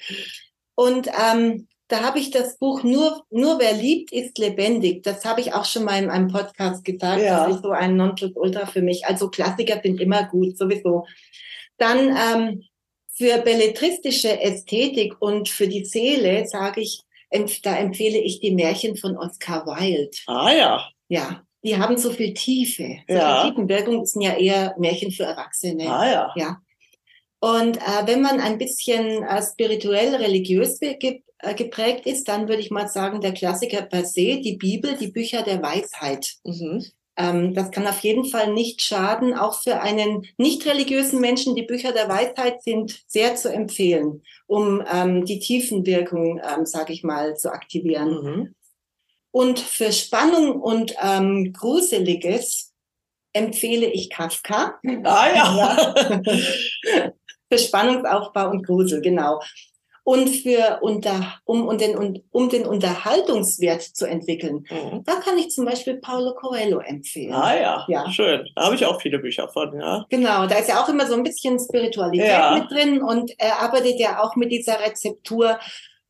Und 0.77 1.09
ähm, 1.09 1.67
da 1.91 2.03
habe 2.03 2.21
ich 2.21 2.31
das 2.31 2.57
Buch 2.57 2.85
nur, 2.85 3.25
nur 3.31 3.59
wer 3.59 3.73
liebt, 3.73 4.13
ist 4.13 4.39
lebendig. 4.39 5.03
Das 5.03 5.25
habe 5.25 5.41
ich 5.41 5.55
auch 5.55 5.65
schon 5.65 5.85
mal 5.85 6.01
in 6.01 6.09
einem 6.09 6.29
Podcast 6.29 6.85
gesagt. 6.85 7.21
Ja. 7.21 7.47
Das 7.47 7.57
ist 7.57 7.63
so 7.63 7.71
ein 7.71 7.97
Nonplusultra 7.97 8.67
für 8.67 8.81
mich. 8.81 9.07
Also 9.07 9.29
Klassiker 9.29 9.81
sind 9.83 10.01
immer 10.01 10.25
gut, 10.25 10.57
sowieso. 10.57 11.07
Dann 11.79 12.17
ähm, 12.17 12.63
für 13.13 13.39
belletristische 13.39 14.41
Ästhetik 14.41 15.21
und 15.21 15.49
für 15.49 15.67
die 15.67 15.85
Seele 15.85 16.47
sage 16.47 16.81
ich, 16.81 17.01
da 17.63 17.77
empfehle 17.77 18.19
ich 18.19 18.39
die 18.39 18.55
Märchen 18.55 18.97
von 18.97 19.17
Oscar 19.17 19.67
Wilde. 19.67 20.17
Ah 20.27 20.53
ja. 20.53 20.89
Ja, 21.09 21.43
die 21.65 21.77
haben 21.77 21.99
so 21.99 22.11
viel 22.11 22.35
Tiefe. 22.35 22.99
So 23.09 23.15
ja. 23.15 23.43
Tiefenwirkung 23.49 24.07
sind 24.07 24.23
ja 24.23 24.37
eher 24.37 24.77
Märchen 24.79 25.11
für 25.11 25.25
Erwachsene. 25.25 25.91
Ah 25.91 26.09
ja. 26.09 26.33
Ja. 26.37 26.63
Und 27.41 27.79
äh, 27.79 28.07
wenn 28.07 28.21
man 28.21 28.39
ein 28.39 28.59
bisschen 28.59 29.25
äh, 29.25 29.43
spirituell 29.43 30.15
religiös 30.15 30.81
äh, 30.83 30.95
geprägt 31.55 32.07
ist, 32.07 32.29
dann 32.29 32.49
würde 32.49 32.61
ich 32.61 32.71
mal 32.71 32.89
sagen, 32.89 33.21
der 33.21 33.33
Klassiker 33.33 33.83
per 33.83 34.05
se, 34.05 34.41
die 34.41 34.57
Bibel, 34.57 34.97
die 34.97 35.09
Bücher 35.09 35.43
der 35.43 35.63
Weisheit. 35.63 36.35
Mhm. 36.45 36.85
Ähm, 37.17 37.55
das 37.55 37.71
kann 37.71 37.87
auf 37.87 38.01
jeden 38.01 38.25
Fall 38.25 38.53
nicht 38.53 38.83
schaden. 38.83 39.35
Auch 39.35 39.63
für 39.63 39.81
einen 39.81 40.27
nicht 40.39 40.67
religiösen 40.67 41.21
Menschen, 41.21 41.55
die 41.55 41.63
Bücher 41.63 41.93
der 41.93 42.09
Weisheit 42.09 42.63
sind 42.63 43.03
sehr 43.07 43.37
zu 43.37 43.53
empfehlen, 43.53 44.23
um 44.47 44.83
ähm, 44.91 45.25
die 45.25 45.39
Tiefenwirkung, 45.39 46.41
ähm, 46.43 46.65
sage 46.67 46.93
ich 46.93 47.03
mal, 47.03 47.37
zu 47.37 47.53
aktivieren. 47.53 48.23
Mhm. 48.23 48.55
Und 49.33 49.61
für 49.61 49.93
Spannung 49.93 50.61
und 50.61 50.95
ähm, 51.03 51.53
Gruseliges 51.53 52.73
empfehle 53.33 53.87
ich 53.87 54.11
Kafka. 54.11 54.81
Ah 55.05 55.29
ja. 55.35 55.95
für 57.53 57.59
Spannungsaufbau 57.59 58.51
und 58.51 58.67
Grusel, 58.67 59.01
genau. 59.01 59.41
Und 60.03 60.29
für 60.29 60.79
unter, 60.81 61.35
um, 61.45 61.69
um, 61.69 61.79
den, 61.79 62.23
um 62.31 62.49
den 62.49 62.67
Unterhaltungswert 62.67 63.83
zu 63.83 64.07
entwickeln, 64.07 64.65
mhm. 64.71 65.05
da 65.05 65.17
kann 65.17 65.39
ich 65.39 65.51
zum 65.51 65.65
Beispiel 65.65 65.99
Paulo 65.99 66.35
Coelho 66.35 66.79
empfehlen. 66.81 67.35
Ah 67.35 67.55
ja, 67.55 67.85
ja. 67.89 68.11
schön. 68.11 68.49
Da 68.57 68.65
habe 68.65 68.75
ich 68.75 68.87
auch 68.87 69.01
viele 69.01 69.19
Bücher 69.19 69.49
von, 69.49 69.79
ja. 69.79 70.05
Genau, 70.09 70.47
da 70.47 70.57
ist 70.57 70.69
ja 70.69 70.83
auch 70.83 70.89
immer 70.89 71.07
so 71.07 71.15
ein 71.15 71.23
bisschen 71.23 71.59
Spiritualität 71.59 72.29
ja. 72.29 72.55
mit 72.59 72.71
drin 72.71 73.03
und 73.03 73.33
er 73.39 73.61
arbeitet 73.61 74.01
ja 74.01 74.23
auch 74.23 74.37
mit 74.37 74.51
dieser 74.51 74.81
Rezeptur 74.81 75.59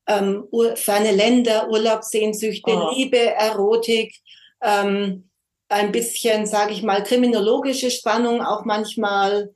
ähm, 0.07 0.49
ferne 0.75 1.13
Länder, 1.13 1.69
Urlaubssehnsüchte, 1.69 2.71
oh. 2.71 2.91
Liebe, 2.95 3.19
Erotik, 3.19 4.15
ähm, 4.63 5.31
ein 5.69 5.93
bisschen, 5.93 6.47
sage 6.47 6.73
ich 6.73 6.83
mal, 6.83 7.03
kriminologische 7.03 7.91
Spannung, 7.91 8.43
auch 8.43 8.65
manchmal 8.65 9.55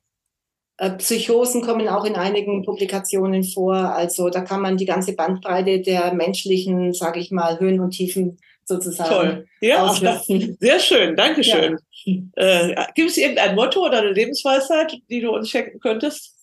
Psychosen 0.98 1.62
kommen 1.62 1.88
auch 1.88 2.04
in 2.04 2.16
einigen 2.16 2.64
Publikationen 2.64 3.44
vor. 3.44 3.74
Also 3.74 4.28
da 4.28 4.40
kann 4.40 4.60
man 4.60 4.76
die 4.76 4.86
ganze 4.86 5.14
Bandbreite 5.14 5.80
der 5.80 6.12
menschlichen, 6.14 6.92
sage 6.92 7.20
ich 7.20 7.30
mal, 7.30 7.60
Höhen 7.60 7.80
und 7.80 7.92
Tiefen 7.92 8.38
sozusagen 8.64 9.10
Toll. 9.10 9.46
Ja, 9.60 9.86
auslassen. 9.86 10.56
sehr 10.60 10.80
schön, 10.80 11.16
Dankeschön. 11.16 11.78
Ja. 12.04 12.22
Äh, 12.36 12.74
gibt 12.94 13.10
es 13.10 13.16
irgendein 13.16 13.54
Motto 13.54 13.84
oder 13.84 13.98
eine 13.98 14.12
Lebensweisheit, 14.12 14.98
die 15.08 15.20
du 15.20 15.30
uns 15.30 15.50
schenken 15.50 15.80
könntest? 15.80 16.34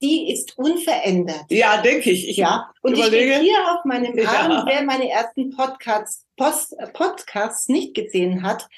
Die 0.00 0.32
ist 0.32 0.56
unverändert. 0.56 1.44
Ja, 1.50 1.82
denke 1.82 2.10
ich. 2.10 2.28
ich. 2.28 2.36
Ja, 2.36 2.70
und 2.82 2.92
überlege. 2.92 3.34
ich 3.34 3.40
hier 3.40 3.58
auf 3.72 3.84
meinem 3.84 4.16
ja. 4.16 4.28
Arm, 4.28 4.64
wer 4.66 4.82
meine 4.82 5.10
ersten 5.10 5.50
Podcasts, 5.50 6.24
Post, 6.36 6.76
Podcasts 6.92 7.68
nicht 7.68 7.94
gesehen 7.94 8.42
hat, 8.42 8.68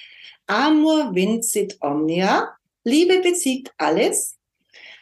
Amor 0.46 1.14
vincit 1.14 1.76
omnia, 1.80 2.48
Liebe 2.84 3.20
besiegt 3.20 3.72
alles, 3.76 4.38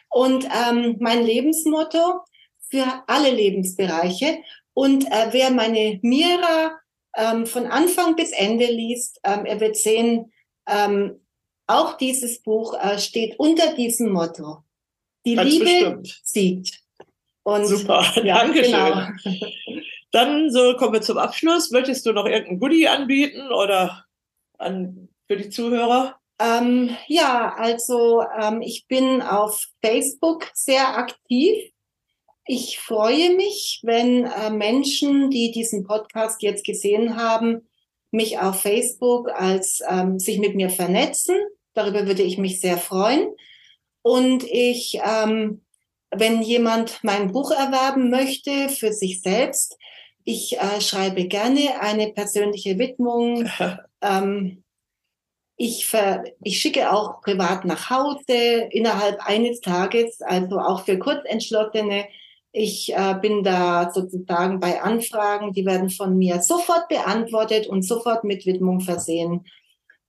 und 0.09 0.45
ähm, 0.45 0.97
mein 0.99 1.23
Lebensmotto 1.23 2.21
für 2.69 2.85
alle 3.07 3.31
Lebensbereiche. 3.31 4.39
Und 4.73 5.05
äh, 5.05 5.27
wer 5.31 5.51
meine 5.51 5.99
Mira 6.01 6.79
ähm, 7.15 7.45
von 7.45 7.67
Anfang 7.67 8.15
bis 8.15 8.31
Ende 8.31 8.65
liest, 8.65 9.19
ähm, 9.23 9.45
er 9.45 9.59
wird 9.59 9.75
sehen, 9.75 10.31
ähm, 10.67 11.19
auch 11.67 11.97
dieses 11.97 12.41
Buch 12.41 12.75
äh, 12.79 12.97
steht 12.97 13.37
unter 13.39 13.73
diesem 13.75 14.11
Motto. 14.11 14.63
Die 15.25 15.35
Ganz 15.35 15.51
Liebe 15.51 15.65
bestimmt. 15.65 16.21
siegt. 16.23 16.83
Und, 17.43 17.65
Super, 17.65 18.05
ja, 18.23 18.39
danke 18.39 18.61
genau. 18.61 19.07
Dann 20.11 20.51
so 20.51 20.75
kommen 20.75 20.93
wir 20.93 21.01
zum 21.01 21.17
Abschluss. 21.17 21.69
Möchtest 21.69 22.05
du 22.05 22.13
noch 22.13 22.25
irgendein 22.25 22.59
Goodie 22.59 22.87
anbieten 22.87 23.51
oder 23.51 24.05
an, 24.57 25.09
für 25.27 25.37
die 25.37 25.49
Zuhörer? 25.49 26.18
Ähm, 26.39 26.95
ja, 27.07 27.53
also 27.57 28.23
ähm, 28.39 28.61
ich 28.61 28.87
bin 28.87 29.21
auf 29.21 29.67
Facebook 29.83 30.49
sehr 30.53 30.97
aktiv. 30.97 31.55
Ich 32.45 32.79
freue 32.79 33.35
mich, 33.35 33.81
wenn 33.83 34.25
äh, 34.25 34.49
Menschen, 34.49 35.29
die 35.29 35.51
diesen 35.51 35.85
Podcast 35.85 36.41
jetzt 36.41 36.65
gesehen 36.65 37.17
haben, 37.17 37.67
mich 38.11 38.39
auf 38.39 38.61
Facebook 38.61 39.29
als 39.29 39.81
ähm, 39.87 40.17
sich 40.17 40.39
mit 40.39 40.55
mir 40.55 40.69
vernetzen. 40.69 41.35
Darüber 41.73 42.07
würde 42.07 42.23
ich 42.23 42.37
mich 42.37 42.59
sehr 42.61 42.77
freuen. 42.77 43.27
Und 44.01 44.43
ich, 44.43 44.99
ähm, 45.05 45.61
wenn 46.09 46.41
jemand 46.41 47.03
mein 47.03 47.31
Buch 47.31 47.51
erwerben 47.51 48.09
möchte 48.09 48.69
für 48.69 48.93
sich 48.93 49.21
selbst, 49.21 49.77
ich 50.23 50.57
äh, 50.57 50.81
schreibe 50.81 51.25
gerne 51.27 51.79
eine 51.81 52.11
persönliche 52.13 52.79
Widmung. 52.79 53.49
ähm, 54.01 54.63
ich, 55.61 55.87
ver, 55.87 56.23
ich 56.41 56.61
schicke 56.61 56.89
auch 56.89 57.19
privat 57.21 57.65
nach 57.65 57.89
Hause 57.89 58.69
innerhalb 58.71 59.19
eines 59.27 59.59
Tages, 59.59 60.21
also 60.21 60.57
auch 60.57 60.85
für 60.85 60.97
Kurzentschlossene. 60.97 62.05
Ich 62.53 62.93
äh, 62.95 63.15
bin 63.21 63.43
da 63.43 63.91
sozusagen 63.93 64.61
bei 64.61 64.81
Anfragen, 64.81 65.51
die 65.51 65.65
werden 65.65 65.89
von 65.89 66.17
mir 66.17 66.41
sofort 66.41 66.87
beantwortet 66.87 67.67
und 67.67 67.81
sofort 67.81 68.23
mit 68.23 68.45
Widmung 68.45 68.79
versehen. 68.79 69.45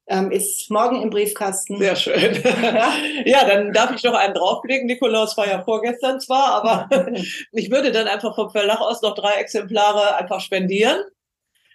Ähm, 0.06 0.30
ist 0.30 0.70
morgen 0.70 1.02
im 1.02 1.10
Briefkasten. 1.10 1.78
Sehr 1.78 1.96
schön. 1.96 2.40
Ja? 3.24 3.44
dann 3.48 3.72
darf 3.72 3.92
ich 3.92 4.04
noch 4.04 4.14
einen 4.14 4.34
drauflegen. 4.34 4.86
Nikolaus 4.86 5.36
war 5.36 5.48
ja 5.48 5.64
vorgestern 5.64 6.20
zwar, 6.20 6.62
aber 6.62 6.88
ich 7.52 7.72
würde 7.72 7.90
dann 7.90 8.06
einfach 8.06 8.36
vom 8.36 8.50
Verlag 8.50 8.80
aus 8.80 9.02
noch 9.02 9.16
drei 9.16 9.32
Exemplare 9.34 10.14
einfach 10.14 10.40
spendieren. 10.40 11.02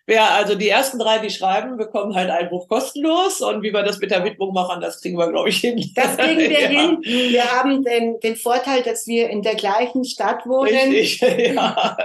Wer 0.07 0.31
also 0.33 0.53
die 0.53 0.69
ersten 0.69 0.99
drei, 0.99 1.17
die 1.17 1.31
schreiben, 1.31 1.77
bekommen 1.77 2.13
halt 2.13 2.29
ein 2.29 2.49
Buch 2.49 2.67
kostenlos. 2.67 3.41
Und 3.41 3.63
wie 3.63 3.73
wir 3.73 3.81
das 3.81 3.97
mit 3.99 4.11
der 4.11 4.23
Widmung 4.23 4.53
machen, 4.53 4.79
das 4.79 5.01
kriegen 5.01 5.17
wir, 5.17 5.31
glaube 5.31 5.49
ich, 5.49 5.57
hin. 5.57 5.83
Das 5.95 6.15
kriegen 6.15 6.39
wir 6.39 6.51
ja. 6.61 6.67
hin. 6.67 6.99
Wir 7.01 7.43
haben 7.43 7.83
den, 7.83 8.19
den 8.19 8.35
Vorteil, 8.35 8.83
dass 8.83 9.07
wir 9.07 9.31
in 9.31 9.41
der 9.41 9.55
gleichen 9.55 10.05
Stadt 10.05 10.45
wohnen. 10.45 10.91
Richtig, 10.91 11.21
ja. 11.55 11.97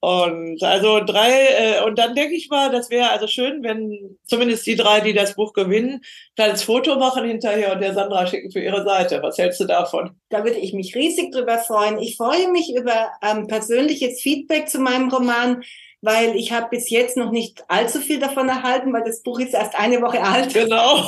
Und 0.00 0.62
also 0.62 1.00
drei, 1.04 1.30
äh, 1.30 1.84
und 1.84 1.98
dann 1.98 2.14
denke 2.14 2.34
ich 2.34 2.48
mal, 2.48 2.70
das 2.70 2.88
wäre 2.88 3.10
also 3.10 3.26
schön, 3.26 3.62
wenn 3.62 4.16
zumindest 4.24 4.66
die 4.66 4.76
drei, 4.76 5.00
die 5.00 5.12
das 5.12 5.34
Buch 5.34 5.52
gewinnen, 5.52 6.00
kleines 6.34 6.62
Foto 6.62 6.96
machen 6.96 7.26
hinterher 7.26 7.74
und 7.74 7.80
der 7.80 7.92
Sandra 7.92 8.26
schicken 8.26 8.50
für 8.50 8.60
ihre 8.60 8.84
Seite. 8.84 9.20
Was 9.22 9.36
hältst 9.36 9.60
du 9.60 9.66
davon? 9.66 10.12
Da 10.30 10.44
würde 10.44 10.58
ich 10.58 10.72
mich 10.72 10.94
riesig 10.94 11.32
drüber 11.32 11.58
freuen. 11.58 11.98
Ich 11.98 12.16
freue 12.16 12.50
mich 12.50 12.74
über 12.74 13.08
ähm, 13.22 13.48
persönliches 13.48 14.22
Feedback 14.22 14.70
zu 14.70 14.78
meinem 14.78 15.10
Roman 15.10 15.62
weil 16.00 16.36
ich 16.36 16.52
habe 16.52 16.68
bis 16.70 16.90
jetzt 16.90 17.16
noch 17.16 17.30
nicht 17.30 17.64
allzu 17.68 18.00
viel 18.00 18.20
davon 18.20 18.48
erhalten, 18.48 18.92
weil 18.92 19.04
das 19.04 19.22
Buch 19.22 19.40
ist 19.40 19.54
erst 19.54 19.74
eine 19.74 20.00
Woche 20.00 20.22
alt. 20.22 20.54
Genau. 20.54 21.06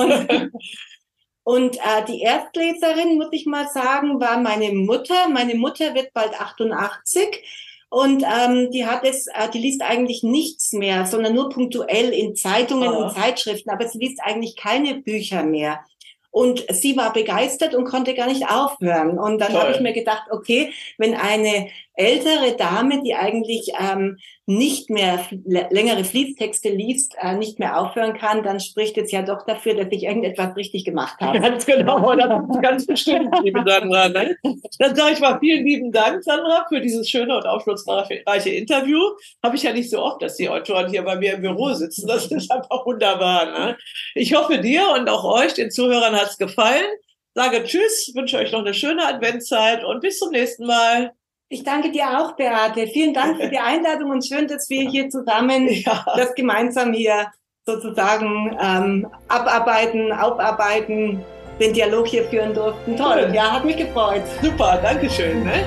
Und, 1.42 1.76
äh, 1.76 2.04
die 2.06 2.20
Erstleserin, 2.20 3.16
muss 3.16 3.28
ich 3.32 3.46
mal 3.46 3.66
sagen, 3.68 4.20
war 4.20 4.38
meine 4.38 4.72
Mutter. 4.72 5.28
Meine 5.28 5.54
Mutter 5.54 5.94
wird 5.94 6.12
bald 6.12 6.38
88 6.38 7.42
und 7.90 8.22
ähm, 8.22 8.70
die 8.70 8.86
hat 8.86 9.04
es, 9.04 9.26
äh, 9.26 9.50
die 9.52 9.58
liest 9.58 9.82
eigentlich 9.82 10.22
nichts 10.22 10.72
mehr, 10.72 11.06
sondern 11.06 11.34
nur 11.34 11.48
punktuell 11.48 12.10
in 12.10 12.36
Zeitungen 12.36 12.88
oh. 12.88 13.02
und 13.02 13.12
Zeitschriften, 13.12 13.68
aber 13.70 13.88
sie 13.88 13.98
liest 13.98 14.20
eigentlich 14.22 14.54
keine 14.56 14.94
Bücher 14.94 15.42
mehr. 15.42 15.84
Und 16.30 16.64
sie 16.70 16.96
war 16.96 17.12
begeistert 17.12 17.74
und 17.74 17.86
konnte 17.86 18.14
gar 18.14 18.28
nicht 18.28 18.48
aufhören. 18.48 19.18
Und 19.18 19.40
dann 19.40 19.52
habe 19.52 19.72
ich 19.72 19.80
mir 19.80 19.92
gedacht, 19.92 20.28
okay, 20.30 20.72
wenn 20.96 21.14
eine 21.14 21.68
ältere 22.00 22.56
Dame, 22.56 23.02
die 23.02 23.14
eigentlich 23.14 23.72
ähm, 23.78 24.16
nicht 24.46 24.90
mehr 24.90 25.24
längere 25.44 26.02
Fließtexte 26.02 26.70
liest, 26.70 27.14
äh, 27.20 27.34
nicht 27.34 27.58
mehr 27.58 27.78
aufhören 27.78 28.14
kann, 28.14 28.42
dann 28.42 28.58
spricht 28.58 28.96
es 28.98 29.12
ja 29.12 29.22
doch 29.22 29.44
dafür, 29.46 29.74
dass 29.74 29.88
ich 29.90 30.04
irgendetwas 30.04 30.56
richtig 30.56 30.84
gemacht 30.84 31.20
habe. 31.20 31.38
Ganz 31.50 31.66
genau, 31.66 32.14
das 32.16 32.60
ganz 32.62 32.86
bestimmt, 32.86 33.32
liebe 33.42 33.62
Sandra. 33.64 34.08
Ne? 34.08 34.36
Dann 34.78 34.96
sage 34.96 35.12
ich 35.12 35.20
mal 35.20 35.38
vielen 35.38 35.64
lieben 35.64 35.92
Dank, 35.92 36.24
Sandra, 36.24 36.66
für 36.68 36.80
dieses 36.80 37.08
schöne 37.08 37.36
und 37.36 37.46
aufschlussreiche 37.46 38.50
Interview. 38.50 38.98
Habe 39.42 39.56
ich 39.56 39.62
ja 39.62 39.72
nicht 39.72 39.90
so 39.90 40.02
oft, 40.02 40.22
dass 40.22 40.36
die 40.36 40.48
Autoren 40.48 40.90
hier 40.90 41.02
bei 41.02 41.16
mir 41.16 41.34
im 41.34 41.42
Büro 41.42 41.72
sitzen. 41.74 42.06
Das 42.08 42.26
ist 42.26 42.50
einfach 42.50 42.84
wunderbar. 42.86 43.46
Ne? 43.46 43.78
Ich 44.14 44.34
hoffe, 44.34 44.58
dir 44.58 44.82
und 44.98 45.08
auch 45.08 45.24
euch, 45.24 45.54
den 45.54 45.70
Zuhörern, 45.70 46.14
hat 46.14 46.30
es 46.30 46.38
gefallen. 46.38 46.86
Sage 47.34 47.62
Tschüss, 47.62 48.10
wünsche 48.14 48.38
euch 48.38 48.50
noch 48.50 48.60
eine 48.60 48.74
schöne 48.74 49.06
Adventszeit 49.06 49.84
und 49.84 50.00
bis 50.00 50.18
zum 50.18 50.30
nächsten 50.30 50.66
Mal. 50.66 51.12
Ich 51.52 51.64
danke 51.64 51.90
dir 51.90 52.04
auch, 52.16 52.36
Beate. 52.36 52.86
Vielen 52.86 53.12
Dank 53.12 53.40
für 53.40 53.48
die 53.48 53.58
Einladung 53.58 54.10
und 54.10 54.24
schön, 54.24 54.46
dass 54.46 54.70
wir 54.70 54.88
hier 54.88 55.10
zusammen 55.10 55.66
ja. 55.68 56.04
das 56.16 56.32
gemeinsam 56.36 56.92
hier 56.92 57.26
sozusagen 57.66 58.56
ähm, 58.62 59.08
abarbeiten, 59.26 60.12
aufarbeiten, 60.12 61.24
den 61.60 61.72
Dialog 61.72 62.06
hier 62.06 62.22
führen 62.26 62.54
durften. 62.54 62.96
Toll, 62.96 63.32
ja, 63.34 63.50
hat 63.50 63.64
mich 63.64 63.76
gefreut. 63.76 64.22
Super, 64.40 64.78
Dankeschön. 64.80 65.42
Ne? 65.42 65.64